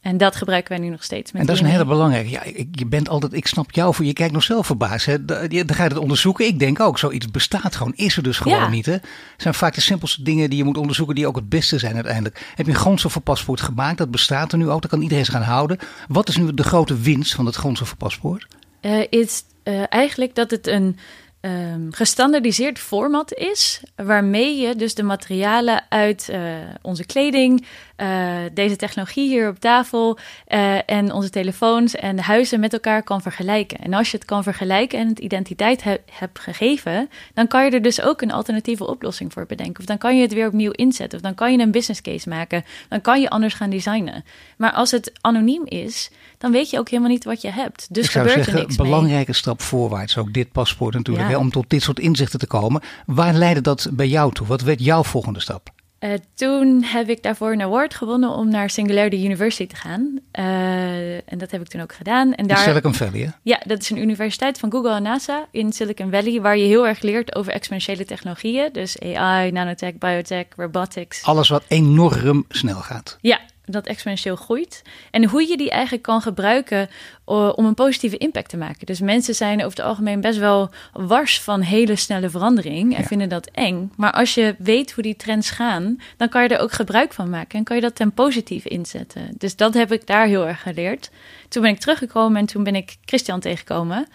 En 0.02 0.18
dat 0.18 0.36
gebruiken 0.36 0.72
wij 0.72 0.86
nu 0.86 0.90
nog 0.90 1.04
steeds. 1.04 1.32
Met 1.32 1.42
en 1.42 1.48
dat 1.48 1.56
is 1.56 1.62
een 1.62 1.68
hele 1.68 1.86
belangrijke. 1.86 2.30
Ja, 2.30 2.42
je 2.72 2.86
bent 2.86 3.10
altijd, 3.10 3.34
ik 3.34 3.48
snap 3.48 3.72
jou 3.72 3.94
voor, 3.94 4.06
je 4.06 4.14
kijkt 4.14 4.34
nog 4.34 4.44
zelf 4.44 4.66
verbaasd. 4.66 5.06
Hè? 5.06 5.26
Dan 5.26 5.50
ga 5.50 5.84
je 5.84 5.90
het 5.90 5.98
onderzoeken. 5.98 6.46
Ik 6.46 6.60
denk 6.60 6.80
ook, 6.80 7.00
zoiets 7.00 7.32
bestaat 7.32 7.76
gewoon, 7.76 7.94
is 7.96 8.18
er 8.18 8.24
dus 8.24 8.38
gewoon 8.38 8.72
niet. 8.72 8.86
Hè? 8.86 8.92
Het 8.92 9.04
zijn 9.38 9.54
vaak 9.54 9.76
de 9.76 9.82
simpelste 9.82 10.24
dingen 10.24 10.50
die 10.50 10.58
je 10.58 10.64
moet 10.64 10.78
onderzoeken, 10.78 11.16
die 11.16 11.28
ook 11.28 11.36
het 11.36 11.50
beste 11.50 11.80
zijn 11.80 11.96
uiteindelijk. 11.96 12.46
Heb 12.56 12.66
je 12.66 12.72
een 12.72 12.78
grondstoffenpaspoort 12.78 13.62
gemaakt? 13.62 13.98
Dat 13.98 14.12
bestaat 14.12 14.52
er 14.52 14.58
nu 14.58 14.70
ook, 14.70 14.82
dat 14.82 14.92
kan 14.92 15.02
iedereen 15.02 15.26
zich 15.26 15.34
gaan 15.34 15.44
houden. 15.44 15.78
Wat 16.08 16.30
is 16.30 16.38
nu 16.38 16.54
de 16.54 16.64
grote 16.64 16.98
winst 16.98 17.36
van 17.36 17.46
het 17.46 17.56
grondstoffenpaspoort? 17.56 18.48
Uh, 18.82 19.04
is 19.10 19.44
uh, 19.64 19.84
eigenlijk 19.90 20.36
dat 20.36 20.52
het 20.52 20.68
een 20.68 20.98
um, 21.42 21.88
gestandardiseerd 21.92 22.80
format 22.80 23.34
is, 23.34 23.84
waarmee 23.96 24.58
je 24.58 24.76
dus 24.76 24.96
de 24.96 25.04
materialen 25.04 25.84
uit 25.90 26.28
uh, 26.32 26.40
onze 26.82 27.06
kleding, 27.06 27.66
uh, 28.02 28.38
deze 28.54 28.76
technologie 28.76 29.28
hier 29.28 29.50
op 29.50 29.60
tafel 29.60 30.18
uh, 30.48 30.90
en 30.90 31.12
onze 31.12 31.30
telefoons 31.30 31.96
en 31.96 32.16
de 32.16 32.22
huizen 32.22 32.60
met 32.60 32.74
elkaar 32.74 33.04
kan 33.04 33.22
vergelijken. 33.22 33.78
En 33.78 33.94
als 33.94 34.12
je 34.12 34.18
het 34.18 34.26
kan 34.26 34.44
vergelijken 34.44 35.00
en 35.00 35.08
het 35.08 35.20
identiteit 35.20 35.84
he 35.84 35.98
hebt 36.12 36.40
gegeven, 36.40 37.10
dan 37.34 37.48
kan 37.48 37.66
je 37.66 37.72
er 37.72 37.82
dus 37.82 38.02
ook 38.02 38.22
een 38.22 38.32
alternatieve 38.32 38.88
oplossing 38.88 39.34
voor 39.34 39.46
bedenken. 39.46 39.80
Of 39.80 39.86
dan 39.86 39.98
kan 39.98 40.16
je 40.16 40.22
het 40.22 40.34
weer 40.34 40.48
opnieuw 40.48 40.72
inzetten, 40.72 41.18
of 41.18 41.24
dan 41.24 41.36
kan 41.36 41.52
je 41.52 41.60
een 41.60 41.72
business 41.72 42.02
case 42.02 42.30
maken, 42.30 42.64
dan 42.90 43.02
kan 43.02 43.22
je 43.22 43.30
anders 43.30 43.54
gaan 43.54 43.70
designen. 43.70 44.24
Maar 44.58 44.72
als 44.72 44.92
het 44.92 45.12
anoniem 45.22 45.66
is, 45.66 46.12
dan 46.38 46.52
weet 46.52 46.70
je 46.70 46.80
ook 46.80 46.90
helemaal 46.90 47.12
niet 47.12 47.24
wat 47.24 47.42
je 47.42 47.52
hebt. 47.52 47.88
Dus 47.94 48.06
Ik 48.06 48.12
zou 48.12 48.28
gebeurt 48.28 48.46
zeggen, 48.46 48.62
er 48.62 48.68
niks 48.68 48.84
belangrijke 48.84 49.32
mee. 49.32 49.40
stap 49.40 49.62
voorwaarts, 49.62 50.18
ook 50.18 50.34
dit 50.34 50.52
paspoort 50.52 50.94
natuurlijk, 50.94 51.28
ja. 51.28 51.34
hè, 51.34 51.40
om 51.40 51.52
tot 51.52 51.70
dit 51.70 51.82
soort 51.82 52.00
inzichten 52.00 52.40
te 52.40 52.48
komen. 52.48 52.82
Waar 53.06 53.34
leidde 53.34 53.62
dat 53.62 53.90
bij 53.92 54.08
jou 54.08 54.34
toe? 54.34 54.48
Wat 54.48 54.62
werd 54.62 54.84
jouw 54.84 55.04
volgende 55.04 55.40
stap? 55.40 55.72
Uh, 56.00 56.14
toen 56.34 56.84
heb 56.84 57.10
ik 57.10 57.24
daarvoor 57.24 57.52
een 57.52 57.62
award 57.62 57.94
gewonnen 57.94 58.30
om 58.30 58.50
naar 58.50 58.70
Singularity 58.70 59.16
University 59.16 59.68
te 59.68 59.76
gaan. 59.76 60.20
Uh, 60.40 61.14
en 61.14 61.38
dat 61.38 61.52
heb 61.52 61.62
ik 61.62 61.68
toen 61.68 61.82
ook 61.82 61.94
gedaan. 61.94 62.28
En 62.34 62.38
in 62.38 62.48
daar, 62.48 62.58
Silicon 62.58 62.94
Valley, 62.94 63.20
hè? 63.20 63.30
Ja, 63.44 63.62
dat 63.66 63.82
is 63.82 63.90
een 63.90 63.98
universiteit 63.98 64.60
van 64.60 64.72
Google 64.72 64.96
en 64.96 65.04
NASA 65.04 65.48
in 65.52 65.72
Silicon 65.72 66.12
Valley, 66.12 66.42
waar 66.42 66.58
je 66.58 66.66
heel 66.66 66.88
erg 66.88 67.02
leert 67.02 67.36
over 67.36 67.54
exponentiële 67.54 68.06
technologieën. 68.06 68.70
Dus 68.72 69.00
AI, 69.00 69.52
nanotech, 69.52 69.98
biotech, 69.98 70.46
robotics. 70.56 71.24
Alles 71.24 71.50
wat 71.50 71.64
enorm 71.68 72.46
snel 72.50 72.80
gaat. 72.80 73.18
Ja, 73.22 73.40
dat 73.72 73.88
exponentieel 73.88 74.36
groeit. 74.36 74.82
En 75.12 75.26
hoe 75.26 75.48
je 75.48 75.58
die 75.58 75.70
eigenlijk 75.70 76.04
kan 76.04 76.22
gebruiken 76.22 76.90
uh, 77.28 77.52
om 77.56 77.66
een 77.66 77.74
positieve 77.74 78.18
impact 78.18 78.50
te 78.50 78.58
maken. 78.58 78.86
Dus 78.86 79.00
mensen 79.00 79.36
zijn 79.36 79.58
over 79.58 79.78
het 79.78 79.86
algemeen 79.86 80.22
best 80.22 80.40
wel 80.40 80.70
wars 80.94 81.42
van 81.42 81.62
hele 81.62 81.96
snelle 81.96 82.30
verandering 82.30 82.96
en 82.96 83.02
ja. 83.02 83.08
vinden 83.08 83.30
dat 83.30 83.50
eng. 83.54 83.92
Maar 83.96 84.12
als 84.12 84.34
je 84.34 84.56
weet 84.58 84.92
hoe 84.92 85.04
die 85.04 85.16
trends 85.16 85.50
gaan, 85.50 86.00
dan 86.18 86.30
kan 86.30 86.44
je 86.44 86.50
er 86.50 86.62
ook 86.62 86.72
gebruik 86.72 87.14
van 87.14 87.30
maken 87.30 87.58
en 87.58 87.64
kan 87.64 87.76
je 87.76 87.82
dat 87.82 87.96
ten 87.96 88.12
positief 88.12 88.66
inzetten. 88.66 89.34
Dus 89.38 89.56
dat 89.56 89.74
heb 89.74 89.92
ik 89.92 90.08
daar 90.08 90.26
heel 90.26 90.48
erg 90.48 90.62
geleerd. 90.62 91.10
Toen 91.48 91.62
ben 91.62 91.72
ik 91.72 91.80
teruggekomen 91.80 92.40
en 92.40 92.46
toen 92.46 92.64
ben 92.64 92.76
ik 92.76 92.98
Christian 93.06 93.40
tegengekomen. 93.40 94.08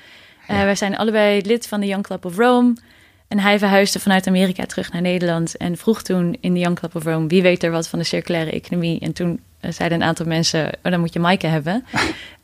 Ja. 0.49 0.55
Uh, 0.55 0.63
wij 0.63 0.75
zijn 0.75 0.97
allebei 0.97 1.43
lid 1.43 1.67
van 1.67 1.81
de 1.81 1.87
Young 1.87 2.03
Club 2.03 2.25
of 2.25 2.37
Rome. 2.37 2.75
En 3.29 3.39
hij 3.39 3.59
verhuisde 3.59 4.01
vanuit 4.01 4.27
Amerika 4.27 4.65
terug 4.67 4.93
naar 4.93 5.03
Nederland 5.03 5.57
en 5.57 5.77
vroeg 5.77 6.03
toen 6.03 6.37
in 6.41 6.55
de 6.55 6.61
Young 6.61 6.79
Club 6.79 6.95
of 6.95 7.05
Rome 7.05 7.27
wie 7.27 7.43
weet 7.43 7.63
er 7.63 7.71
wat 7.71 7.89
van 7.89 7.99
de 7.99 8.05
circulaire 8.05 8.51
economie. 8.51 9.01
En 9.01 9.13
toen 9.13 9.41
uh, 9.61 9.71
zeiden 9.71 10.01
een 10.01 10.07
aantal 10.07 10.27
mensen, 10.27 10.67
oh, 10.67 10.91
dan 10.91 11.01
moet 11.01 11.13
je 11.13 11.21
Maaike 11.21 11.47
hebben. 11.47 11.85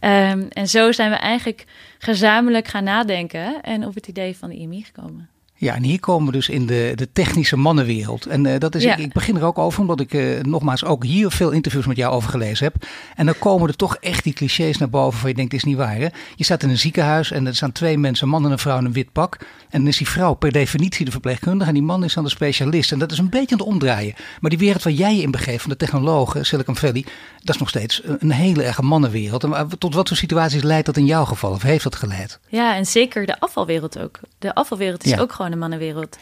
um, 0.01 0.49
en 0.61 0.69
zo 0.69 0.93
zijn 0.93 1.11
we 1.11 1.17
eigenlijk 1.17 1.65
gezamenlijk 1.99 2.69
gaan 2.69 2.85
nadenken 2.85 3.63
en 3.63 3.87
op 3.87 3.95
het 3.95 4.09
idee 4.09 4.37
van 4.37 4.49
de 4.49 4.57
IMI 4.57 4.83
gekomen. 4.83 5.30
Ja, 5.61 5.75
en 5.75 5.83
hier 5.83 6.01
komen 6.01 6.27
we 6.27 6.33
dus 6.33 6.49
in 6.49 6.67
de, 6.67 6.93
de 6.95 7.13
technische 7.13 7.57
mannenwereld. 7.57 8.27
En 8.27 8.45
uh, 8.45 8.59
dat 8.59 8.75
is, 8.75 8.83
ja. 8.83 8.97
ik, 8.97 8.99
ik, 9.05 9.13
begin 9.13 9.37
er 9.37 9.45
ook 9.45 9.59
over, 9.59 9.81
omdat 9.81 10.01
ik 10.01 10.15
uh, 10.15 10.41
nogmaals 10.43 10.85
ook 10.85 11.05
hier 11.05 11.31
veel 11.31 11.51
interviews 11.51 11.87
met 11.87 11.97
jou 11.97 12.15
over 12.15 12.31
gelezen 12.31 12.65
heb. 12.65 12.87
En 13.17 13.27
dan 13.27 13.39
komen 13.39 13.69
er 13.69 13.77
toch 13.77 13.97
echt 13.97 14.25
die 14.25 14.33
clichés 14.33 14.79
naar 14.79 14.91
boven 14.91 15.19
van 15.21 15.29
je 15.29 15.35
denkt, 15.35 15.51
dit 15.51 15.61
is 15.61 15.67
niet 15.67 15.77
waar. 15.77 15.97
Hè? 15.97 16.09
Je 16.37 16.45
staat 16.45 16.63
in 16.63 16.69
een 16.69 16.79
ziekenhuis 16.79 17.31
en 17.31 17.47
er 17.47 17.55
staan 17.55 17.73
twee 17.73 17.99
mensen, 17.99 18.25
een 18.25 18.33
man 18.33 18.45
en 18.45 18.51
een 18.51 18.59
vrouw 18.59 18.79
in 18.79 18.85
een 18.85 18.93
wit 18.93 19.13
pak. 19.13 19.37
En 19.71 19.79
dan 19.79 19.87
is 19.87 19.97
die 19.97 20.09
vrouw 20.09 20.35
per 20.35 20.53
definitie 20.53 21.05
de 21.05 21.11
verpleegkundige 21.11 21.69
en 21.69 21.75
die 21.75 21.85
man 21.85 22.05
is 22.05 22.15
dan 22.15 22.25
de 22.25 22.31
specialist. 22.31 22.93
En 22.93 22.99
dat 22.99 23.13
is 23.13 23.19
een 23.19 23.29
beetje 23.29 23.53
aan 23.55 23.59
het 23.59 23.69
omdraaien. 23.69 24.15
Maar 24.41 24.51
die 24.51 24.59
wereld 24.59 24.83
waar 24.83 24.93
jij 24.93 25.17
je 25.17 25.23
in 25.23 25.31
begeeft, 25.31 25.63
van 25.63 25.71
de 25.71 25.77
technologen, 25.77 26.47
Silicon 26.47 26.77
Valley, 26.77 27.05
dat 27.39 27.55
is 27.55 27.61
nog 27.61 27.69
steeds 27.69 28.03
een 28.19 28.31
hele 28.31 28.63
erg 28.63 28.81
mannenwereld. 28.81 29.45
En 29.45 29.79
tot 29.79 29.95
wat 29.95 30.09
voor 30.09 30.17
situaties 30.17 30.63
leidt 30.63 30.87
dat 30.87 30.97
in 30.97 31.07
jouw 31.07 31.25
geval? 31.25 31.51
Of 31.51 31.63
heeft 31.63 31.85
dat 31.85 31.97
geleid? 31.97 32.39
Ja, 32.49 32.77
en 32.77 32.87
zeker 32.87 33.27
de 33.27 33.41
afvalwereld 33.41 33.99
ook. 33.99 34.21
De 34.39 34.55
afvalwereld 34.55 35.05
is 35.05 35.11
ja. 35.11 35.19
ook 35.19 35.33
gewoon 35.33 35.50
een 35.53 35.59
mannenwereld. 35.59 36.19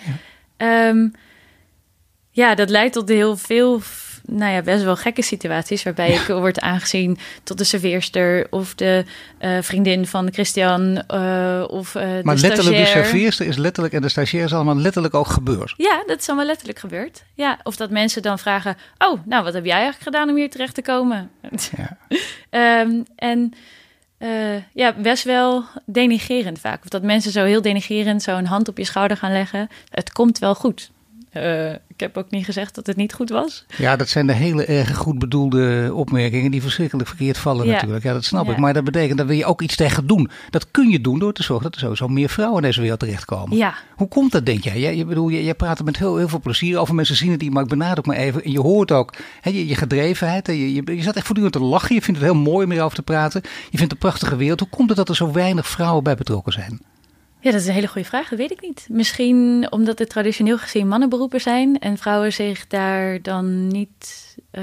Ja. 0.59 0.89
Um, 0.89 1.13
ja, 2.39 2.55
dat 2.55 2.71
leidt 2.71 2.93
tot 2.93 3.09
heel 3.09 3.37
veel, 3.37 3.81
nou 4.25 4.53
ja, 4.53 4.63
best 4.63 4.85
wel 4.85 4.97
gekke 4.97 5.23
situaties. 5.23 5.83
Waarbij 5.83 6.11
ja. 6.11 6.21
ik 6.21 6.27
word 6.27 6.61
aangezien 6.61 7.19
tot 7.43 7.59
de 7.59 7.65
serveerster 7.65 8.47
of 8.51 8.75
de 8.75 9.05
uh, 9.41 9.59
vriendin 9.61 10.07
van 10.07 10.33
Christian 10.33 11.03
uh, 11.15 11.65
of 11.67 11.95
uh, 11.95 12.03
Maar 12.23 12.35
de 12.35 12.41
letterlijk 12.41 12.77
de 12.77 12.85
serveerster 12.85 13.47
is 13.47 13.57
letterlijk 13.57 13.95
en 13.95 14.03
de 14.03 14.09
stagiair 14.09 14.45
is 14.45 14.53
allemaal 14.53 14.77
letterlijk 14.77 15.15
ook 15.15 15.27
gebeurd. 15.27 15.75
Ja, 15.77 16.03
dat 16.07 16.19
is 16.19 16.27
allemaal 16.27 16.47
letterlijk 16.47 16.79
gebeurd. 16.79 17.25
Ja, 17.35 17.59
of 17.63 17.77
dat 17.77 17.91
mensen 17.91 18.23
dan 18.23 18.39
vragen, 18.39 18.77
oh, 18.99 19.21
nou, 19.25 19.45
wat 19.45 19.55
heb 19.55 19.65
jij 19.65 19.75
eigenlijk 19.75 20.05
gedaan 20.05 20.29
om 20.29 20.37
hier 20.37 20.51
terecht 20.51 20.75
te 20.75 20.83
komen? 20.83 21.31
Ja. 21.77 22.81
um, 22.81 23.05
en... 23.17 23.55
Uh, 24.19 24.57
ja, 24.73 24.93
best 24.93 25.25
wel 25.25 25.65
denigerend 25.87 26.59
vaak. 26.59 26.83
Of 26.83 26.89
dat 26.89 27.03
mensen 27.03 27.33
zo 27.33 27.45
heel 27.45 27.63
denigerend 27.63 28.23
een 28.37 28.47
hand 28.47 28.69
op 28.69 28.79
je 28.79 28.85
schouder 28.85 29.17
gaan 29.17 29.33
leggen. 29.33 29.69
Het 29.89 30.13
komt 30.13 30.39
wel 30.39 30.55
goed. 30.55 30.91
Uh, 31.43 31.73
ik 31.73 32.01
heb 32.01 32.17
ook 32.17 32.31
niet 32.31 32.45
gezegd 32.45 32.75
dat 32.75 32.87
het 32.87 32.97
niet 32.97 33.13
goed 33.13 33.31
was. 33.31 33.65
Ja, 33.77 33.97
dat 33.97 34.09
zijn 34.09 34.27
de 34.27 34.33
hele 34.33 34.65
erg 34.65 34.97
goed 34.97 35.19
bedoelde 35.19 35.91
opmerkingen 35.95 36.51
die 36.51 36.63
verschrikkelijk 36.63 37.09
verkeerd 37.09 37.39
vallen 37.39 37.67
ja. 37.67 37.73
natuurlijk. 37.73 38.05
Ja, 38.05 38.13
dat 38.13 38.25
snap 38.25 38.47
ja. 38.47 38.53
ik. 38.53 38.59
Maar 38.59 38.73
dat 38.73 38.85
betekent 38.85 39.19
dat 39.19 39.27
wil 39.27 39.37
je 39.37 39.45
ook 39.45 39.63
iets 39.63 39.77
tegen 39.77 40.07
doen. 40.07 40.31
Dat 40.51 40.71
kun 40.71 40.89
je 40.89 41.01
doen 41.01 41.19
door 41.19 41.33
te 41.33 41.43
zorgen 41.43 41.65
dat 41.65 41.75
er 41.75 41.81
sowieso 41.81 42.09
meer 42.09 42.29
vrouwen 42.29 42.57
in 42.61 42.67
deze 42.67 42.81
wereld 42.81 43.01
terechtkomen. 43.01 43.57
Ja. 43.57 43.75
Hoe 43.97 44.09
komt 44.09 44.33
dat, 44.33 44.47
denk 44.47 44.65
jij? 44.65 44.81
jij, 44.81 44.97
je 44.97 45.05
bedoel, 45.05 45.31
jij, 45.31 45.43
jij 45.43 45.55
praat 45.55 45.79
er 45.79 45.85
met 45.85 45.99
heel, 45.99 46.17
heel 46.17 46.29
veel 46.29 46.41
plezier 46.41 46.79
over. 46.79 46.95
Mensen 46.95 47.17
zien 47.17 47.31
het 47.31 47.41
niet, 47.41 47.53
maar 47.53 47.63
ik 47.63 47.69
benadruk 47.69 48.07
maar 48.07 48.17
even. 48.17 48.45
En 48.45 48.51
je 48.51 48.61
hoort 48.61 48.93
ook 48.93 49.15
hè, 49.41 49.51
je, 49.51 49.67
je 49.67 49.75
gedrevenheid. 49.75 50.47
Je, 50.47 50.75
je, 50.75 50.83
je 50.97 51.03
zat 51.03 51.17
echt 51.17 51.27
voortdurend 51.27 51.55
te 51.55 51.63
lachen. 51.63 51.95
Je 51.95 52.03
vindt 52.03 52.21
het 52.21 52.31
heel 52.31 52.41
mooi 52.41 52.65
om 52.65 52.71
hierover 52.71 52.97
te 52.97 53.03
praten. 53.03 53.41
Je 53.45 53.79
vindt 53.79 53.81
het 53.81 53.93
een 53.93 53.99
prachtige 53.99 54.37
wereld. 54.37 54.61
Hoe 54.61 54.69
komt 54.69 54.89
het 54.89 54.99
dat 54.99 55.09
er 55.09 55.17
zo 55.17 55.33
weinig 55.33 55.69
vrouwen 55.69 56.05
bij 56.05 56.15
betrokken 56.15 56.53
zijn? 56.53 56.81
Ja, 57.41 57.51
dat 57.51 57.61
is 57.61 57.67
een 57.67 57.75
hele 57.75 57.89
goede 57.89 58.09
vraag. 58.09 58.29
Dat 58.29 58.39
weet 58.39 58.51
ik 58.51 58.61
niet. 58.61 58.87
Misschien 58.91 59.67
omdat 59.71 59.99
het 59.99 60.09
traditioneel 60.09 60.59
gezien 60.59 60.89
mannenberoepen 60.89 61.41
zijn 61.41 61.79
en 61.79 61.99
vrouwen 61.99 62.33
zich 62.33 62.67
daar 62.67 63.23
dan 63.23 63.67
niet. 63.67 64.37
Uh, 64.53 64.63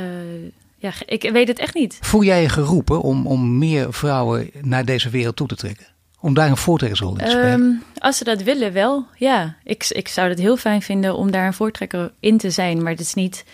ja, 0.77 0.91
ik 1.05 1.29
weet 1.31 1.47
het 1.47 1.59
echt 1.59 1.73
niet. 1.73 1.97
Voel 2.01 2.23
jij 2.23 2.41
je 2.41 2.49
geroepen 2.49 3.01
om, 3.01 3.27
om 3.27 3.57
meer 3.57 3.93
vrouwen 3.93 4.49
naar 4.61 4.85
deze 4.85 5.09
wereld 5.09 5.35
toe 5.35 5.47
te 5.47 5.55
trekken? 5.55 5.85
Om 6.19 6.33
daar 6.33 6.49
een 6.49 6.57
voortrekkersrol 6.57 7.11
in 7.11 7.17
te 7.17 7.29
spelen? 7.29 7.51
Um, 7.51 7.83
als 7.97 8.17
ze 8.17 8.23
dat 8.23 8.43
willen, 8.43 8.73
wel. 8.73 9.05
Ja, 9.15 9.55
ik, 9.63 9.85
ik 9.89 10.07
zou 10.07 10.29
het 10.29 10.39
heel 10.39 10.57
fijn 10.57 10.81
vinden 10.81 11.15
om 11.15 11.31
daar 11.31 11.47
een 11.47 11.53
voortrekker 11.53 12.11
in 12.19 12.37
te 12.37 12.49
zijn. 12.49 12.81
Maar 12.81 12.91
het 12.91 12.99
is 12.99 13.13
niet. 13.13 13.45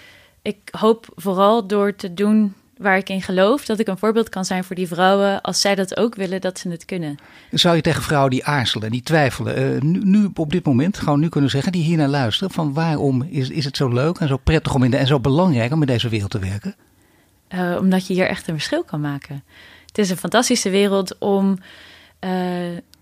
Ik 0.41 0.57
hoop 0.71 1.07
vooral 1.15 1.67
door 1.67 1.95
te 1.95 2.13
doen 2.13 2.53
waar 2.81 2.97
ik 2.97 3.09
in 3.09 3.21
geloof, 3.21 3.65
dat 3.65 3.79
ik 3.79 3.87
een 3.87 3.97
voorbeeld 3.97 4.29
kan 4.29 4.45
zijn 4.45 4.63
voor 4.63 4.75
die 4.75 4.87
vrouwen 4.87 5.41
als 5.41 5.61
zij 5.61 5.75
dat 5.75 5.97
ook 5.97 6.15
willen, 6.15 6.41
dat 6.41 6.59
ze 6.59 6.69
het 6.69 6.85
kunnen. 6.85 7.17
Zou 7.51 7.75
je 7.75 7.81
tegen 7.81 8.03
vrouwen 8.03 8.31
die 8.31 8.45
aarzelen, 8.45 8.91
die 8.91 9.03
twijfelen, 9.03 9.75
uh, 9.75 9.81
nu, 9.81 9.99
nu, 10.03 10.29
op 10.33 10.51
dit 10.51 10.65
moment 10.65 10.97
gewoon 10.97 11.19
nu 11.19 11.29
kunnen 11.29 11.49
zeggen, 11.49 11.71
die 11.71 11.83
hier 11.83 11.97
naar 11.97 12.07
luisteren, 12.07 12.53
van 12.53 12.73
waarom 12.73 13.21
is, 13.29 13.49
is 13.49 13.65
het 13.65 13.77
zo 13.77 13.87
leuk 13.87 14.17
en 14.17 14.27
zo 14.27 14.37
prettig 14.37 14.73
om 14.73 14.83
in 14.83 14.91
de, 14.91 14.97
en 14.97 15.07
zo 15.07 15.19
belangrijk 15.19 15.71
om 15.71 15.81
in 15.81 15.87
deze 15.87 16.09
wereld 16.09 16.31
te 16.31 16.39
werken? 16.39 16.75
Uh, 17.49 17.77
omdat 17.79 18.07
je 18.07 18.13
hier 18.13 18.27
echt 18.27 18.47
een 18.47 18.53
verschil 18.53 18.83
kan 18.83 19.01
maken. 19.01 19.43
Het 19.85 19.97
is 19.97 20.09
een 20.09 20.17
fantastische 20.17 20.69
wereld 20.69 21.17
om 21.17 21.49
uh, 21.49 22.29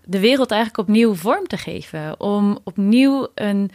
de 0.04 0.20
wereld 0.20 0.50
eigenlijk 0.50 0.88
opnieuw 0.88 1.14
vorm 1.14 1.46
te 1.46 1.56
geven, 1.56 2.20
om 2.20 2.58
opnieuw 2.64 3.28
een 3.34 3.70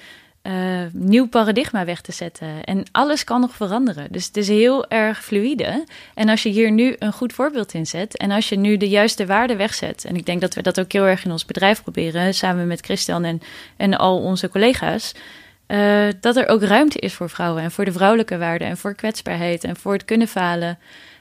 uh, 0.47 0.79
nieuw 0.91 1.27
paradigma 1.27 1.86
weg 1.86 2.01
te 2.01 2.12
zetten. 2.12 2.63
En 2.63 2.84
alles 2.91 3.23
kan 3.23 3.41
nog 3.41 3.55
veranderen. 3.55 4.08
Dus 4.12 4.25
het 4.25 4.38
is 4.38 4.47
heel 4.47 4.88
erg 4.88 5.23
fluïde. 5.23 5.84
En 6.13 6.29
als 6.29 6.43
je 6.43 6.49
hier 6.49 6.71
nu 6.71 6.95
een 6.99 7.13
goed 7.13 7.34
voorbeeld 7.34 7.73
in 7.73 7.86
zet. 7.86 8.17
En 8.17 8.31
als 8.31 8.49
je 8.49 8.58
nu 8.58 8.77
de 8.77 8.89
juiste 8.89 9.25
waarde 9.25 9.55
wegzet. 9.55 10.05
En 10.05 10.15
ik 10.15 10.25
denk 10.25 10.41
dat 10.41 10.53
we 10.53 10.62
dat 10.62 10.79
ook 10.79 10.91
heel 10.91 11.03
erg 11.05 11.25
in 11.25 11.31
ons 11.31 11.45
bedrijf 11.45 11.81
proberen. 11.81 12.34
Samen 12.34 12.67
met 12.67 12.86
Christian 12.86 13.23
en, 13.23 13.41
en 13.77 13.97
al 13.97 14.17
onze 14.17 14.49
collega's. 14.49 15.13
Uh, 15.67 16.08
dat 16.19 16.36
er 16.36 16.47
ook 16.47 16.63
ruimte 16.63 16.99
is 16.99 17.13
voor 17.13 17.29
vrouwen. 17.29 17.63
En 17.63 17.71
voor 17.71 17.86
de 17.86 17.91
vrouwelijke 17.91 18.38
waarde. 18.38 18.65
En 18.65 18.77
voor 18.77 18.95
kwetsbaarheid. 18.95 19.63
En 19.63 19.75
voor 19.75 19.93
het 19.93 20.05
kunnen 20.05 20.27
falen. 20.27 20.79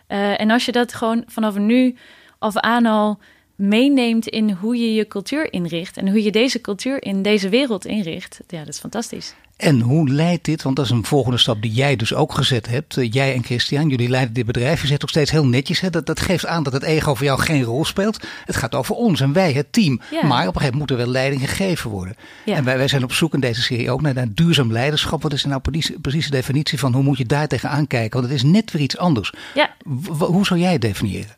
Uh, 0.09 0.41
en 0.41 0.51
als 0.51 0.65
je 0.65 0.73
dat 0.73 0.95
gewoon 0.95 1.25
vanaf 1.27 1.57
nu 1.57 1.97
af 2.39 2.57
aan 2.57 2.87
al 2.87 3.19
meeneemt 3.55 4.29
in 4.29 4.51
hoe 4.51 4.77
je 4.77 4.95
je 4.95 5.09
cultuur 5.09 5.53
inricht 5.53 5.97
en 5.97 6.09
hoe 6.09 6.23
je 6.23 6.31
deze 6.31 6.61
cultuur 6.61 7.03
in 7.03 7.23
deze 7.23 7.49
wereld 7.49 7.87
inricht. 7.87 8.41
Ja, 8.49 8.59
dat 8.59 8.69
is 8.69 8.79
fantastisch. 8.79 9.35
En 9.57 9.81
hoe 9.81 10.09
leidt 10.09 10.45
dit, 10.45 10.63
want 10.63 10.77
dat 10.77 10.85
is 10.85 10.91
een 10.91 11.05
volgende 11.05 11.39
stap 11.39 11.63
die 11.63 11.73
jij 11.73 11.97
dus 11.97 12.15
ook 12.15 12.35
gezet 12.35 12.67
hebt. 12.67 12.97
Eh, 12.97 13.13
jij 13.13 13.35
en 13.35 13.45
Christian, 13.45 13.89
jullie 13.89 14.09
leiden 14.09 14.35
dit 14.35 14.47
bedrijf. 14.47 14.81
Je 14.81 14.87
zit 14.87 15.03
ook 15.03 15.09
steeds 15.09 15.31
heel 15.31 15.47
netjes. 15.47 15.81
Hè? 15.81 15.91
Dat, 15.91 16.07
dat 16.07 16.21
geeft 16.21 16.47
aan 16.47 16.63
dat 16.63 16.73
het 16.73 16.83
ego 16.83 17.15
voor 17.15 17.27
jou 17.27 17.41
geen 17.41 17.63
rol 17.63 17.85
speelt. 17.85 18.25
Het 18.45 18.57
gaat 18.57 18.75
over 18.75 18.95
ons 18.95 19.21
en 19.21 19.33
wij, 19.33 19.53
het 19.53 19.73
team. 19.73 20.01
Maar 20.11 20.23
op 20.23 20.31
een 20.31 20.37
gegeven 20.39 20.61
moment 20.61 20.79
moet 20.79 20.91
er 20.91 20.97
wel 20.97 21.07
leiding 21.07 21.51
gegeven 21.51 21.91
worden. 21.91 22.17
En 22.45 22.65
wij, 22.65 22.77
wij 22.77 22.89
zijn 22.89 23.05
op 23.05 23.13
zoek 23.13 23.35
in 23.35 23.41
deze 23.41 23.63
serie 23.63 23.91
ook 23.91 24.03
naar, 24.03 24.15
naar 24.15 24.29
duurzaam 24.35 24.73
leiderschap. 24.73 25.23
Wat 25.23 25.33
is 25.33 25.45
nou 25.45 25.61
precies, 25.61 25.97
precies 26.01 26.25
de 26.25 26.31
definitie 26.31 26.79
van 26.79 26.93
hoe 26.93 27.03
moet 27.03 27.19
je 27.19 27.27
daar 27.27 27.49
tegenaan 27.49 27.87
kijken? 27.87 28.21
Want 28.21 28.33
het 28.33 28.43
is 28.43 28.51
net 28.51 28.71
weer 28.71 28.83
iets 28.83 28.99
anders. 28.99 29.33
Ja. 29.55 29.75
hoe 30.19 30.47
zou 30.47 30.61
jij 30.61 30.73
het 30.73 30.81
definiëren? 30.81 31.37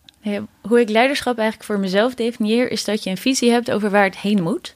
Hoe 0.61 0.81
ik 0.81 0.89
leiderschap 0.89 1.39
eigenlijk 1.39 1.69
voor 1.69 1.79
mezelf 1.79 2.15
definieer, 2.15 2.71
is 2.71 2.85
dat 2.85 3.05
je 3.05 3.11
een 3.11 3.17
visie 3.17 3.51
hebt 3.51 3.71
over 3.71 3.91
waar 3.91 4.05
het 4.05 4.19
heen 4.19 4.43
moet. 4.43 4.75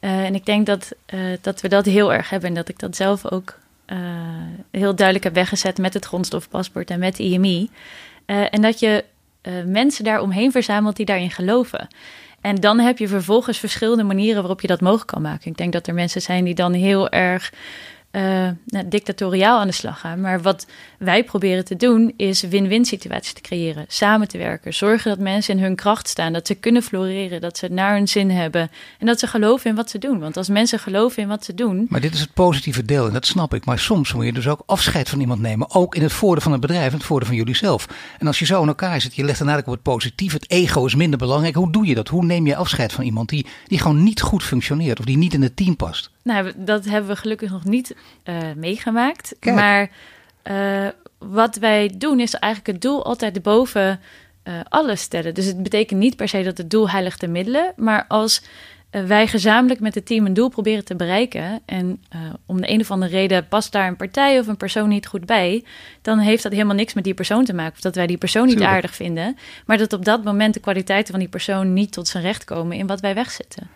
Uh, 0.00 0.24
en 0.24 0.34
ik 0.34 0.46
denk 0.46 0.66
dat, 0.66 0.92
uh, 1.14 1.20
dat 1.40 1.60
we 1.60 1.68
dat 1.68 1.84
heel 1.84 2.12
erg 2.12 2.30
hebben 2.30 2.48
en 2.48 2.54
dat 2.54 2.68
ik 2.68 2.78
dat 2.78 2.96
zelf 2.96 3.30
ook 3.30 3.58
uh, 3.86 3.98
heel 4.70 4.94
duidelijk 4.94 5.24
heb 5.24 5.34
weggezet 5.34 5.78
met 5.78 5.94
het 5.94 6.04
grondstofpaspoort 6.04 6.90
en 6.90 6.98
met 6.98 7.18
IMI. 7.18 7.70
en 8.26 8.62
dat 8.62 8.80
je 8.80 9.04
mensen 9.66 10.04
daaromheen 10.04 10.52
verzamelt 10.52 10.96
die 10.96 11.06
daarin 11.06 11.30
geloven. 11.30 11.88
En 12.40 12.56
dan 12.56 12.78
heb 12.78 12.98
je 12.98 13.08
vervolgens 13.08 13.58
verschillende 13.58 14.02
manieren 14.02 14.40
waarop 14.40 14.60
je 14.60 14.66
dat 14.66 14.80
mogelijk 14.80 15.06
kan 15.06 15.22
maken. 15.22 15.50
Ik 15.50 15.56
denk 15.56 15.72
dat 15.72 15.86
er 15.86 15.94
mensen 15.94 16.22
zijn 16.22 16.44
die 16.44 16.54
dan 16.54 16.72
heel 16.72 17.08
erg 17.08 17.52
uh, 18.12 18.48
dictatoriaal 18.86 19.60
aan 19.60 19.66
de 19.66 19.72
slag 19.72 20.00
gaan. 20.00 20.20
Maar 20.20 20.42
wat 20.42 20.66
wij 20.98 21.24
proberen 21.24 21.64
te 21.64 21.76
doen 21.76 22.12
is 22.16 22.42
win-win 22.42 22.84
situaties 22.84 23.32
te 23.32 23.40
creëren, 23.40 23.84
samen 23.88 24.28
te 24.28 24.38
werken, 24.38 24.74
zorgen 24.74 25.10
dat 25.10 25.18
mensen 25.18 25.56
in 25.56 25.62
hun 25.62 25.76
kracht 25.76 26.08
staan, 26.08 26.32
dat 26.32 26.46
ze 26.46 26.54
kunnen 26.54 26.82
floreren, 26.82 27.40
dat 27.40 27.58
ze 27.58 27.64
het 27.64 27.74
naar 27.74 27.94
hun 27.94 28.08
zin 28.08 28.30
hebben 28.30 28.70
en 28.98 29.06
dat 29.06 29.18
ze 29.18 29.26
geloven 29.26 29.70
in 29.70 29.76
wat 29.76 29.90
ze 29.90 29.98
doen. 29.98 30.18
Want 30.18 30.36
als 30.36 30.48
mensen 30.48 30.78
geloven 30.78 31.22
in 31.22 31.28
wat 31.28 31.44
ze 31.44 31.54
doen. 31.54 31.86
Maar 31.88 32.00
dit 32.00 32.14
is 32.14 32.20
het 32.20 32.34
positieve 32.34 32.84
deel 32.84 33.06
en 33.06 33.12
dat 33.12 33.26
snap 33.26 33.54
ik. 33.54 33.64
Maar 33.64 33.78
soms 33.78 34.12
moet 34.12 34.24
je 34.24 34.32
dus 34.32 34.48
ook 34.48 34.62
afscheid 34.66 35.08
van 35.08 35.20
iemand 35.20 35.40
nemen, 35.40 35.74
ook 35.74 35.94
in 35.94 36.02
het 36.02 36.12
voordeel 36.12 36.42
van 36.42 36.52
het 36.52 36.60
bedrijf 36.60 36.92
en 36.92 36.96
het 36.98 37.06
voordeel 37.06 37.28
van 37.28 37.36
jullie 37.36 37.56
zelf. 37.56 37.88
En 38.18 38.26
als 38.26 38.38
je 38.38 38.44
zo 38.44 38.62
in 38.62 38.68
elkaar 38.68 39.00
zit, 39.00 39.14
je 39.14 39.24
legt 39.24 39.38
dan 39.38 39.48
eigenlijk 39.48 39.78
op 39.78 39.84
het 39.84 39.94
positief, 39.94 40.32
het 40.32 40.50
ego 40.50 40.84
is 40.84 40.94
minder 40.94 41.18
belangrijk. 41.18 41.54
Hoe 41.54 41.72
doe 41.72 41.86
je 41.86 41.94
dat? 41.94 42.08
Hoe 42.08 42.24
neem 42.24 42.46
je 42.46 42.56
afscheid 42.56 42.92
van 42.92 43.04
iemand 43.04 43.28
die, 43.28 43.46
die 43.66 43.78
gewoon 43.78 44.02
niet 44.02 44.20
goed 44.20 44.42
functioneert 44.42 44.98
of 44.98 45.04
die 45.04 45.16
niet 45.16 45.34
in 45.34 45.42
het 45.42 45.56
team 45.56 45.76
past? 45.76 46.10
Nou, 46.22 46.52
dat 46.56 46.84
hebben 46.84 47.10
we 47.10 47.16
gelukkig 47.16 47.50
nog 47.50 47.64
niet 47.64 47.94
uh, 48.24 48.36
meegemaakt. 48.56 49.34
Maar 49.40 49.90
uh, 50.44 50.88
wat 51.18 51.56
wij 51.56 51.94
doen 51.98 52.20
is 52.20 52.34
eigenlijk 52.34 52.72
het 52.72 52.82
doel 52.82 53.04
altijd 53.04 53.42
boven 53.42 54.00
uh, 54.44 54.54
alles 54.68 55.00
stellen. 55.00 55.34
Dus 55.34 55.46
het 55.46 55.62
betekent 55.62 56.00
niet 56.00 56.16
per 56.16 56.28
se 56.28 56.42
dat 56.42 56.58
het 56.58 56.70
doel 56.70 56.90
heiligt 56.90 57.20
de 57.20 57.28
middelen. 57.28 57.72
Maar 57.76 58.04
als 58.08 58.42
wij 58.90 59.26
gezamenlijk 59.26 59.80
met 59.80 59.94
het 59.94 60.06
team 60.06 60.26
een 60.26 60.34
doel 60.34 60.48
proberen 60.48 60.84
te 60.84 60.96
bereiken. 60.96 61.60
En 61.64 62.02
om 62.46 62.60
de 62.60 62.70
een 62.70 62.80
of 62.80 62.90
andere 62.90 63.10
reden 63.10 63.48
past 63.48 63.72
daar 63.72 63.88
een 63.88 63.96
partij 63.96 64.38
of 64.38 64.46
een 64.46 64.56
persoon 64.56 64.88
niet 64.88 65.06
goed 65.06 65.26
bij. 65.26 65.64
Dan 66.02 66.18
heeft 66.18 66.42
dat 66.42 66.52
helemaal 66.52 66.76
niks 66.76 66.94
met 66.94 67.04
die 67.04 67.14
persoon 67.14 67.44
te 67.44 67.54
maken. 67.54 67.72
Of 67.72 67.80
dat 67.80 67.94
wij 67.94 68.06
die 68.06 68.16
persoon 68.16 68.46
niet 68.46 68.62
aardig 68.62 68.94
vinden. 68.94 69.36
Maar 69.66 69.78
dat 69.78 69.92
op 69.92 70.04
dat 70.04 70.24
moment 70.24 70.54
de 70.54 70.60
kwaliteiten 70.60 71.10
van 71.10 71.20
die 71.20 71.28
persoon 71.28 71.72
niet 71.72 71.92
tot 71.92 72.08
zijn 72.08 72.22
recht 72.22 72.44
komen 72.44 72.76
in 72.76 72.86
wat 72.86 73.00
wij 73.00 73.14
wegzetten. 73.14 73.70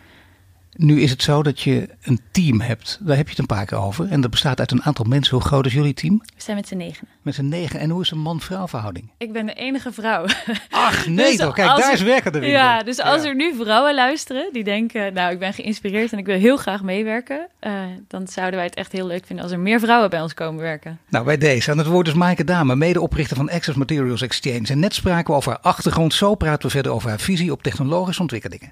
Nu 0.76 1.00
is 1.00 1.10
het 1.10 1.22
zo 1.22 1.42
dat 1.42 1.60
je 1.60 1.88
een 2.02 2.20
team 2.30 2.60
hebt. 2.60 2.98
Daar 3.00 3.16
heb 3.16 3.24
je 3.24 3.30
het 3.30 3.40
een 3.40 3.56
paar 3.56 3.66
keer 3.66 3.78
over. 3.78 4.08
En 4.10 4.20
dat 4.20 4.30
bestaat 4.30 4.60
uit 4.60 4.70
een 4.70 4.82
aantal 4.82 5.04
mensen. 5.04 5.36
Hoe 5.36 5.46
groot 5.46 5.66
is 5.66 5.72
jullie 5.72 5.94
team? 5.94 6.18
We 6.18 6.42
zijn 6.42 6.56
met 6.56 6.68
z'n 6.68 6.76
negen. 6.76 7.08
Met 7.22 7.34
z'n 7.34 7.48
negen. 7.48 7.80
En 7.80 7.90
hoe 7.90 8.02
is 8.02 8.10
een 8.10 8.18
man-vrouw 8.18 8.68
verhouding? 8.68 9.10
Ik 9.18 9.32
ben 9.32 9.46
de 9.46 9.52
enige 9.52 9.92
vrouw. 9.92 10.24
Ach 10.70 11.06
nee 11.06 11.26
dus 11.26 11.36
toch, 11.36 11.54
kijk 11.54 11.76
daar 11.76 11.92
is 11.92 12.02
werken 12.02 12.32
de 12.32 12.38
winkel. 12.38 12.58
Ja, 12.58 12.82
dus 12.82 13.00
als 13.00 13.24
er 13.24 13.34
nu 13.34 13.54
vrouwen 13.54 13.94
luisteren 13.94 14.52
die 14.52 14.64
denken... 14.64 15.12
nou, 15.12 15.32
ik 15.32 15.38
ben 15.38 15.52
geïnspireerd 15.52 16.12
en 16.12 16.18
ik 16.18 16.26
wil 16.26 16.38
heel 16.38 16.56
graag 16.56 16.82
meewerken... 16.82 17.48
Uh, 17.60 17.72
dan 18.08 18.28
zouden 18.28 18.56
wij 18.56 18.64
het 18.64 18.74
echt 18.74 18.92
heel 18.92 19.06
leuk 19.06 19.26
vinden 19.26 19.44
als 19.44 19.54
er 19.54 19.60
meer 19.60 19.80
vrouwen 19.80 20.10
bij 20.10 20.20
ons 20.20 20.34
komen 20.34 20.62
werken. 20.62 20.98
Nou, 21.08 21.24
bij 21.24 21.38
deze. 21.38 21.70
Aan 21.70 21.78
het 21.78 21.86
woord 21.86 22.06
is 22.06 22.14
Maaike 22.14 22.44
Dame, 22.44 22.76
medeoprichter 22.76 23.36
van 23.36 23.50
Access 23.50 23.78
Materials 23.78 24.22
Exchange. 24.22 24.66
En 24.66 24.78
net 24.78 24.94
spraken 24.94 25.30
we 25.30 25.36
over 25.36 25.50
haar 25.50 25.60
achtergrond. 25.60 26.14
Zo 26.14 26.34
praten 26.34 26.62
we 26.62 26.70
verder 26.70 26.92
over 26.92 27.08
haar 27.08 27.20
visie 27.20 27.52
op 27.52 27.62
technologische 27.62 28.22
ontwikkelingen. 28.22 28.68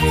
Bij 0.00 0.08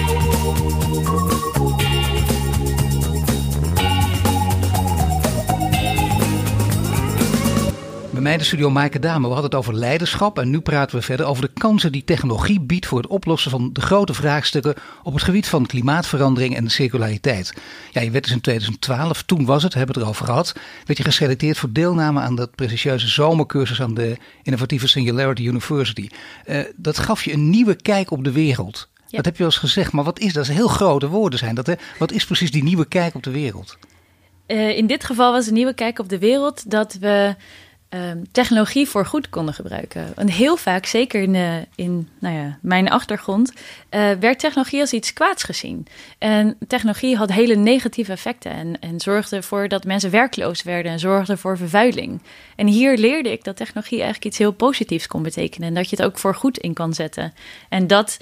mij 8.28 8.38
de 8.38 8.44
studio 8.44 8.70
Maaike 8.70 9.00
Dame. 9.00 9.28
We 9.28 9.34
hadden 9.34 9.44
het 9.44 9.56
over 9.56 9.74
leiderschap 9.74 10.40
en 10.40 10.50
nu 10.50 10.60
praten 10.60 10.96
we 10.96 11.02
verder 11.02 11.26
over 11.26 11.42
de 11.42 11.52
kansen 11.54 11.92
die 11.92 12.04
technologie 12.04 12.62
biedt 12.62 12.86
voor 12.86 12.98
het 12.98 13.08
oplossen 13.08 13.52
van 13.52 13.70
de 13.74 13.82
grote 13.82 14.14
vraagstukken 14.14 14.76
op 15.04 15.14
het 15.14 15.24
gebied 15.24 15.48
van 15.48 15.66
klimaatverandering 15.66 16.56
en 16.56 16.64
de 16.64 16.70
circulariteit. 16.70 17.54
Ja, 17.92 18.02
je 18.02 18.12
werd 18.12 18.24
dus 18.24 18.34
in 18.34 18.42
2012, 18.42 19.24
toen 19.24 19.46
was 19.46 19.64
het, 19.64 19.74
hebben 19.74 19.96
we 19.96 20.00
het 20.00 20.10
erover 20.10 20.26
gehad, 20.26 20.56
werd 20.86 20.98
je 20.98 21.04
geselecteerd 21.04 21.58
voor 21.58 21.72
deelname 21.72 22.20
aan 22.20 22.36
dat 22.36 22.56
prestigieuze 22.56 23.08
zomercursus 23.08 23.82
aan 23.82 23.94
de 23.94 24.18
innovatieve 24.44 24.88
Singularity 24.88 25.44
University. 25.44 26.10
Uh, 26.46 26.60
dat 26.76 26.98
gaf 26.98 27.24
je 27.24 27.34
een 27.34 27.50
nieuwe 27.50 27.76
kijk 27.76 28.12
op 28.12 28.24
de 28.24 28.32
wereld. 28.32 28.90
Dat 29.10 29.26
heb 29.26 29.38
je 29.38 29.44
al 29.44 29.50
eens 29.50 29.58
gezegd, 29.58 29.92
maar 29.92 30.04
wat 30.04 30.20
is 30.20 30.34
dat? 30.34 30.46
Dat 30.46 30.56
heel 30.56 30.68
grote 30.68 31.08
woorden 31.08 31.40
zijn 31.40 31.56
dat. 31.56 31.68
Hè? 31.68 31.74
Wat 31.98 32.12
is 32.12 32.26
precies 32.26 32.52
die 32.52 32.64
nieuwe 32.64 32.86
kijk 32.86 33.16
op 33.16 33.24
de 33.24 33.32
wereld? 33.32 33.78
Uh, 34.48 34.78
in 34.78 34.88
dit 34.88 35.04
geval 35.04 35.32
was 35.32 35.46
de 35.46 35.52
nieuwe 35.52 35.74
kijk 35.74 36.00
op 36.00 36.10
de 36.10 36.20
wereld 36.20 36.72
dat 36.72 36.94
we 36.94 37.36
uh, 37.90 38.00
technologie 38.32 38.88
voor 38.88 39.06
goed 39.06 39.30
konden 39.30 39.54
gebruiken. 39.54 40.16
En 40.16 40.30
heel 40.30 40.58
vaak, 40.58 40.86
zeker 40.86 41.22
in, 41.22 41.34
uh, 41.34 41.56
in 41.76 42.10
nou 42.20 42.36
ja, 42.36 42.58
mijn 42.62 42.90
achtergrond, 42.90 43.54
werd 44.20 44.40
technologie 44.40 44.80
als 44.80 44.94
iets 44.94 45.14
kwaads 45.14 45.44
gezien. 45.44 45.88
En 46.18 46.58
technologie 46.68 47.16
had 47.16 47.32
hele 47.32 47.56
negatieve 47.56 48.12
effecten 48.12 48.52
en, 48.52 48.80
en 48.80 49.00
zorgde 49.00 49.36
ervoor 49.36 49.68
dat 49.68 49.84
mensen 49.84 50.12
werkloos 50.12 50.64
werden 50.64 50.92
en 50.92 51.00
zorgde 51.00 51.38
voor 51.38 51.58
vervuiling. 51.58 52.22
En 52.56 52.68
hier 52.68 52.98
leerde 52.98 53.32
ik 53.32 53.44
dat 53.44 53.56
technologie 53.56 53.98
eigenlijk 53.98 54.26
iets 54.26 54.38
heel 54.38 54.52
positiefs 54.52 55.08
kon 55.08 55.24
betekenen 55.24 55.68
en 55.68 55.74
dat 55.74 55.90
je 55.90 55.96
het 55.96 56.06
ook 56.06 56.18
voor 56.18 56.36
goed 56.36 56.58
in 56.58 56.74
kan 56.74 56.94
zetten. 56.94 57.34
En 57.70 57.88
dat 57.88 58.18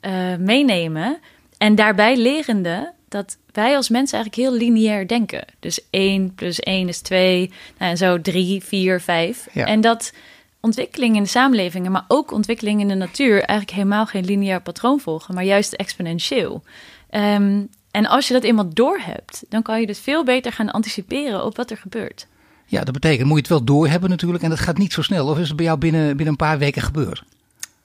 uh, 0.00 0.36
meenemen. 0.38 1.18
En 1.58 1.74
daarbij 1.74 2.16
lerende 2.16 2.92
dat 3.08 3.36
wij 3.52 3.76
als 3.76 3.88
mensen 3.88 4.18
eigenlijk 4.18 4.48
heel 4.48 4.58
lineair 4.58 5.06
denken. 5.06 5.44
Dus 5.60 5.80
1 5.90 6.34
plus 6.34 6.60
1 6.60 6.88
is 6.88 7.00
2, 7.00 7.52
nou, 7.78 7.90
en 7.90 7.96
zo 7.96 8.20
3, 8.20 8.64
4, 8.64 9.00
5. 9.00 9.46
En 9.46 9.80
dat 9.80 10.12
ontwikkelingen 10.60 11.16
in 11.16 11.22
de 11.22 11.28
samenlevingen, 11.28 11.92
maar 11.92 12.04
ook 12.08 12.32
ontwikkelingen 12.32 12.80
in 12.80 12.88
de 12.88 12.94
natuur, 12.94 13.36
eigenlijk 13.36 13.70
helemaal 13.70 14.06
geen 14.06 14.24
lineair 14.24 14.62
patroon 14.62 15.00
volgen, 15.00 15.34
maar 15.34 15.44
juist 15.44 15.72
exponentieel. 15.72 16.62
Um, 17.10 17.68
en 17.90 18.06
als 18.06 18.28
je 18.28 18.32
dat 18.32 18.42
eenmaal 18.42 18.68
doorhebt, 18.74 19.44
dan 19.48 19.62
kan 19.62 19.80
je 19.80 19.86
dus 19.86 19.98
veel 19.98 20.24
beter 20.24 20.52
gaan 20.52 20.70
anticiperen 20.70 21.44
op 21.44 21.56
wat 21.56 21.70
er 21.70 21.76
gebeurt. 21.76 22.26
Ja, 22.66 22.84
dat 22.84 22.94
betekent, 22.94 23.26
moet 23.26 23.36
je 23.36 23.42
het 23.42 23.48
wel 23.48 23.64
doorhebben 23.64 24.10
natuurlijk. 24.10 24.42
En 24.44 24.50
dat 24.50 24.58
gaat 24.58 24.78
niet 24.78 24.92
zo 24.92 25.02
snel. 25.02 25.26
Of 25.26 25.38
is 25.38 25.48
het 25.48 25.56
bij 25.56 25.66
jou 25.66 25.78
binnen, 25.78 26.06
binnen 26.06 26.26
een 26.26 26.36
paar 26.36 26.58
weken 26.58 26.82
gebeurd? 26.82 27.24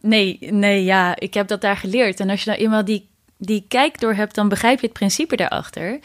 Nee, 0.05 0.37
nee, 0.39 0.83
ja, 0.83 1.15
ik 1.19 1.33
heb 1.33 1.47
dat 1.47 1.61
daar 1.61 1.77
geleerd. 1.77 2.19
En 2.19 2.29
als 2.29 2.43
je 2.43 2.49
nou 2.49 2.61
eenmaal 2.61 2.85
die, 2.85 3.07
die 3.37 3.65
kijk 3.67 3.99
door 3.99 4.13
hebt, 4.13 4.35
dan 4.35 4.49
begrijp 4.49 4.79
je 4.79 4.85
het 4.85 4.95
principe 4.95 5.35
daarachter. 5.35 5.91
Uh, 5.91 5.99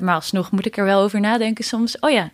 maar 0.00 0.14
alsnog 0.14 0.50
moet 0.50 0.66
ik 0.66 0.76
er 0.76 0.84
wel 0.84 1.02
over 1.02 1.20
nadenken 1.20 1.64
soms. 1.64 1.98
Oh 1.98 2.10
ja, 2.10 2.30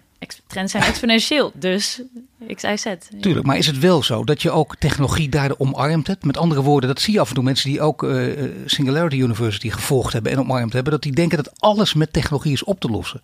trends 0.47 0.73
zijn 0.73 0.85
exponentieel, 0.85 1.53
dus 1.55 2.03
ik 2.47 2.61
zei 2.61 2.79
zet. 2.79 3.11
Tuurlijk, 3.21 3.47
maar 3.47 3.57
is 3.57 3.67
het 3.67 3.79
wel 3.79 4.03
zo 4.03 4.25
dat 4.25 4.43
je 4.43 4.51
ook 4.51 4.77
technologie 4.77 5.29
daardoor 5.29 5.59
omarmt 5.59 6.07
hebt? 6.07 6.25
Met 6.25 6.37
andere 6.37 6.63
woorden, 6.63 6.89
dat 6.89 7.01
zie 7.01 7.15
je 7.15 7.21
af 7.21 7.29
en 7.29 7.35
toe 7.35 7.45
mensen 7.45 7.71
die 7.71 7.81
ook 7.81 8.03
uh, 8.03 8.45
Singularity 8.65 9.17
University 9.17 9.71
gevolgd 9.71 10.13
hebben 10.13 10.33
en 10.33 10.39
omarmd 10.39 10.73
hebben, 10.73 10.93
dat 10.93 11.03
die 11.03 11.13
denken 11.13 11.37
dat 11.37 11.61
alles 11.61 11.95
met 11.95 12.13
technologie 12.13 12.53
is 12.53 12.65
op 12.65 12.81
te 12.81 12.89
lossen 12.89 13.23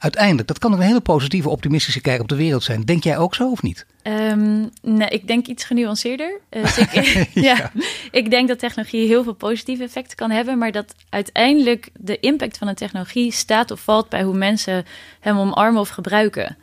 uiteindelijk, 0.00 0.48
dat 0.48 0.58
kan 0.58 0.72
een 0.72 0.80
hele 0.80 1.00
positieve, 1.00 1.48
optimistische 1.48 2.00
kijk 2.00 2.20
op 2.20 2.28
de 2.28 2.36
wereld 2.36 2.62
zijn. 2.62 2.84
Denk 2.84 3.04
jij 3.04 3.18
ook 3.18 3.34
zo 3.34 3.50
of 3.50 3.62
niet? 3.62 3.86
Um, 4.02 4.70
nee, 4.82 5.08
ik 5.08 5.26
denk 5.26 5.46
iets 5.46 5.64
genuanceerder. 5.64 6.40
Ik, 6.50 7.28
ja. 7.34 7.72
ik 8.10 8.30
denk 8.30 8.48
dat 8.48 8.58
technologie 8.58 9.06
heel 9.06 9.22
veel 9.22 9.34
positieve 9.34 9.82
effecten 9.82 10.16
kan 10.16 10.30
hebben, 10.30 10.58
maar 10.58 10.72
dat 10.72 10.94
uiteindelijk 11.08 11.88
de 11.94 12.20
impact 12.20 12.58
van 12.58 12.68
een 12.68 12.74
technologie 12.74 13.32
staat 13.32 13.70
of 13.70 13.80
valt 13.80 14.08
bij 14.08 14.22
hoe 14.22 14.36
mensen 14.36 14.84
hem 15.20 15.38
omarmen 15.38 15.80
of 15.80 15.88
gebruiken. 15.88 16.56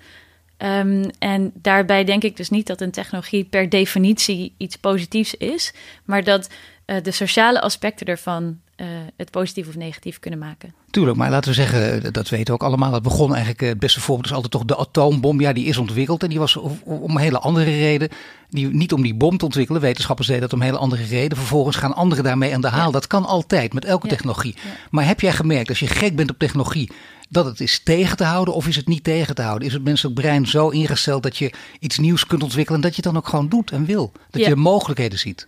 Um, 0.58 1.10
en 1.20 1.52
daarbij 1.54 2.04
denk 2.04 2.24
ik 2.24 2.38
dus 2.38 2.50
niet 2.50 2.68
dat 2.68 2.82
een 2.82 2.92
technologie 2.92 3.44
per 3.44 3.70
definitie 3.70 4.54
iets 4.58 4.76
positiefs 4.76 5.36
is, 5.36 5.74
maar 6.06 6.24
dat 6.24 6.50
uh, 6.88 6.96
de 7.04 7.12
sociale 7.12 7.62
aspecten 7.62 8.08
ervan 8.08 8.60
uh, 8.78 8.88
het 9.18 9.32
positief 9.32 9.68
of 9.68 9.76
negatief 9.76 10.20
kunnen 10.20 10.40
maken. 10.40 10.74
Tuurlijk, 10.92 11.18
maar 11.18 11.30
laten 11.30 11.50
we 11.50 11.56
zeggen, 11.56 12.14
dat 12.14 12.30
weten 12.30 12.46
we 12.46 12.52
ook 12.52 12.64
allemaal. 12.68 12.94
Het 12.94 13.04
begon 13.04 13.30
eigenlijk, 13.30 13.60
het 13.60 13.80
beste 13.80 14.02
voorbeeld 14.02 14.26
is 14.26 14.34
altijd 14.34 14.52
toch 14.52 14.66
de 14.66 14.78
atoombom. 14.78 15.42
Ja, 15.42 15.54
die 15.54 15.66
is 15.66 15.78
ontwikkeld 15.78 16.24
en 16.24 16.30
die 16.30 16.40
was 16.40 16.56
om 16.84 17.12
een 17.16 17.18
hele 17.18 17.40
andere 17.40 17.78
reden. 17.78 18.10
Die, 18.50 18.68
niet 18.68 18.94
om 18.94 19.02
die 19.02 19.16
bom 19.16 19.38
te 19.38 19.46
ontwikkelen, 19.46 19.82
wetenschappers 19.82 20.28
deden 20.28 20.42
dat 20.44 20.54
om 20.54 20.60
een 20.60 20.66
hele 20.66 20.78
andere 20.78 21.04
reden. 21.04 21.38
Vervolgens 21.38 21.76
gaan 21.76 21.96
anderen 21.96 22.24
daarmee 22.24 22.54
aan 22.54 22.62
de 22.62 22.68
haal. 22.68 22.92
Dat 22.92 23.08
kan 23.08 23.26
altijd, 23.26 23.74
met 23.74 23.86
elke 23.86 24.08
technologie. 24.08 24.56
Maar 24.90 25.06
heb 25.06 25.22
jij 25.22 25.32
gemerkt, 25.32 25.70
als 25.70 25.80
je 25.80 25.88
gek 25.88 26.16
bent 26.16 26.30
op 26.30 26.38
technologie, 26.38 26.92
dat 27.30 27.46
het 27.46 27.60
is 27.60 27.80
tegen 27.84 28.18
te 28.18 28.24
houden 28.24 28.54
of 28.54 28.68
is 28.68 28.76
het 28.76 28.88
niet 28.88 29.04
tegen 29.04 29.36
te 29.36 29.42
houden? 29.42 29.68
Is 29.68 29.74
het 29.74 29.84
menselijk 29.84 30.16
brein 30.16 30.48
zo 30.48 30.70
ingesteld 30.70 31.24
dat 31.24 31.38
je 31.38 31.54
iets 31.80 31.98
nieuws 31.98 32.28
kunt 32.28 32.44
ontwikkelen 32.44 32.82
en 32.82 32.88
dat 32.88 32.96
je 32.96 33.02
het 33.04 33.14
dan 33.14 33.22
ook 33.22 33.30
gewoon 33.30 33.50
doet 33.50 33.72
en 33.72 33.86
wil? 33.86 34.12
Dat 34.30 34.46
je 34.46 34.56
mogelijkheden 34.56 35.20
ziet? 35.20 35.48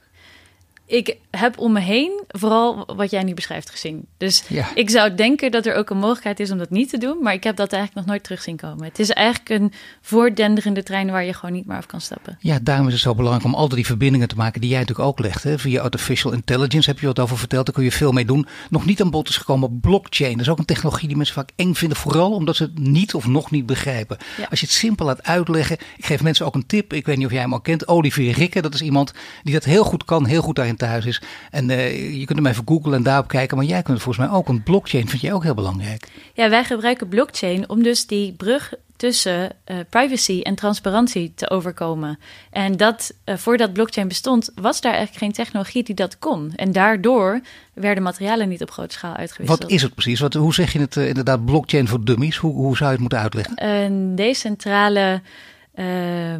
Ik 0.90 1.18
heb 1.32 1.60
om 1.60 1.72
me 1.72 1.80
heen 1.80 2.19
vooral 2.38 2.86
wat 2.96 3.12
jij 3.12 3.24
nu 3.24 3.34
beschrijft 3.34 3.70
gezien. 3.70 4.06
Dus 4.18 4.44
ik 4.74 4.90
zou 4.90 5.16
denken 5.16 5.52
dat 5.52 5.66
er 5.66 5.76
ook 5.76 5.90
een 5.90 5.98
mogelijkheid 5.98 6.40
is 6.40 6.52
om 6.52 6.58
dat 6.58 6.70
niet 6.70 6.90
te 6.90 6.98
doen. 6.98 7.18
Maar 7.22 7.34
ik 7.34 7.44
heb 7.44 7.56
dat 7.56 7.74
eigenlijk 7.74 8.02
nog 8.02 8.16
nooit 8.16 8.24
terug 8.24 8.42
zien 8.42 8.58
komen. 8.58 8.84
Het 8.84 9.00
is 9.00 9.10
eigenlijk 9.10 9.50
een 9.50 9.74
voordenderende 10.02 10.84
trein 10.84 11.12
waar 11.12 11.24
je 11.24 11.34
gewoon 11.34 11.56
niet 11.56 11.66
meer 11.66 11.78
af 11.78 11.86
kan 11.86 12.02
stappen. 12.02 12.38
Ja, 12.40 12.60
daarom 12.62 12.88
is 12.88 12.94
het 12.94 13.02
zo 13.02 13.16
belangrijk 13.16 13.46
om 13.46 13.54
altijd 13.54 13.76
die 13.76 13.86
verbindingen 13.86 14.28
te 14.28 14.36
maken 14.36 14.62
die 14.62 14.70
jij 14.70 14.80
natuurlijk 14.80 15.08
ook 15.08 15.20
legt. 15.20 15.44
Hè? 15.44 15.60
Via 15.60 15.82
artificial 15.82 16.34
intelligence 16.34 16.90
heb 16.90 17.00
je 17.00 17.06
wat 17.06 17.20
over 17.20 17.38
verteld. 17.38 17.66
Daar 17.66 17.76
kun 17.76 17.84
je 17.84 17.92
veel 17.92 18.12
mee 18.12 18.26
doen. 18.26 18.48
Nog 18.70 18.86
niet 18.86 19.02
aan 19.02 19.10
bod 19.10 19.30
is 19.30 19.38
gekomen 19.38 19.80
blockchain. 19.80 20.32
Dat 20.32 20.42
is 20.42 20.50
ook 20.50 20.60
een 20.60 20.66
technologie 20.66 21.08
die 21.08 21.18
mensen 21.18 21.36
vaak 21.36 21.50
eng 21.56 21.74
vinden. 21.74 21.98
Vooral 21.98 22.32
omdat 22.32 22.56
ze 22.56 22.64
het 22.64 22.80
niet 22.80 23.14
of 23.14 23.28
nog 23.28 23.52
niet 23.52 23.66
begrijpen. 23.66 24.18
Als 24.50 24.60
je 24.60 24.66
het 24.66 24.76
simpel 24.76 25.06
laat 25.06 25.24
uitleggen. 25.24 25.78
Ik 25.98 26.06
geef 26.06 26.24
mensen 26.24 26.46
ook 26.46 26.56
een 26.56 26.66
tip. 26.66 26.94
Ik 26.94 27.06
weet 27.06 27.18
niet 27.18 27.26
of 27.26 27.32
jij 27.32 27.42
hem 27.42 27.54
al 27.54 27.62
kent. 27.62 27.88
Olivier 27.88 28.34
Rikke. 28.34 28.62
Dat 28.62 28.74
is 28.74 28.82
iemand 28.82 29.14
die 29.44 29.54
dat 29.54 29.64
heel 29.64 29.84
goed 29.84 30.06
kan. 30.06 30.26
Heel 30.26 30.42
goed 30.42 30.56
daarin 30.56 30.76
thuis 30.76 31.06
is. 31.06 31.22
En 31.52 31.70
uh, 31.70 32.19
je 32.20 32.26
kunt 32.26 32.38
hem 32.38 32.48
even 32.48 32.68
googlen 32.68 32.94
en 32.94 33.04
daarop 33.04 33.28
kijken. 33.28 33.58
Maar 33.58 33.66
jij 33.66 33.82
kunt 33.82 34.02
volgens 34.02 34.28
mij 34.28 34.38
ook 34.38 34.48
een 34.48 34.64
blockchain, 34.64 35.08
vind 35.08 35.22
je 35.22 35.34
ook 35.34 35.44
heel 35.44 35.54
belangrijk. 35.54 36.08
Ja, 36.34 36.50
wij 36.50 36.64
gebruiken 36.64 37.08
blockchain 37.08 37.70
om 37.70 37.84
dus 37.84 38.08
die 38.08 38.34
brug 38.34 38.74
tussen 38.96 39.52
uh, 39.66 39.78
privacy 39.90 40.40
en 40.42 40.56
transparantie 40.56 41.34
te 41.36 41.50
overkomen. 41.50 42.20
En 42.50 42.78
dat 42.78 43.14
uh, 43.26 43.36
voordat 43.36 43.74
blockchain 43.74 44.08
bestond, 44.08 44.52
was 44.56 44.82
daar 44.82 44.94
eigenlijk 44.94 45.24
geen 45.24 45.34
technologie 45.34 45.84
die 45.84 45.96
dat 45.96 46.20
kon. 46.20 46.54
En 46.56 46.72
daardoor 46.72 47.42
werden 47.74 48.04
materialen 48.04 48.50
niet 48.50 48.62
op 48.62 48.72
grote 48.72 48.94
schaal 48.94 49.16
uitgewisseld. 49.16 49.62
Wat 49.62 49.72
is 49.72 49.82
het 49.82 49.94
precies? 49.94 50.20
Wat, 50.20 50.34
hoe 50.34 50.54
zeg 50.54 50.74
je 50.74 50.80
het 50.80 50.96
inderdaad 50.96 51.46
blockchain 51.46 51.88
voor 51.88 52.04
dummies? 52.04 52.38
Hoe, 52.38 52.54
hoe 52.54 52.76
zou 52.76 52.86
je 52.86 52.92
het 52.92 53.00
moeten 53.00 53.20
uitleggen? 53.20 53.66
Een 53.66 54.16
decentrale 54.16 55.22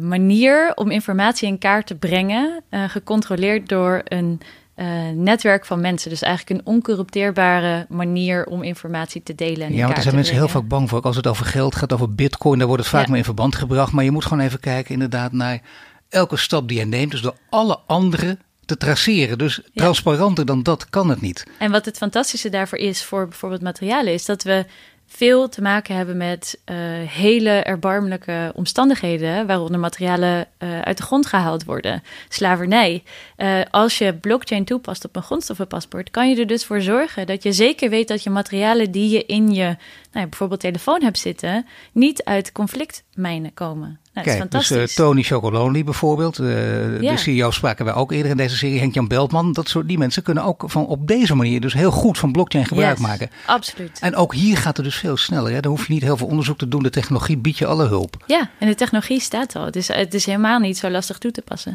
manier 0.00 0.72
om 0.74 0.90
informatie 0.90 1.48
in 1.48 1.58
kaart 1.58 1.86
te 1.86 1.94
brengen, 1.94 2.62
gecontroleerd 2.70 3.68
door 3.68 4.00
een 4.04 4.40
uh, 4.80 4.86
netwerk 5.14 5.66
van 5.66 5.80
mensen. 5.80 6.10
Dus 6.10 6.22
eigenlijk 6.22 6.60
een 6.60 6.74
oncorrupteerbare 6.74 7.86
manier 7.88 8.46
om 8.46 8.62
informatie 8.62 9.22
te 9.22 9.34
delen. 9.34 9.66
En 9.66 9.72
ja, 9.72 9.82
want 9.82 9.94
daar 9.94 10.02
zijn 10.02 10.14
mensen 10.14 10.34
heel 10.34 10.48
vaak 10.48 10.68
bang 10.68 10.88
voor. 10.88 10.98
Ook 10.98 11.04
als 11.04 11.16
het 11.16 11.26
over 11.26 11.46
geld 11.46 11.74
gaat, 11.74 11.92
over 11.92 12.14
bitcoin, 12.14 12.58
daar 12.58 12.66
wordt 12.66 12.82
het 12.82 12.92
vaak 12.92 13.04
ja. 13.04 13.10
mee 13.10 13.18
in 13.18 13.24
verband 13.24 13.54
gebracht. 13.56 13.92
Maar 13.92 14.04
je 14.04 14.10
moet 14.10 14.24
gewoon 14.24 14.44
even 14.44 14.60
kijken 14.60 14.92
inderdaad 14.92 15.32
naar 15.32 15.60
elke 16.08 16.36
stap 16.36 16.68
die 16.68 16.78
je 16.78 16.84
neemt. 16.84 17.10
Dus 17.10 17.20
door 17.20 17.36
alle 17.50 17.78
andere 17.86 18.38
te 18.64 18.76
traceren. 18.76 19.38
Dus 19.38 19.60
transparanter 19.74 20.46
dan 20.46 20.62
dat 20.62 20.90
kan 20.90 21.08
het 21.08 21.20
niet. 21.20 21.44
En 21.58 21.70
wat 21.70 21.84
het 21.84 21.96
fantastische 21.96 22.48
daarvoor 22.48 22.78
is 22.78 23.04
voor 23.04 23.28
bijvoorbeeld 23.28 23.62
materialen, 23.62 24.12
is 24.12 24.24
dat 24.24 24.42
we 24.42 24.64
veel 25.12 25.48
te 25.48 25.62
maken 25.62 25.96
hebben 25.96 26.16
met 26.16 26.60
uh, 26.70 26.76
hele 27.08 27.50
erbarmelijke 27.50 28.52
omstandigheden 28.54 29.46
waaronder 29.46 29.80
materialen 29.80 30.48
uh, 30.58 30.80
uit 30.80 30.96
de 30.96 31.02
grond 31.02 31.26
gehaald 31.26 31.64
worden. 31.64 32.02
Slavernij. 32.28 33.02
Uh, 33.36 33.60
als 33.70 33.98
je 33.98 34.14
blockchain 34.14 34.64
toepast 34.64 35.04
op 35.04 35.16
een 35.16 35.22
grondstoffenpaspoort, 35.22 36.10
kan 36.10 36.30
je 36.30 36.36
er 36.36 36.46
dus 36.46 36.64
voor 36.64 36.80
zorgen 36.80 37.26
dat 37.26 37.42
je 37.42 37.52
zeker 37.52 37.90
weet 37.90 38.08
dat 38.08 38.22
je 38.22 38.30
materialen 38.30 38.90
die 38.90 39.10
je 39.10 39.24
in 39.26 39.54
je 39.54 39.76
nou 40.12 40.26
bijvoorbeeld 40.26 40.60
telefoon 40.60 41.02
hebt 41.02 41.18
zitten, 41.18 41.66
niet 41.92 42.24
uit 42.24 42.52
conflictmijnen 42.52 43.54
komen. 43.54 44.00
Kijk, 44.22 44.50
dus 44.50 44.70
uh, 44.70 44.82
Tony 44.82 45.22
Chocolonely 45.22 45.84
bijvoorbeeld, 45.84 46.38
uh, 46.38 47.00
ja. 47.00 47.12
de 47.12 47.18
CEO 47.18 47.50
spraken 47.50 47.84
wij 47.84 47.94
ook 47.94 48.12
eerder 48.12 48.30
in 48.30 48.36
deze 48.36 48.56
serie, 48.56 48.78
Henk-Jan 48.78 49.08
Beltman. 49.08 49.52
Dat 49.52 49.68
soort, 49.68 49.88
die 49.88 49.98
mensen 49.98 50.22
kunnen 50.22 50.44
ook 50.44 50.64
van 50.66 50.86
op 50.86 51.06
deze 51.06 51.34
manier 51.34 51.60
dus 51.60 51.72
heel 51.72 51.90
goed 51.90 52.18
van 52.18 52.32
blockchain 52.32 52.66
gebruik 52.66 52.98
yes, 52.98 53.06
maken. 53.06 53.30
Absoluut. 53.46 53.98
En 54.00 54.16
ook 54.16 54.34
hier 54.34 54.56
gaat 54.56 54.76
het 54.76 54.86
dus 54.86 54.96
veel 54.96 55.16
sneller. 55.16 55.52
Hè? 55.52 55.60
Dan 55.60 55.70
hoef 55.70 55.86
je 55.86 55.92
niet 55.92 56.02
heel 56.02 56.16
veel 56.16 56.26
onderzoek 56.26 56.58
te 56.58 56.68
doen. 56.68 56.82
De 56.82 56.90
technologie 56.90 57.36
biedt 57.36 57.58
je 57.58 57.66
alle 57.66 57.86
hulp. 57.86 58.24
Ja, 58.26 58.50
en 58.58 58.68
de 58.68 58.74
technologie 58.74 59.20
staat 59.20 59.56
al. 59.56 59.64
Het 59.64 59.76
is, 59.76 59.88
het 59.88 60.14
is 60.14 60.26
helemaal 60.26 60.58
niet 60.58 60.78
zo 60.78 60.90
lastig 60.90 61.18
toe 61.18 61.30
te 61.30 61.42
passen. 61.42 61.74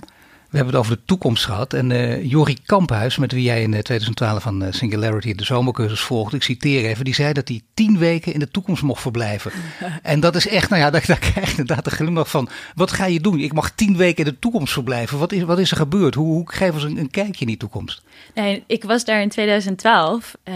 We 0.55 0.61
hebben 0.61 0.79
het 0.79 0.85
over 0.85 0.97
de 0.97 1.05
toekomst 1.05 1.45
gehad. 1.45 1.73
En 1.73 1.89
uh, 1.89 2.23
Jori 2.23 2.57
Kamphuis, 2.65 3.17
met 3.17 3.31
wie 3.31 3.43
jij 3.43 3.61
in 3.61 3.71
2012 3.71 4.43
van 4.43 4.63
uh, 4.63 4.67
Singularity 4.71 5.35
de 5.35 5.43
zomercursus 5.43 5.99
volgde, 5.99 6.35
ik 6.35 6.43
citeer 6.43 6.85
even, 6.85 7.05
die 7.05 7.13
zei 7.13 7.33
dat 7.33 7.47
hij 7.47 7.61
tien 7.73 7.97
weken 7.97 8.33
in 8.33 8.39
de 8.39 8.51
toekomst 8.51 8.83
mocht 8.83 9.01
verblijven. 9.01 9.51
en 10.01 10.19
dat 10.19 10.35
is 10.35 10.47
echt, 10.47 10.69
nou 10.69 10.81
ja, 10.81 10.89
daar, 10.95 11.03
daar 11.05 11.19
krijg 11.19 11.51
je 11.51 11.57
inderdaad 11.57 11.83
de 11.83 11.91
glimlach 11.91 12.29
van. 12.29 12.49
Wat 12.75 12.91
ga 12.91 13.05
je 13.05 13.19
doen? 13.19 13.39
Ik 13.39 13.53
mag 13.53 13.71
tien 13.71 13.97
weken 13.97 14.25
in 14.25 14.31
de 14.31 14.39
toekomst 14.39 14.73
verblijven. 14.73 15.17
Wat 15.17 15.31
is, 15.31 15.43
wat 15.43 15.59
is 15.59 15.71
er 15.71 15.77
gebeurd? 15.77 16.15
Hoe, 16.15 16.27
hoe 16.27 16.51
geven 16.51 16.81
we 16.81 16.87
een, 16.87 16.97
een 16.97 17.11
kijkje 17.11 17.41
in 17.41 17.47
die 17.47 17.57
toekomst? 17.57 18.01
Nee, 18.33 18.63
ik 18.67 18.83
was 18.83 19.05
daar 19.05 19.21
in 19.21 19.29
2012 19.29 20.35
uh, 20.43 20.55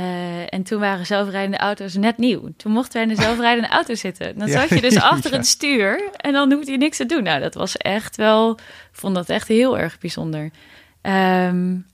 en 0.54 0.64
toen 0.64 0.80
waren 0.80 1.06
zelfrijdende 1.06 1.58
auto's 1.58 1.96
net 1.96 2.18
nieuw. 2.18 2.50
Toen 2.58 2.72
mochten 2.72 2.94
wij 2.94 3.02
in 3.02 3.16
de 3.16 3.22
zelfrijdende 3.28 3.70
auto 3.70 3.96
zitten. 3.96 4.38
Dan 4.38 4.48
zat 4.48 4.70
je 4.70 4.82
dus 4.82 5.00
achter 5.02 5.32
ja. 5.32 5.38
het 5.38 5.48
stuur 5.48 6.10
en 6.18 6.34
dan 6.34 6.54
hoefde 6.54 6.72
je 6.72 6.78
niks 6.78 6.98
te 6.98 7.06
doen. 7.06 7.24
Nou, 7.24 7.40
dat 7.40 7.54
was 7.54 7.78
echt 7.78 8.16
wel, 8.16 8.60
vond 9.00 9.16
dat 9.16 9.30
echt 9.30 9.48
heel 9.48 9.78
erg 9.78 10.00
bijzonder. 10.00 10.52
Um, 11.02 11.86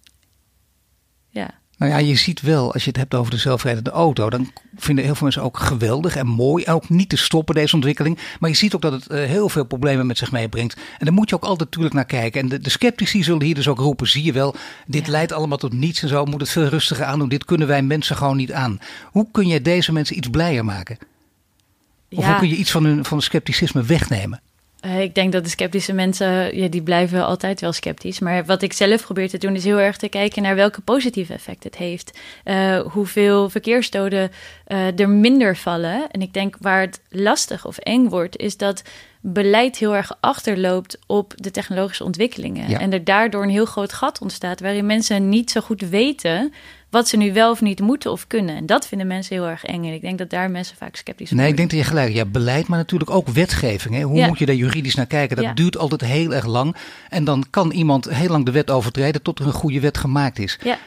ja. 1.30 1.49
Nou 1.78 1.91
ja, 1.91 1.97
je 1.97 2.16
ziet 2.16 2.41
wel, 2.41 2.74
als 2.74 2.84
je 2.84 2.89
het 2.89 2.97
hebt 2.97 3.14
over 3.14 3.32
de 3.32 3.38
zelfrijdende 3.38 3.89
auto, 3.89 4.30
dan 4.30 4.51
vinden 4.76 5.03
heel 5.03 5.14
veel 5.14 5.24
mensen 5.24 5.43
ook 5.43 5.58
geweldig 5.58 6.16
en 6.16 6.28
mooi. 6.28 6.66
Ook 6.66 6.89
niet 6.89 7.10
te 7.10 7.18
stoppen, 7.18 7.56
deze 7.56 7.76
ontwikkeling. 7.76 8.20
Maar 8.39 8.49
je 8.49 8.56
ziet 8.56 8.76
ook 8.76 8.82
dat 8.82 8.91
het 8.91 9.12
uh, 9.12 9.24
heel 9.24 9.49
veel 9.49 9.66
problemen 9.66 10.08
met 10.08 10.18
zich 10.18 10.32
meebrengt. 10.32 10.76
En 10.76 11.06
daar 11.06 11.14
moet 11.14 11.30
je 11.30 11.36
ook 11.36 11.43
altijd 11.43 11.70
natuurlijk 11.70 11.93
naar 11.93 12.06
kijken. 12.06 12.41
En 12.41 12.49
de, 12.49 12.60
de 12.60 12.70
sceptici 12.70 13.24
zullen 13.24 13.43
hier 13.43 13.56
dus 13.56 13.68
ook 13.68 13.80
roepen, 13.80 14.08
zie 14.08 14.24
je 14.24 14.32
wel, 14.32 14.56
dit 14.88 15.06
ja. 15.06 15.12
leidt 15.12 15.32
allemaal 15.32 15.58
tot 15.58 15.74
niets 15.74 16.01
en 16.01 16.08
zo. 16.08 16.26
Moet 16.26 16.41
het 16.41 16.49
veel 16.49 16.68
rustiger 16.68 17.06
aandoen. 17.06 17.30
Dit 17.30 17.45
kunnen 17.45 17.68
wij 17.68 17.82
mensen 17.82 18.16
gewoon 18.16 18.38
niet 18.38 18.51
aan. 18.53 18.80
Hoe 19.03 19.28
kun 19.32 19.47
je 19.47 19.62
deze 19.62 19.91
mensen 19.91 20.18
iets 20.18 20.30
blijer 20.30 20.66
maken? 20.66 20.97
Of 22.10 22.24
ja. 22.24 22.30
hoe 22.30 22.39
kun 22.39 22.49
je 22.49 22.56
iets 22.56 22.72
van 22.72 22.86
hun 22.86 23.06
van 23.06 23.22
scepticisme 23.22 23.84
wegnemen? 23.84 24.41
Uh, 24.86 25.02
ik 25.02 25.16
denk 25.16 25.32
dat 25.32 25.44
de 25.44 25.50
sceptische 25.50 25.94
mensen, 25.94 26.58
ja, 26.58 26.68
die 26.68 26.84
blijven 26.84 27.26
altijd 27.26 27.62
wel 27.62 27.74
sceptisch. 27.74 28.20
Maar 28.20 28.46
wat 28.46 28.62
ik 28.62 28.74
zelf 28.74 29.04
probeer 29.04 29.30
te 29.30 29.38
doen, 29.38 29.56
is 29.56 29.64
heel 29.64 29.80
erg 29.80 29.98
te 29.98 30.10
kijken 30.10 30.42
naar 30.42 30.56
welke 30.56 30.82
positieve 30.82 31.34
effecten 31.34 31.70
het 31.70 31.80
heeft. 31.80 32.20
Uh, 32.46 32.80
hoeveel 32.80 33.50
verkeersdoden 33.50 34.32
uh, 34.68 35.00
er 35.00 35.10
minder 35.10 35.58
vallen. 35.58 36.12
En 36.12 36.22
ik 36.22 36.34
denk 36.34 36.56
waar 36.60 36.82
het 36.82 37.02
lastig 37.10 37.66
of 37.66 37.78
eng 37.78 38.10
wordt, 38.10 38.38
is 38.38 38.58
dat 38.58 38.84
beleid 39.34 39.78
heel 39.78 39.96
erg 39.96 40.18
achterloopt 40.20 41.00
op 41.08 41.34
de 41.36 41.52
technologische 41.52 42.04
ontwikkelingen. 42.04 42.70
Ja. 42.70 42.80
En 42.80 42.94
er 42.94 43.04
daardoor 43.04 43.44
een 43.44 43.50
heel 43.50 43.66
groot 43.66 43.94
gat 43.94 44.22
ontstaat, 44.22 44.60
waarin 44.60 44.86
mensen 44.86 45.30
niet 45.30 45.52
zo 45.52 45.62
goed 45.62 45.82
weten 45.82 46.54
wat 46.90 47.08
ze 47.08 47.18
nu 47.18 47.34
wel 47.34 47.52
of 47.52 47.62
niet 47.62 47.80
moeten 47.80 48.12
of 48.12 48.28
kunnen. 48.28 48.56
En 48.56 48.66
dat 48.66 48.88
vinden 48.88 49.08
mensen 49.08 49.36
heel 49.36 49.48
erg 49.48 49.64
eng. 49.64 49.84
En 49.84 49.94
ik 49.94 50.02
denk 50.02 50.18
dat 50.18 50.30
daar 50.30 50.52
mensen 50.52 50.78
vaak 50.78 50.96
sceptisch 50.96 51.28
zijn. 51.28 51.40
Nee, 51.40 51.50
ik 51.50 51.58
denk 51.58 51.70
dat 51.70 51.80
je 51.80 51.86
gelijk 51.86 52.14
hebt. 52.14 52.26
Ja, 52.26 52.32
beleid, 52.32 52.68
maar 52.68 52.78
natuurlijk 52.78 53.12
ook 53.12 53.28
wetgeving. 53.28 53.96
Hè? 53.96 54.02
Hoe 54.02 54.18
ja. 54.18 54.28
moet 54.28 54.40
je 54.40 54.46
daar 54.46 54.56
juridisch 54.56 54.96
naar 54.96 55.06
kijken? 55.06 55.36
Dat 55.36 55.46
ja. 55.46 55.54
duurt 55.54 55.78
altijd 55.78 56.02
heel 56.02 56.34
erg 56.34 56.46
lang. 56.46 56.76
En 57.10 57.24
dan 57.24 57.46
kan 57.50 57.72
iemand 57.72 58.10
heel 58.10 58.30
lang 58.30 58.46
de 58.46 58.52
wet 58.52 58.72
overtreden 58.72 59.22
tot 59.22 59.40
er 59.40 59.46
een 59.46 59.52
goede 59.52 59.80
wet 59.80 59.98
gemaakt 59.98 60.40
is. 60.40 60.60
Ja. 60.64 60.78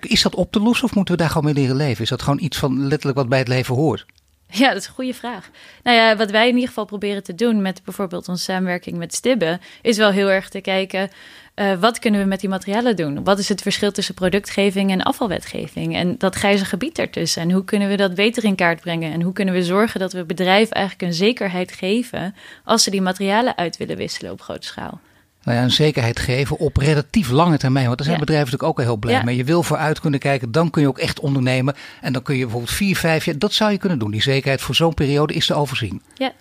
Is 0.00 0.22
dat 0.22 0.34
op 0.34 0.52
te 0.52 0.60
lossen 0.60 0.84
of 0.84 0.94
moeten 0.94 1.14
we 1.14 1.20
daar 1.20 1.30
gewoon 1.30 1.44
mee 1.44 1.62
leren 1.62 1.76
leven? 1.76 2.02
Is 2.02 2.08
dat 2.08 2.22
gewoon 2.22 2.40
iets 2.40 2.58
van 2.58 2.86
letterlijk 2.86 3.18
wat 3.18 3.28
bij 3.28 3.38
het 3.38 3.48
leven 3.48 3.74
hoort? 3.74 4.06
Ja, 4.50 4.68
dat 4.68 4.82
is 4.82 4.86
een 4.86 4.94
goede 4.94 5.14
vraag. 5.14 5.50
Nou 5.82 5.96
ja, 5.96 6.16
wat 6.16 6.30
wij 6.30 6.48
in 6.48 6.54
ieder 6.54 6.68
geval 6.68 6.84
proberen 6.84 7.22
te 7.22 7.34
doen 7.34 7.62
met 7.62 7.84
bijvoorbeeld 7.84 8.28
onze 8.28 8.42
samenwerking 8.42 8.96
met 8.96 9.14
Stibbe, 9.14 9.58
is 9.82 9.96
wel 9.96 10.10
heel 10.10 10.30
erg 10.30 10.48
te 10.48 10.60
kijken. 10.60 11.10
Uh, 11.54 11.72
wat 11.80 11.98
kunnen 11.98 12.20
we 12.20 12.26
met 12.26 12.40
die 12.40 12.48
materialen 12.48 12.96
doen? 12.96 13.24
Wat 13.24 13.38
is 13.38 13.48
het 13.48 13.62
verschil 13.62 13.92
tussen 13.92 14.14
productgeving 14.14 14.90
en 14.90 15.02
afvalwetgeving? 15.02 15.96
En 15.96 16.18
dat 16.18 16.34
grijze 16.34 16.64
gebied 16.64 16.98
ertussen. 16.98 17.42
En 17.42 17.50
hoe 17.50 17.64
kunnen 17.64 17.88
we 17.88 17.96
dat 17.96 18.14
beter 18.14 18.44
in 18.44 18.54
kaart 18.54 18.80
brengen? 18.80 19.12
En 19.12 19.22
hoe 19.22 19.32
kunnen 19.32 19.54
we 19.54 19.64
zorgen 19.64 20.00
dat 20.00 20.12
we 20.12 20.24
bedrijven 20.24 20.74
eigenlijk 20.74 21.08
een 21.08 21.16
zekerheid 21.16 21.72
geven 21.72 22.34
als 22.64 22.82
ze 22.82 22.90
die 22.90 23.02
materialen 23.02 23.56
uit 23.56 23.76
willen 23.76 23.96
wisselen 23.96 24.32
op 24.32 24.40
grote 24.40 24.66
schaal? 24.66 25.00
Nou 25.42 25.56
ja, 25.58 25.64
een 25.64 25.70
zekerheid 25.70 26.18
geven 26.18 26.58
op 26.58 26.76
relatief 26.76 27.30
lange 27.30 27.58
termijn. 27.58 27.86
Want 27.86 27.96
daar 27.96 28.06
zijn 28.06 28.18
ja. 28.18 28.24
bedrijven 28.24 28.50
natuurlijk 28.50 28.78
ook 28.78 28.84
heel 28.86 28.96
blij 28.96 29.14
ja. 29.14 29.22
mee. 29.22 29.36
Je 29.36 29.44
wil 29.44 29.62
vooruit 29.62 30.00
kunnen 30.00 30.20
kijken, 30.20 30.52
dan 30.52 30.70
kun 30.70 30.82
je 30.82 30.88
ook 30.88 30.98
echt 30.98 31.20
ondernemen. 31.20 31.74
En 32.00 32.12
dan 32.12 32.22
kun 32.22 32.36
je 32.36 32.42
bijvoorbeeld 32.42 32.72
vier, 32.72 32.96
vijf 32.96 33.24
jaar, 33.24 33.38
dat 33.38 33.52
zou 33.52 33.70
je 33.70 33.78
kunnen 33.78 33.98
doen. 33.98 34.10
Die 34.10 34.22
zekerheid 34.22 34.60
voor 34.60 34.74
zo'n 34.74 34.94
periode 34.94 35.34
is 35.34 35.46
te 35.46 35.54
overzien. 35.54 36.02
Ja. 36.14 36.32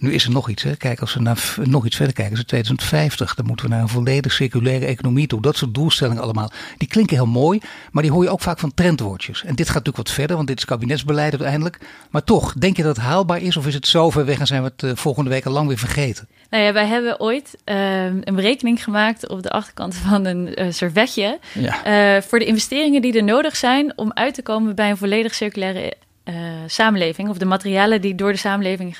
Nu 0.00 0.12
is 0.12 0.24
er 0.24 0.30
nog 0.30 0.48
iets. 0.48 0.62
Hè. 0.62 0.76
Kijk, 0.76 1.00
als 1.00 1.14
we 1.14 1.20
naar, 1.20 1.54
nog 1.62 1.86
iets 1.86 1.96
verder 1.96 2.14
kijken, 2.14 2.32
is 2.32 2.38
het 2.38 2.48
2050. 2.48 3.34
Dan 3.34 3.46
moeten 3.46 3.66
we 3.66 3.72
naar 3.72 3.82
een 3.82 3.88
volledig 3.88 4.32
circulaire 4.32 4.86
economie 4.86 5.26
toe. 5.26 5.42
Dat 5.42 5.56
soort 5.56 5.74
doelstellingen 5.74 6.22
allemaal. 6.22 6.50
Die 6.76 6.88
klinken 6.88 7.16
heel 7.16 7.26
mooi, 7.26 7.60
maar 7.92 8.02
die 8.02 8.12
hoor 8.12 8.22
je 8.22 8.30
ook 8.30 8.40
vaak 8.40 8.58
van 8.58 8.74
trendwoordjes. 8.74 9.44
En 9.44 9.54
dit 9.54 9.66
gaat 9.66 9.74
natuurlijk 9.74 10.08
wat 10.08 10.16
verder, 10.16 10.36
want 10.36 10.48
dit 10.48 10.58
is 10.58 10.64
kabinetsbeleid 10.64 11.32
uiteindelijk. 11.32 11.78
Maar 12.10 12.24
toch, 12.24 12.52
denk 12.52 12.76
je 12.76 12.82
dat 12.82 12.96
het 12.96 13.04
haalbaar 13.04 13.42
is 13.42 13.56
of 13.56 13.66
is 13.66 13.74
het 13.74 13.86
zo 13.86 14.10
ver 14.10 14.24
weg 14.24 14.38
en 14.38 14.46
zijn 14.46 14.62
we 14.62 14.70
het 14.76 14.82
uh, 14.82 14.90
volgende 14.94 15.30
week 15.30 15.46
al 15.46 15.52
lang 15.52 15.68
weer 15.68 15.78
vergeten? 15.78 16.28
Nou 16.50 16.64
ja, 16.64 16.72
wij 16.72 16.86
hebben 16.86 17.20
ooit 17.20 17.56
uh, 17.64 18.04
een 18.04 18.34
berekening 18.34 18.84
gemaakt 18.84 19.28
op 19.28 19.42
de 19.42 19.50
achterkant 19.50 19.94
van 19.94 20.24
een 20.24 20.62
uh, 20.62 20.72
servetje. 20.72 21.38
Ja. 21.52 22.16
Uh, 22.16 22.22
voor 22.22 22.38
de 22.38 22.44
investeringen 22.44 23.02
die 23.02 23.16
er 23.16 23.24
nodig 23.24 23.56
zijn 23.56 23.98
om 23.98 24.10
uit 24.14 24.34
te 24.34 24.42
komen 24.42 24.74
bij 24.74 24.90
een 24.90 24.96
volledig 24.96 25.34
circulaire 25.34 25.92
uh, 26.30 26.36
samenleving, 26.66 27.28
of 27.28 27.38
de 27.38 27.44
materialen 27.44 28.00
die 28.00 28.14
door 28.14 28.32
de 28.32 28.38
samenleving 28.38 28.98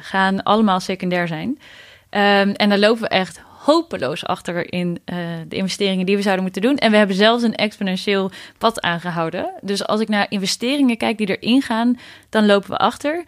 gaan, 0.00 0.42
allemaal 0.42 0.80
secundair 0.80 1.26
zijn. 1.28 1.48
Um, 1.48 2.52
en 2.52 2.68
daar 2.68 2.78
lopen 2.78 3.02
we 3.02 3.08
echt 3.08 3.42
hopeloos 3.58 4.24
achter 4.24 4.72
in 4.72 5.00
uh, 5.06 5.16
de 5.48 5.56
investeringen 5.56 6.06
die 6.06 6.16
we 6.16 6.22
zouden 6.22 6.44
moeten 6.44 6.62
doen. 6.62 6.76
En 6.76 6.90
we 6.90 6.96
hebben 6.96 7.16
zelfs 7.16 7.42
een 7.42 7.54
exponentieel 7.54 8.30
pad 8.58 8.80
aangehouden. 8.80 9.50
Dus 9.60 9.86
als 9.86 10.00
ik 10.00 10.08
naar 10.08 10.26
investeringen 10.28 10.96
kijk 10.96 11.18
die 11.18 11.38
erin 11.38 11.62
gaan, 11.62 11.98
dan 12.28 12.46
lopen 12.46 12.70
we 12.70 12.76
achter 12.76 13.24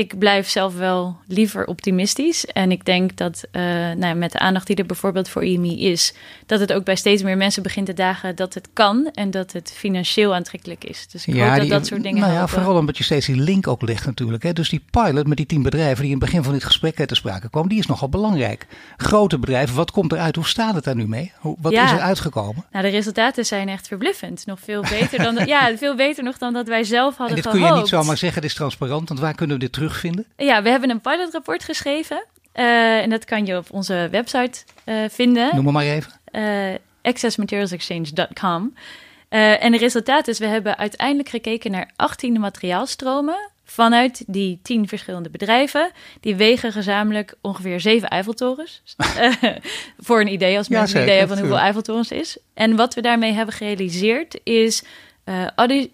ik 0.00 0.18
blijf 0.18 0.48
zelf 0.48 0.76
wel 0.76 1.16
liever 1.26 1.66
optimistisch. 1.66 2.46
En 2.46 2.70
ik 2.70 2.84
denk 2.84 3.16
dat 3.16 3.44
uh, 3.52 3.62
nou, 3.92 4.14
met 4.14 4.32
de 4.32 4.38
aandacht 4.38 4.66
die 4.66 4.76
er 4.76 4.86
bijvoorbeeld 4.86 5.28
voor 5.28 5.44
IMI 5.44 5.90
is, 5.90 6.14
dat 6.46 6.60
het 6.60 6.72
ook 6.72 6.84
bij 6.84 6.96
steeds 6.96 7.22
meer 7.22 7.36
mensen 7.36 7.62
begint 7.62 7.86
te 7.86 7.94
dagen 7.94 8.36
dat 8.36 8.54
het 8.54 8.68
kan 8.72 9.10
en 9.14 9.30
dat 9.30 9.52
het 9.52 9.72
financieel 9.76 10.34
aantrekkelijk 10.34 10.84
is. 10.84 11.08
Dus 11.08 11.26
ik 11.26 11.34
ja, 11.34 11.48
hoop 11.48 11.58
dat 11.58 11.68
dat 11.68 11.86
soort 11.86 12.02
dingen. 12.02 12.20
Nou 12.20 12.32
ja, 12.32 12.46
vooral 12.46 12.76
omdat 12.76 12.98
je 12.98 13.04
steeds 13.04 13.26
die 13.26 13.36
link 13.36 13.66
ook 13.66 13.82
legt 13.82 14.06
natuurlijk. 14.06 14.42
Hè. 14.42 14.52
Dus 14.52 14.68
die 14.68 14.84
pilot 14.90 15.26
met 15.26 15.36
die 15.36 15.46
tien 15.46 15.62
bedrijven 15.62 16.02
die 16.02 16.12
in 16.12 16.18
het 16.18 16.24
begin 16.24 16.42
van 16.42 16.52
dit 16.52 16.64
gesprek 16.64 17.06
te 17.06 17.14
sprake 17.14 17.50
kwam, 17.50 17.68
die 17.68 17.78
is 17.78 17.86
nogal 17.86 18.08
belangrijk. 18.08 18.66
Grote 18.96 19.38
bedrijven, 19.38 19.76
wat 19.76 19.90
komt 19.90 20.12
eruit? 20.12 20.36
Hoe 20.36 20.46
staat 20.46 20.74
het 20.74 20.84
daar 20.84 20.96
nu 20.96 21.08
mee? 21.08 21.32
Hoe, 21.38 21.56
wat 21.60 21.72
is 21.72 21.78
er 21.78 22.00
uitgekomen? 22.00 22.64
Nou, 22.72 22.84
de 22.84 22.90
resultaten 22.90 23.46
zijn 23.46 23.68
echt 23.68 23.86
verbluffend. 23.86 24.46
Nog 24.46 24.60
veel 24.60 24.82
beter 24.82 25.22
dan 25.22 25.34
ja, 25.54 25.76
veel 25.76 25.96
beter 25.96 26.24
nog 26.24 26.38
dan 26.38 26.52
dat 26.52 26.68
wij 26.68 26.84
zelf 26.84 27.16
hadden 27.16 27.36
en 27.36 27.42
dit 27.42 27.52
kun 27.52 27.60
je 27.60 27.72
niet 27.72 27.88
zomaar 27.88 28.16
zeggen, 28.16 28.42
dit 28.42 28.50
is 28.50 28.56
transparant, 28.56 29.08
want 29.08 29.20
waar 29.20 29.34
kunnen 29.34 29.56
we 29.56 29.62
dit 29.62 29.72
terugvinden? 29.90 30.26
Ja, 30.36 30.62
we 30.62 30.68
hebben 30.68 30.90
een 30.90 31.00
pilotrapport 31.00 31.64
geschreven. 31.64 32.24
Uh, 32.54 33.00
en 33.00 33.10
dat 33.10 33.24
kan 33.24 33.46
je 33.46 33.56
op 33.56 33.66
onze 33.70 34.08
website 34.10 34.64
uh, 34.84 35.04
vinden. 35.08 35.54
Noem 35.54 35.64
maar, 35.64 35.72
maar 35.72 35.84
even. 35.84 36.12
Uh, 36.32 36.74
accessmaterialsexchange.com. 37.02 38.74
en 39.28 39.72
de 39.72 39.78
resultaat 39.78 40.28
is, 40.28 40.38
we 40.38 40.46
hebben 40.46 40.78
uiteindelijk 40.78 41.28
gekeken 41.28 41.70
naar 41.70 41.90
18 41.96 42.40
materiaalstromen 42.40 43.50
vanuit 43.64 44.24
die 44.26 44.58
10 44.62 44.88
verschillende 44.88 45.30
bedrijven. 45.30 45.90
Die 46.20 46.36
wegen 46.36 46.72
gezamenlijk 46.72 47.34
ongeveer 47.40 47.80
7 47.80 48.08
Eiffeltorens. 48.08 48.82
voor 50.06 50.20
een 50.20 50.32
idee, 50.32 50.56
als 50.56 50.68
mensen 50.68 50.96
een 50.96 51.02
idee 51.02 51.18
hebben 51.18 51.36
van 51.36 51.46
hoeveel 51.46 51.64
Eiffeltorens 51.64 52.10
is. 52.10 52.38
En 52.54 52.76
wat 52.76 52.94
we 52.94 53.00
daarmee 53.00 53.32
hebben 53.32 53.54
gerealiseerd 53.54 54.40
is 54.42 54.82
uh, 55.30 55.46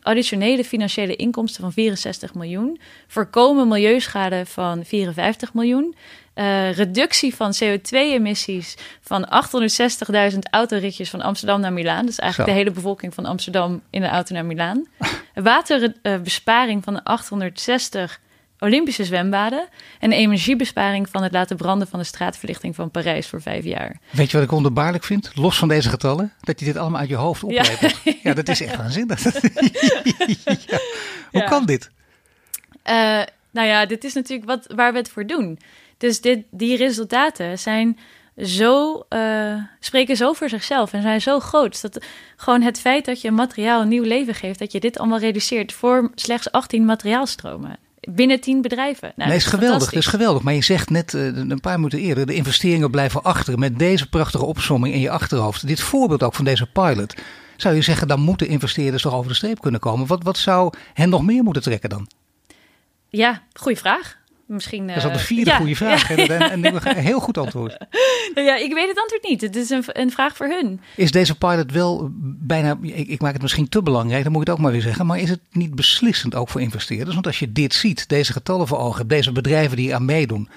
additionele 0.03 0.65
financiële 0.65 1.17
inkomsten 1.17 1.63
van 1.63 1.73
64 1.73 2.35
miljoen, 2.35 2.81
voorkomen 3.07 3.69
milieuschade 3.69 4.47
van 4.47 4.85
54 4.85 5.55
miljoen, 5.55 5.95
uh, 6.35 6.73
reductie 6.73 7.35
van 7.35 7.55
CO2-emissies 7.55 8.75
van 9.01 9.29
860.000 10.33 10.39
autoritjes 10.51 11.11
van 11.11 11.21
Amsterdam 11.21 11.61
naar 11.61 11.73
Milaan. 11.73 12.07
Dus 12.07 12.19
eigenlijk 12.19 12.51
de 12.51 12.57
hele 12.57 12.71
bevolking 12.71 13.15
van 13.15 13.25
Amsterdam 13.25 13.83
in 13.91 14.01
de 14.01 14.09
auto 14.09 14.35
naar 14.35 14.45
Milaan. 14.45 14.87
Waterbesparing 15.35 16.85
van 16.85 17.03
860 17.03 18.21
Olympische 18.59 19.05
zwembaden 19.05 19.69
en 20.01 20.13
energiebesparing 20.13 21.09
van 21.09 21.23
het 21.23 21.33
laten 21.33 21.57
branden 21.57 21.89
van 21.89 21.99
de 21.99 22.05
straatverlichting 22.05 22.75
van 22.75 22.91
Parijs 22.91 23.27
voor 23.27 23.43
vijf 23.43 23.65
jaar. 23.65 24.01
Weet 24.11 24.31
je 24.31 24.37
wat 24.37 24.47
ik 24.47 24.53
wonderbaarlijk 24.53 25.05
vind? 25.05 25.31
Los 25.35 25.59
van 25.59 25.69
deze 25.69 25.89
getallen, 25.89 26.33
dat 26.41 26.61
je 26.61 26.67
dit 26.67 26.77
allemaal 26.77 27.01
uit 27.01 27.09
je 27.09 27.15
hoofd 27.15 27.43
oplevert. 27.43 28.01
Ja, 28.05 28.13
ja 28.23 28.35
dat 28.35 28.49
is 28.49 28.61
echt 28.61 28.77
waanzinnig. 28.77 29.23
ja. 30.45 30.79
Hoe 31.31 31.45
kan 31.45 31.67
dit? 31.67 31.91
Uh, 32.87 33.23
nou 33.51 33.69
ja, 33.69 33.87
dit 33.87 34.05
is 34.05 34.15
natuurlijk 34.15 34.49
wat, 34.49 34.67
waar 34.75 34.93
we 34.93 34.99
het 34.99 35.09
voor 35.09 35.27
doen. 35.27 35.59
Dus 35.99 36.21
dit, 36.21 36.45
die 36.51 36.77
resultaten 36.77 37.59
zijn 37.59 37.99
zo, 38.39 39.05
uh, 39.11 39.55
spreken 39.81 40.17
zo 40.17 40.33
voor 40.33 40.49
zichzelf 40.49 40.93
en 40.93 41.03
zijn 41.03 41.21
zo 41.21 41.41
groot. 41.41 41.83
Dat 41.83 42.05
gewoon 42.37 42.63
het 42.63 42.81
feit 42.81 43.05
dat 43.05 43.21
je 43.21 43.31
materiaal 43.31 43.81
een 43.81 43.89
nieuw 43.89 44.03
leven 44.03 44.35
geeft, 44.35 44.59
dat 44.59 44.73
je 44.73 44.81
dit 44.81 44.99
allemaal 44.99 45.19
reduceert 45.19 45.73
voor 45.73 46.11
slechts 46.15 46.51
18 46.51 46.85
materiaalstromen 46.85 47.79
binnen 48.07 48.41
tien 48.41 48.63
bedrijven. 48.63 49.13
Nou, 49.17 49.29
nee, 49.29 49.39
is, 49.39 49.45
geweldig. 49.45 49.85
Dat 49.85 49.93
is 49.93 50.07
geweldig. 50.07 50.43
Maar 50.43 50.55
je 50.55 50.63
zegt 50.63 50.91
net 50.91 51.13
uh, 51.13 51.37
een 51.37 51.61
paar 51.61 51.77
minuten 51.77 51.99
eerder, 51.99 52.27
de 52.27 52.35
investeringen 52.35 52.91
blijven 52.91 53.23
achter. 53.23 53.59
Met 53.59 53.79
deze 53.79 54.09
prachtige 54.09 54.45
opsomming 54.45 54.95
in 54.95 55.01
je 55.01 55.11
achterhoofd. 55.11 55.67
Dit 55.67 55.81
voorbeeld 55.81 56.23
ook 56.23 56.35
van 56.35 56.45
deze 56.45 56.67
pilot. 56.67 57.15
Zou 57.57 57.75
je 57.75 57.83
zeggen, 57.83 58.09
dan 58.09 58.21
moeten 58.21 58.49
investeerders 58.49 59.03
toch 59.03 59.15
over 59.15 59.29
de 59.29 59.37
streep 59.37 59.61
kunnen 59.61 59.81
komen? 59.81 60.07
Wat, 60.07 60.23
wat 60.23 60.39
zou 60.39 60.73
hen 60.95 61.09
nog 61.09 61.23
meer 61.23 61.43
moeten 61.43 61.63
trekken 61.63 61.91
dan? 61.91 62.09
Ja, 63.09 63.43
goede 63.53 63.79
vraag. 63.79 64.19
Misschien, 64.47 64.87
dat 64.87 64.97
is 64.97 65.05
al 65.05 65.11
de 65.11 65.19
eh, 65.19 65.25
vierde 65.25 65.53
goede 65.53 65.77
vraag. 65.77 66.09
Ja. 66.09 66.27
En, 66.27 66.65
en, 66.65 66.75
een 66.87 66.97
heel 66.97 67.21
goed 67.21 67.39
antwoord. 67.39 67.77
Nou 68.35 68.49
ja, 68.49 68.57
ik 68.57 68.73
weet 68.73 68.89
het 68.89 69.01
antwoord 69.01 69.29
niet. 69.29 69.41
Het 69.41 69.57
is 69.57 69.71
een, 69.71 69.85
een 69.87 70.11
vraag 70.11 70.37
voor 70.37 70.47
hun. 70.47 70.81
Is 70.97 71.11
deze 71.11 71.39
pilot 71.39 71.73
wel 71.73 72.09
bijna, 72.23 72.79
ik, 72.83 73.09
ik, 73.09 73.21
maak 73.21 73.33
het 73.33 73.43
misschien 73.43 73.69
te 73.69 73.83
belangrijk, 73.83 74.23
dan 74.23 74.33
moet 74.33 74.41
ik 74.41 74.47
het 74.47 74.57
ook 74.57 74.63
maar 74.63 74.73
weer 74.73 74.83
zeggen. 74.83 75.07
Maar 75.07 75.19
is 75.19 75.29
het 75.29 75.41
niet 75.51 75.75
beslissend 75.75 76.35
ook 76.35 76.49
voor 76.49 76.61
investeerders? 76.61 77.15
Want 77.15 77.27
als 77.27 77.39
je 77.39 77.53
dit 77.53 77.75
ziet, 77.75 78.09
deze 78.09 78.33
getallen 78.33 78.67
voor 78.67 78.79
ogen 78.79 78.97
hebt, 78.97 79.09
deze 79.09 79.33
bedrijven 79.33 79.77
die 79.77 79.95
aan 79.95 80.05
meedoen. 80.05 80.49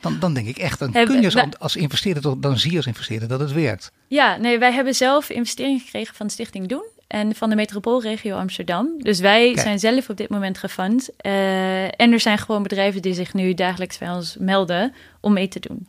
Dan, 0.00 0.18
dan 0.20 0.34
denk 0.34 0.46
ik 0.46 0.58
echt, 0.58 0.78
dan 0.78 0.92
kun 0.92 1.20
je 1.20 1.24
als, 1.24 1.58
als 1.58 1.76
investeerder, 1.76 2.40
dan 2.40 2.58
zie 2.58 2.70
je 2.70 2.76
als 2.76 2.86
investeerder 2.86 3.28
dat 3.28 3.40
het 3.40 3.52
werkt. 3.52 3.92
Ja, 4.06 4.36
nee, 4.36 4.58
wij 4.58 4.72
hebben 4.72 4.94
zelf 4.94 5.30
investeringen 5.30 5.80
gekregen 5.80 6.14
van 6.14 6.30
Stichting 6.30 6.68
Doen 6.68 6.84
en 7.10 7.34
van 7.34 7.48
de 7.48 7.56
metropoolregio 7.56 8.36
Amsterdam. 8.36 8.88
Dus 8.98 9.20
wij 9.20 9.58
zijn 9.58 9.78
zelf 9.78 10.08
op 10.08 10.16
dit 10.16 10.28
moment 10.28 10.58
gefund. 10.58 11.10
Uh, 11.26 11.84
en 11.84 12.12
er 12.12 12.20
zijn 12.20 12.38
gewoon 12.38 12.62
bedrijven 12.62 13.02
die 13.02 13.14
zich 13.14 13.34
nu 13.34 13.54
dagelijks 13.54 13.98
bij 13.98 14.10
ons 14.10 14.36
melden 14.38 14.92
om 15.20 15.32
mee 15.32 15.48
te 15.48 15.60
doen. 15.60 15.86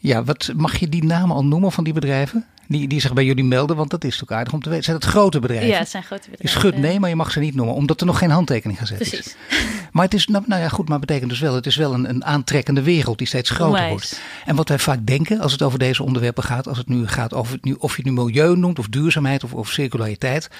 Ja, 0.00 0.24
wat 0.24 0.52
mag 0.56 0.76
je 0.76 0.88
die 0.88 1.04
namen 1.04 1.36
al 1.36 1.44
noemen 1.44 1.72
van 1.72 1.84
die 1.84 1.92
bedrijven? 1.92 2.46
Die, 2.68 2.88
die 2.88 3.00
zich 3.00 3.12
bij 3.12 3.24
jullie 3.24 3.44
melden, 3.44 3.76
want 3.76 3.90
dat 3.90 4.04
is 4.04 4.22
ook 4.22 4.32
aardig 4.32 4.52
om 4.52 4.62
te 4.62 4.68
weten. 4.68 4.84
Zijn 4.84 4.96
het 4.96 5.04
grote 5.04 5.40
bedrijven? 5.40 5.68
Ja, 5.68 5.78
het 5.78 5.88
zijn 5.88 6.02
grote 6.02 6.30
bedrijven. 6.30 6.60
Je 6.60 6.60
schudt 6.60 6.78
nee, 6.78 7.00
maar 7.00 7.08
je 7.08 7.16
mag 7.16 7.30
ze 7.30 7.40
niet 7.40 7.54
noemen, 7.54 7.74
omdat 7.74 8.00
er 8.00 8.06
nog 8.06 8.18
geen 8.18 8.30
handtekening 8.30 8.78
gezet 8.78 8.96
Precies. 8.96 9.18
is. 9.18 9.36
Maar 9.92 10.04
het 10.04 10.14
is, 10.14 10.26
nou, 10.26 10.44
nou, 10.46 10.62
ja, 10.62 10.68
goed, 10.68 10.88
maar 10.88 10.98
betekent 10.98 11.30
dus 11.30 11.40
wel, 11.40 11.54
het 11.54 11.66
is 11.66 11.76
wel 11.76 11.94
een, 11.94 12.08
een 12.08 12.24
aantrekkende 12.24 12.82
wereld 12.82 13.18
die 13.18 13.26
steeds 13.26 13.50
groter 13.50 13.88
wordt. 13.88 14.20
En 14.44 14.56
wat 14.56 14.68
wij 14.68 14.78
vaak 14.78 15.06
denken 15.06 15.40
als 15.40 15.52
het 15.52 15.62
over 15.62 15.78
deze 15.78 16.02
onderwerpen 16.02 16.44
gaat, 16.44 16.68
als 16.68 16.78
het 16.78 16.88
nu 16.88 17.06
gaat 17.06 17.34
over 17.34 17.52
het 17.52 17.64
nu, 17.64 17.76
of 17.78 17.96
je 17.96 18.02
het 18.02 18.12
nu 18.12 18.22
milieu 18.22 18.56
noemt, 18.56 18.78
of 18.78 18.88
duurzaamheid, 18.88 19.44
of, 19.44 19.52
of 19.52 19.70
circulariteit, 19.70 20.50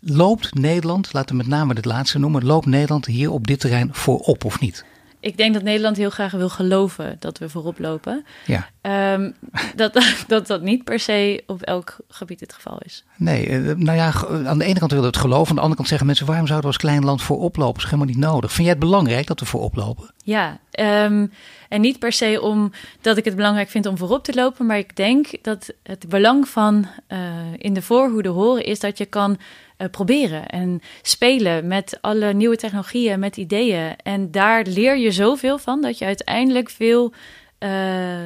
loopt 0.00 0.54
Nederland, 0.54 1.12
laten 1.12 1.30
we 1.30 1.36
met 1.36 1.46
name 1.46 1.74
het 1.74 1.84
laatste 1.84 2.18
noemen, 2.18 2.44
loopt 2.44 2.66
Nederland 2.66 3.06
hier 3.06 3.30
op 3.30 3.46
dit 3.46 3.60
terrein 3.60 3.88
voorop 3.92 4.44
of 4.44 4.60
niet? 4.60 4.84
Ik 5.20 5.36
denk 5.36 5.54
dat 5.54 5.62
Nederland 5.62 5.96
heel 5.96 6.10
graag 6.10 6.32
wil 6.32 6.48
geloven 6.48 7.16
dat 7.18 7.38
we 7.38 7.48
voorop 7.48 7.78
lopen. 7.78 8.24
Ja. 8.46 8.68
Um, 9.12 9.34
dat, 9.76 10.04
dat 10.26 10.46
dat 10.46 10.62
niet 10.62 10.84
per 10.84 10.98
se 10.98 11.42
op 11.46 11.62
elk 11.62 11.96
gebied 12.08 12.40
het 12.40 12.52
geval 12.52 12.78
is. 12.84 13.04
Nee, 13.16 13.46
eh, 13.46 13.76
nou 13.76 13.96
ja, 13.96 14.12
aan 14.46 14.58
de 14.58 14.64
ene 14.64 14.78
kant 14.78 14.90
willen 14.90 15.10
we 15.10 15.16
het 15.16 15.16
geloven. 15.16 15.48
Aan 15.48 15.54
de 15.54 15.60
andere 15.60 15.76
kant 15.76 15.88
zeggen 15.88 16.06
mensen, 16.06 16.26
waarom 16.26 16.46
zouden 16.46 16.70
we 16.70 16.76
als 16.76 16.84
klein 16.84 17.04
land 17.04 17.22
voorop 17.22 17.56
lopen? 17.56 17.74
Dat 17.74 17.84
is 17.84 17.90
helemaal 17.90 18.14
niet 18.14 18.24
nodig. 18.24 18.52
Vind 18.52 18.66
jij 18.66 18.76
het 18.76 18.84
belangrijk 18.84 19.26
dat 19.26 19.40
we 19.40 19.46
voorop 19.46 19.76
lopen? 19.76 20.10
Ja, 20.24 20.58
um, 20.80 21.32
en 21.68 21.80
niet 21.80 21.98
per 21.98 22.12
se 22.12 22.40
omdat 22.40 23.16
ik 23.16 23.24
het 23.24 23.36
belangrijk 23.36 23.68
vind 23.68 23.86
om 23.86 23.98
voorop 23.98 24.24
te 24.24 24.34
lopen. 24.34 24.66
Maar 24.66 24.78
ik 24.78 24.96
denk 24.96 25.28
dat 25.42 25.72
het 25.82 26.08
belang 26.08 26.48
van 26.48 26.86
uh, 27.08 27.18
in 27.56 27.74
de 27.74 27.82
voorhoede 27.82 28.28
horen 28.28 28.64
is 28.64 28.80
dat 28.80 28.98
je 28.98 29.06
kan 29.06 29.38
uh, 29.80 29.88
proberen 29.90 30.48
en 30.48 30.80
spelen 31.02 31.66
met 31.66 31.98
alle 32.00 32.32
nieuwe 32.32 32.56
technologieën, 32.56 33.18
met 33.18 33.36
ideeën. 33.36 33.96
En 34.02 34.30
daar 34.30 34.64
leer 34.66 34.98
je 34.98 35.10
zoveel 35.10 35.58
van 35.58 35.80
dat 35.80 35.98
je 35.98 36.04
uiteindelijk 36.04 36.70
veel 36.70 37.12
uh, 37.58 38.24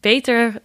beter 0.00 0.62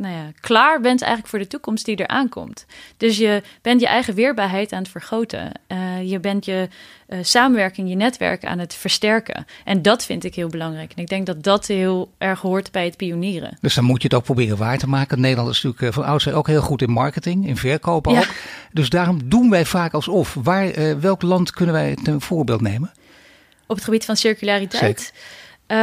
nou 0.00 0.14
ja, 0.14 0.30
klaar 0.40 0.80
bent 0.80 1.00
eigenlijk 1.00 1.30
voor 1.30 1.38
de 1.38 1.46
toekomst 1.46 1.84
die 1.84 1.96
er 1.96 2.06
aankomt. 2.06 2.66
Dus 2.96 3.16
je 3.16 3.42
bent 3.62 3.80
je 3.80 3.86
eigen 3.86 4.14
weerbaarheid 4.14 4.72
aan 4.72 4.82
het 4.82 4.90
vergroten. 4.90 5.52
Uh, 5.68 6.10
je 6.10 6.20
bent 6.20 6.44
je 6.44 6.68
uh, 7.08 7.18
samenwerking, 7.22 7.88
je 7.88 7.94
netwerk 7.94 8.44
aan 8.44 8.58
het 8.58 8.74
versterken. 8.74 9.46
En 9.64 9.82
dat 9.82 10.04
vind 10.04 10.24
ik 10.24 10.34
heel 10.34 10.48
belangrijk. 10.48 10.92
En 10.96 11.02
ik 11.02 11.08
denk 11.08 11.26
dat 11.26 11.42
dat 11.42 11.66
heel 11.66 12.12
erg 12.18 12.40
hoort 12.40 12.72
bij 12.72 12.84
het 12.84 12.96
pionieren. 12.96 13.58
Dus 13.60 13.74
dan 13.74 13.84
moet 13.84 14.02
je 14.02 14.08
het 14.08 14.16
ook 14.16 14.24
proberen 14.24 14.56
waar 14.56 14.78
te 14.78 14.88
maken. 14.88 15.20
Nederland 15.20 15.50
is 15.50 15.62
natuurlijk 15.62 15.94
van 15.94 16.04
oudsher 16.04 16.34
ook 16.34 16.46
heel 16.46 16.62
goed 16.62 16.82
in 16.82 16.90
marketing, 16.90 17.46
in 17.46 17.56
verkopen 17.56 18.18
ook. 18.18 18.28
Dus 18.72 18.88
daarom 18.88 19.28
doen 19.28 19.50
wij 19.50 19.64
vaak 19.64 19.94
alsof. 19.94 20.36
Waar, 20.42 21.00
welk 21.00 21.22
land 21.22 21.50
kunnen 21.50 21.74
wij 21.74 21.96
ten 22.02 22.20
voorbeeld 22.20 22.60
nemen? 22.60 22.92
Op 23.66 23.76
het 23.76 23.84
gebied 23.84 24.04
van 24.04 24.16
circulariteit. 24.16 25.00
Zeker. 25.00 25.48
Uh, 25.70 25.76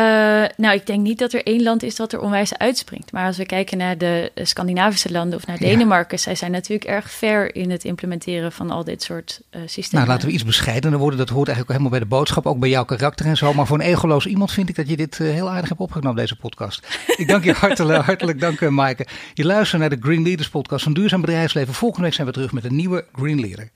nou, 0.58 0.76
ik 0.76 0.86
denk 0.86 1.02
niet 1.02 1.20
dat 1.20 1.34
er 1.34 1.44
één 1.44 1.64
land 1.64 1.84
is 1.84 1.96
dat 1.96 2.14
er 2.14 2.20
onwijs 2.20 2.58
uitspringt. 2.58 3.12
Maar 3.12 3.26
als 3.26 3.38
we 3.38 3.46
kijken 3.46 3.78
naar 3.78 3.98
de 3.98 4.32
Scandinavische 4.36 5.12
landen 5.12 5.38
of 5.38 5.46
naar 5.46 5.58
Denemarken, 5.58 6.20
zij 6.20 6.36
zijn 6.36 6.52
natuurlijk 6.52 6.90
erg 6.90 7.12
ver 7.12 7.56
in 7.56 7.72
het 7.72 7.84
implementeren 7.84 8.52
van 8.52 8.72
al 8.72 8.84
dit 8.84 9.04
soort 9.04 9.42
uh, 9.52 9.62
systemen. 9.66 10.06
Nou, 10.06 10.08
laten 10.08 10.28
we 10.28 10.34
iets 10.34 10.44
bescheidener 10.44 11.00
worden. 11.00 11.20
Dat 11.20 11.30
hoort 11.30 11.48
eigenlijk 11.48 11.70
helemaal 11.70 12.00
bij 12.00 12.10
de 12.10 12.16
boodschap, 12.16 12.46
ook 12.46 12.60
bij 12.60 12.70
jouw 12.70 12.86
karakter 12.86 13.26
en 13.26 13.38
zo. 13.38 13.54
Maar 13.54 13.68
voor 13.68 13.80
een 13.80 13.86
egoloos 13.86 14.26
iemand 14.26 14.52
vind 14.52 14.70
ik 14.70 14.76
dat 14.76 14.90
je 14.90 14.98
dit 14.98 15.20
uh, 15.20 15.32
heel 15.32 15.50
aardig 15.50 15.70
hebt 15.70 15.82
opgenomen, 15.82 16.16
deze 16.16 16.36
podcast. 16.36 16.88
Ik 17.18 17.28
dank 17.28 17.44
je 17.44 17.54
hartelijk, 17.54 18.04
hartelijk 18.04 18.40
dank, 18.40 18.70
Maaike. 18.70 19.06
Je 19.34 19.46
luistert 19.46 19.82
naar 19.82 19.90
de 19.90 19.98
Green 20.00 20.24
Leaders 20.24 20.50
podcast 20.50 20.84
van 20.84 20.94
Duurzaam 20.94 21.22
Bedrijfsleven. 21.22 21.74
Volgende 21.74 22.04
week 22.04 22.14
zijn 22.14 22.28
we 22.28 22.34
terug 22.34 22.52
met 22.52 22.66
een 22.66 22.76
nieuwe 22.76 23.06
Green 23.14 23.40
Leader. 23.40 23.70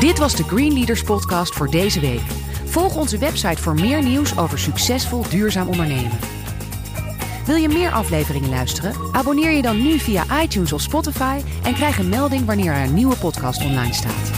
Dit 0.00 0.18
was 0.18 0.36
de 0.36 0.42
Green 0.42 0.72
Leaders 0.72 1.02
podcast 1.02 1.54
voor 1.54 1.70
deze 1.70 2.00
week. 2.00 2.49
Volg 2.70 2.96
onze 2.96 3.18
website 3.18 3.62
voor 3.62 3.74
meer 3.74 4.02
nieuws 4.02 4.38
over 4.38 4.58
succesvol 4.58 5.28
duurzaam 5.28 5.68
ondernemen. 5.68 6.18
Wil 7.46 7.56
je 7.56 7.68
meer 7.68 7.90
afleveringen 7.90 8.48
luisteren? 8.48 8.94
Abonneer 9.12 9.50
je 9.50 9.62
dan 9.62 9.82
nu 9.82 9.98
via 9.98 10.42
iTunes 10.42 10.72
of 10.72 10.80
Spotify 10.80 11.40
en 11.62 11.74
krijg 11.74 11.98
een 11.98 12.08
melding 12.08 12.46
wanneer 12.46 12.72
er 12.72 12.84
een 12.84 12.94
nieuwe 12.94 13.16
podcast 13.16 13.64
online 13.64 13.92
staat. 13.92 14.30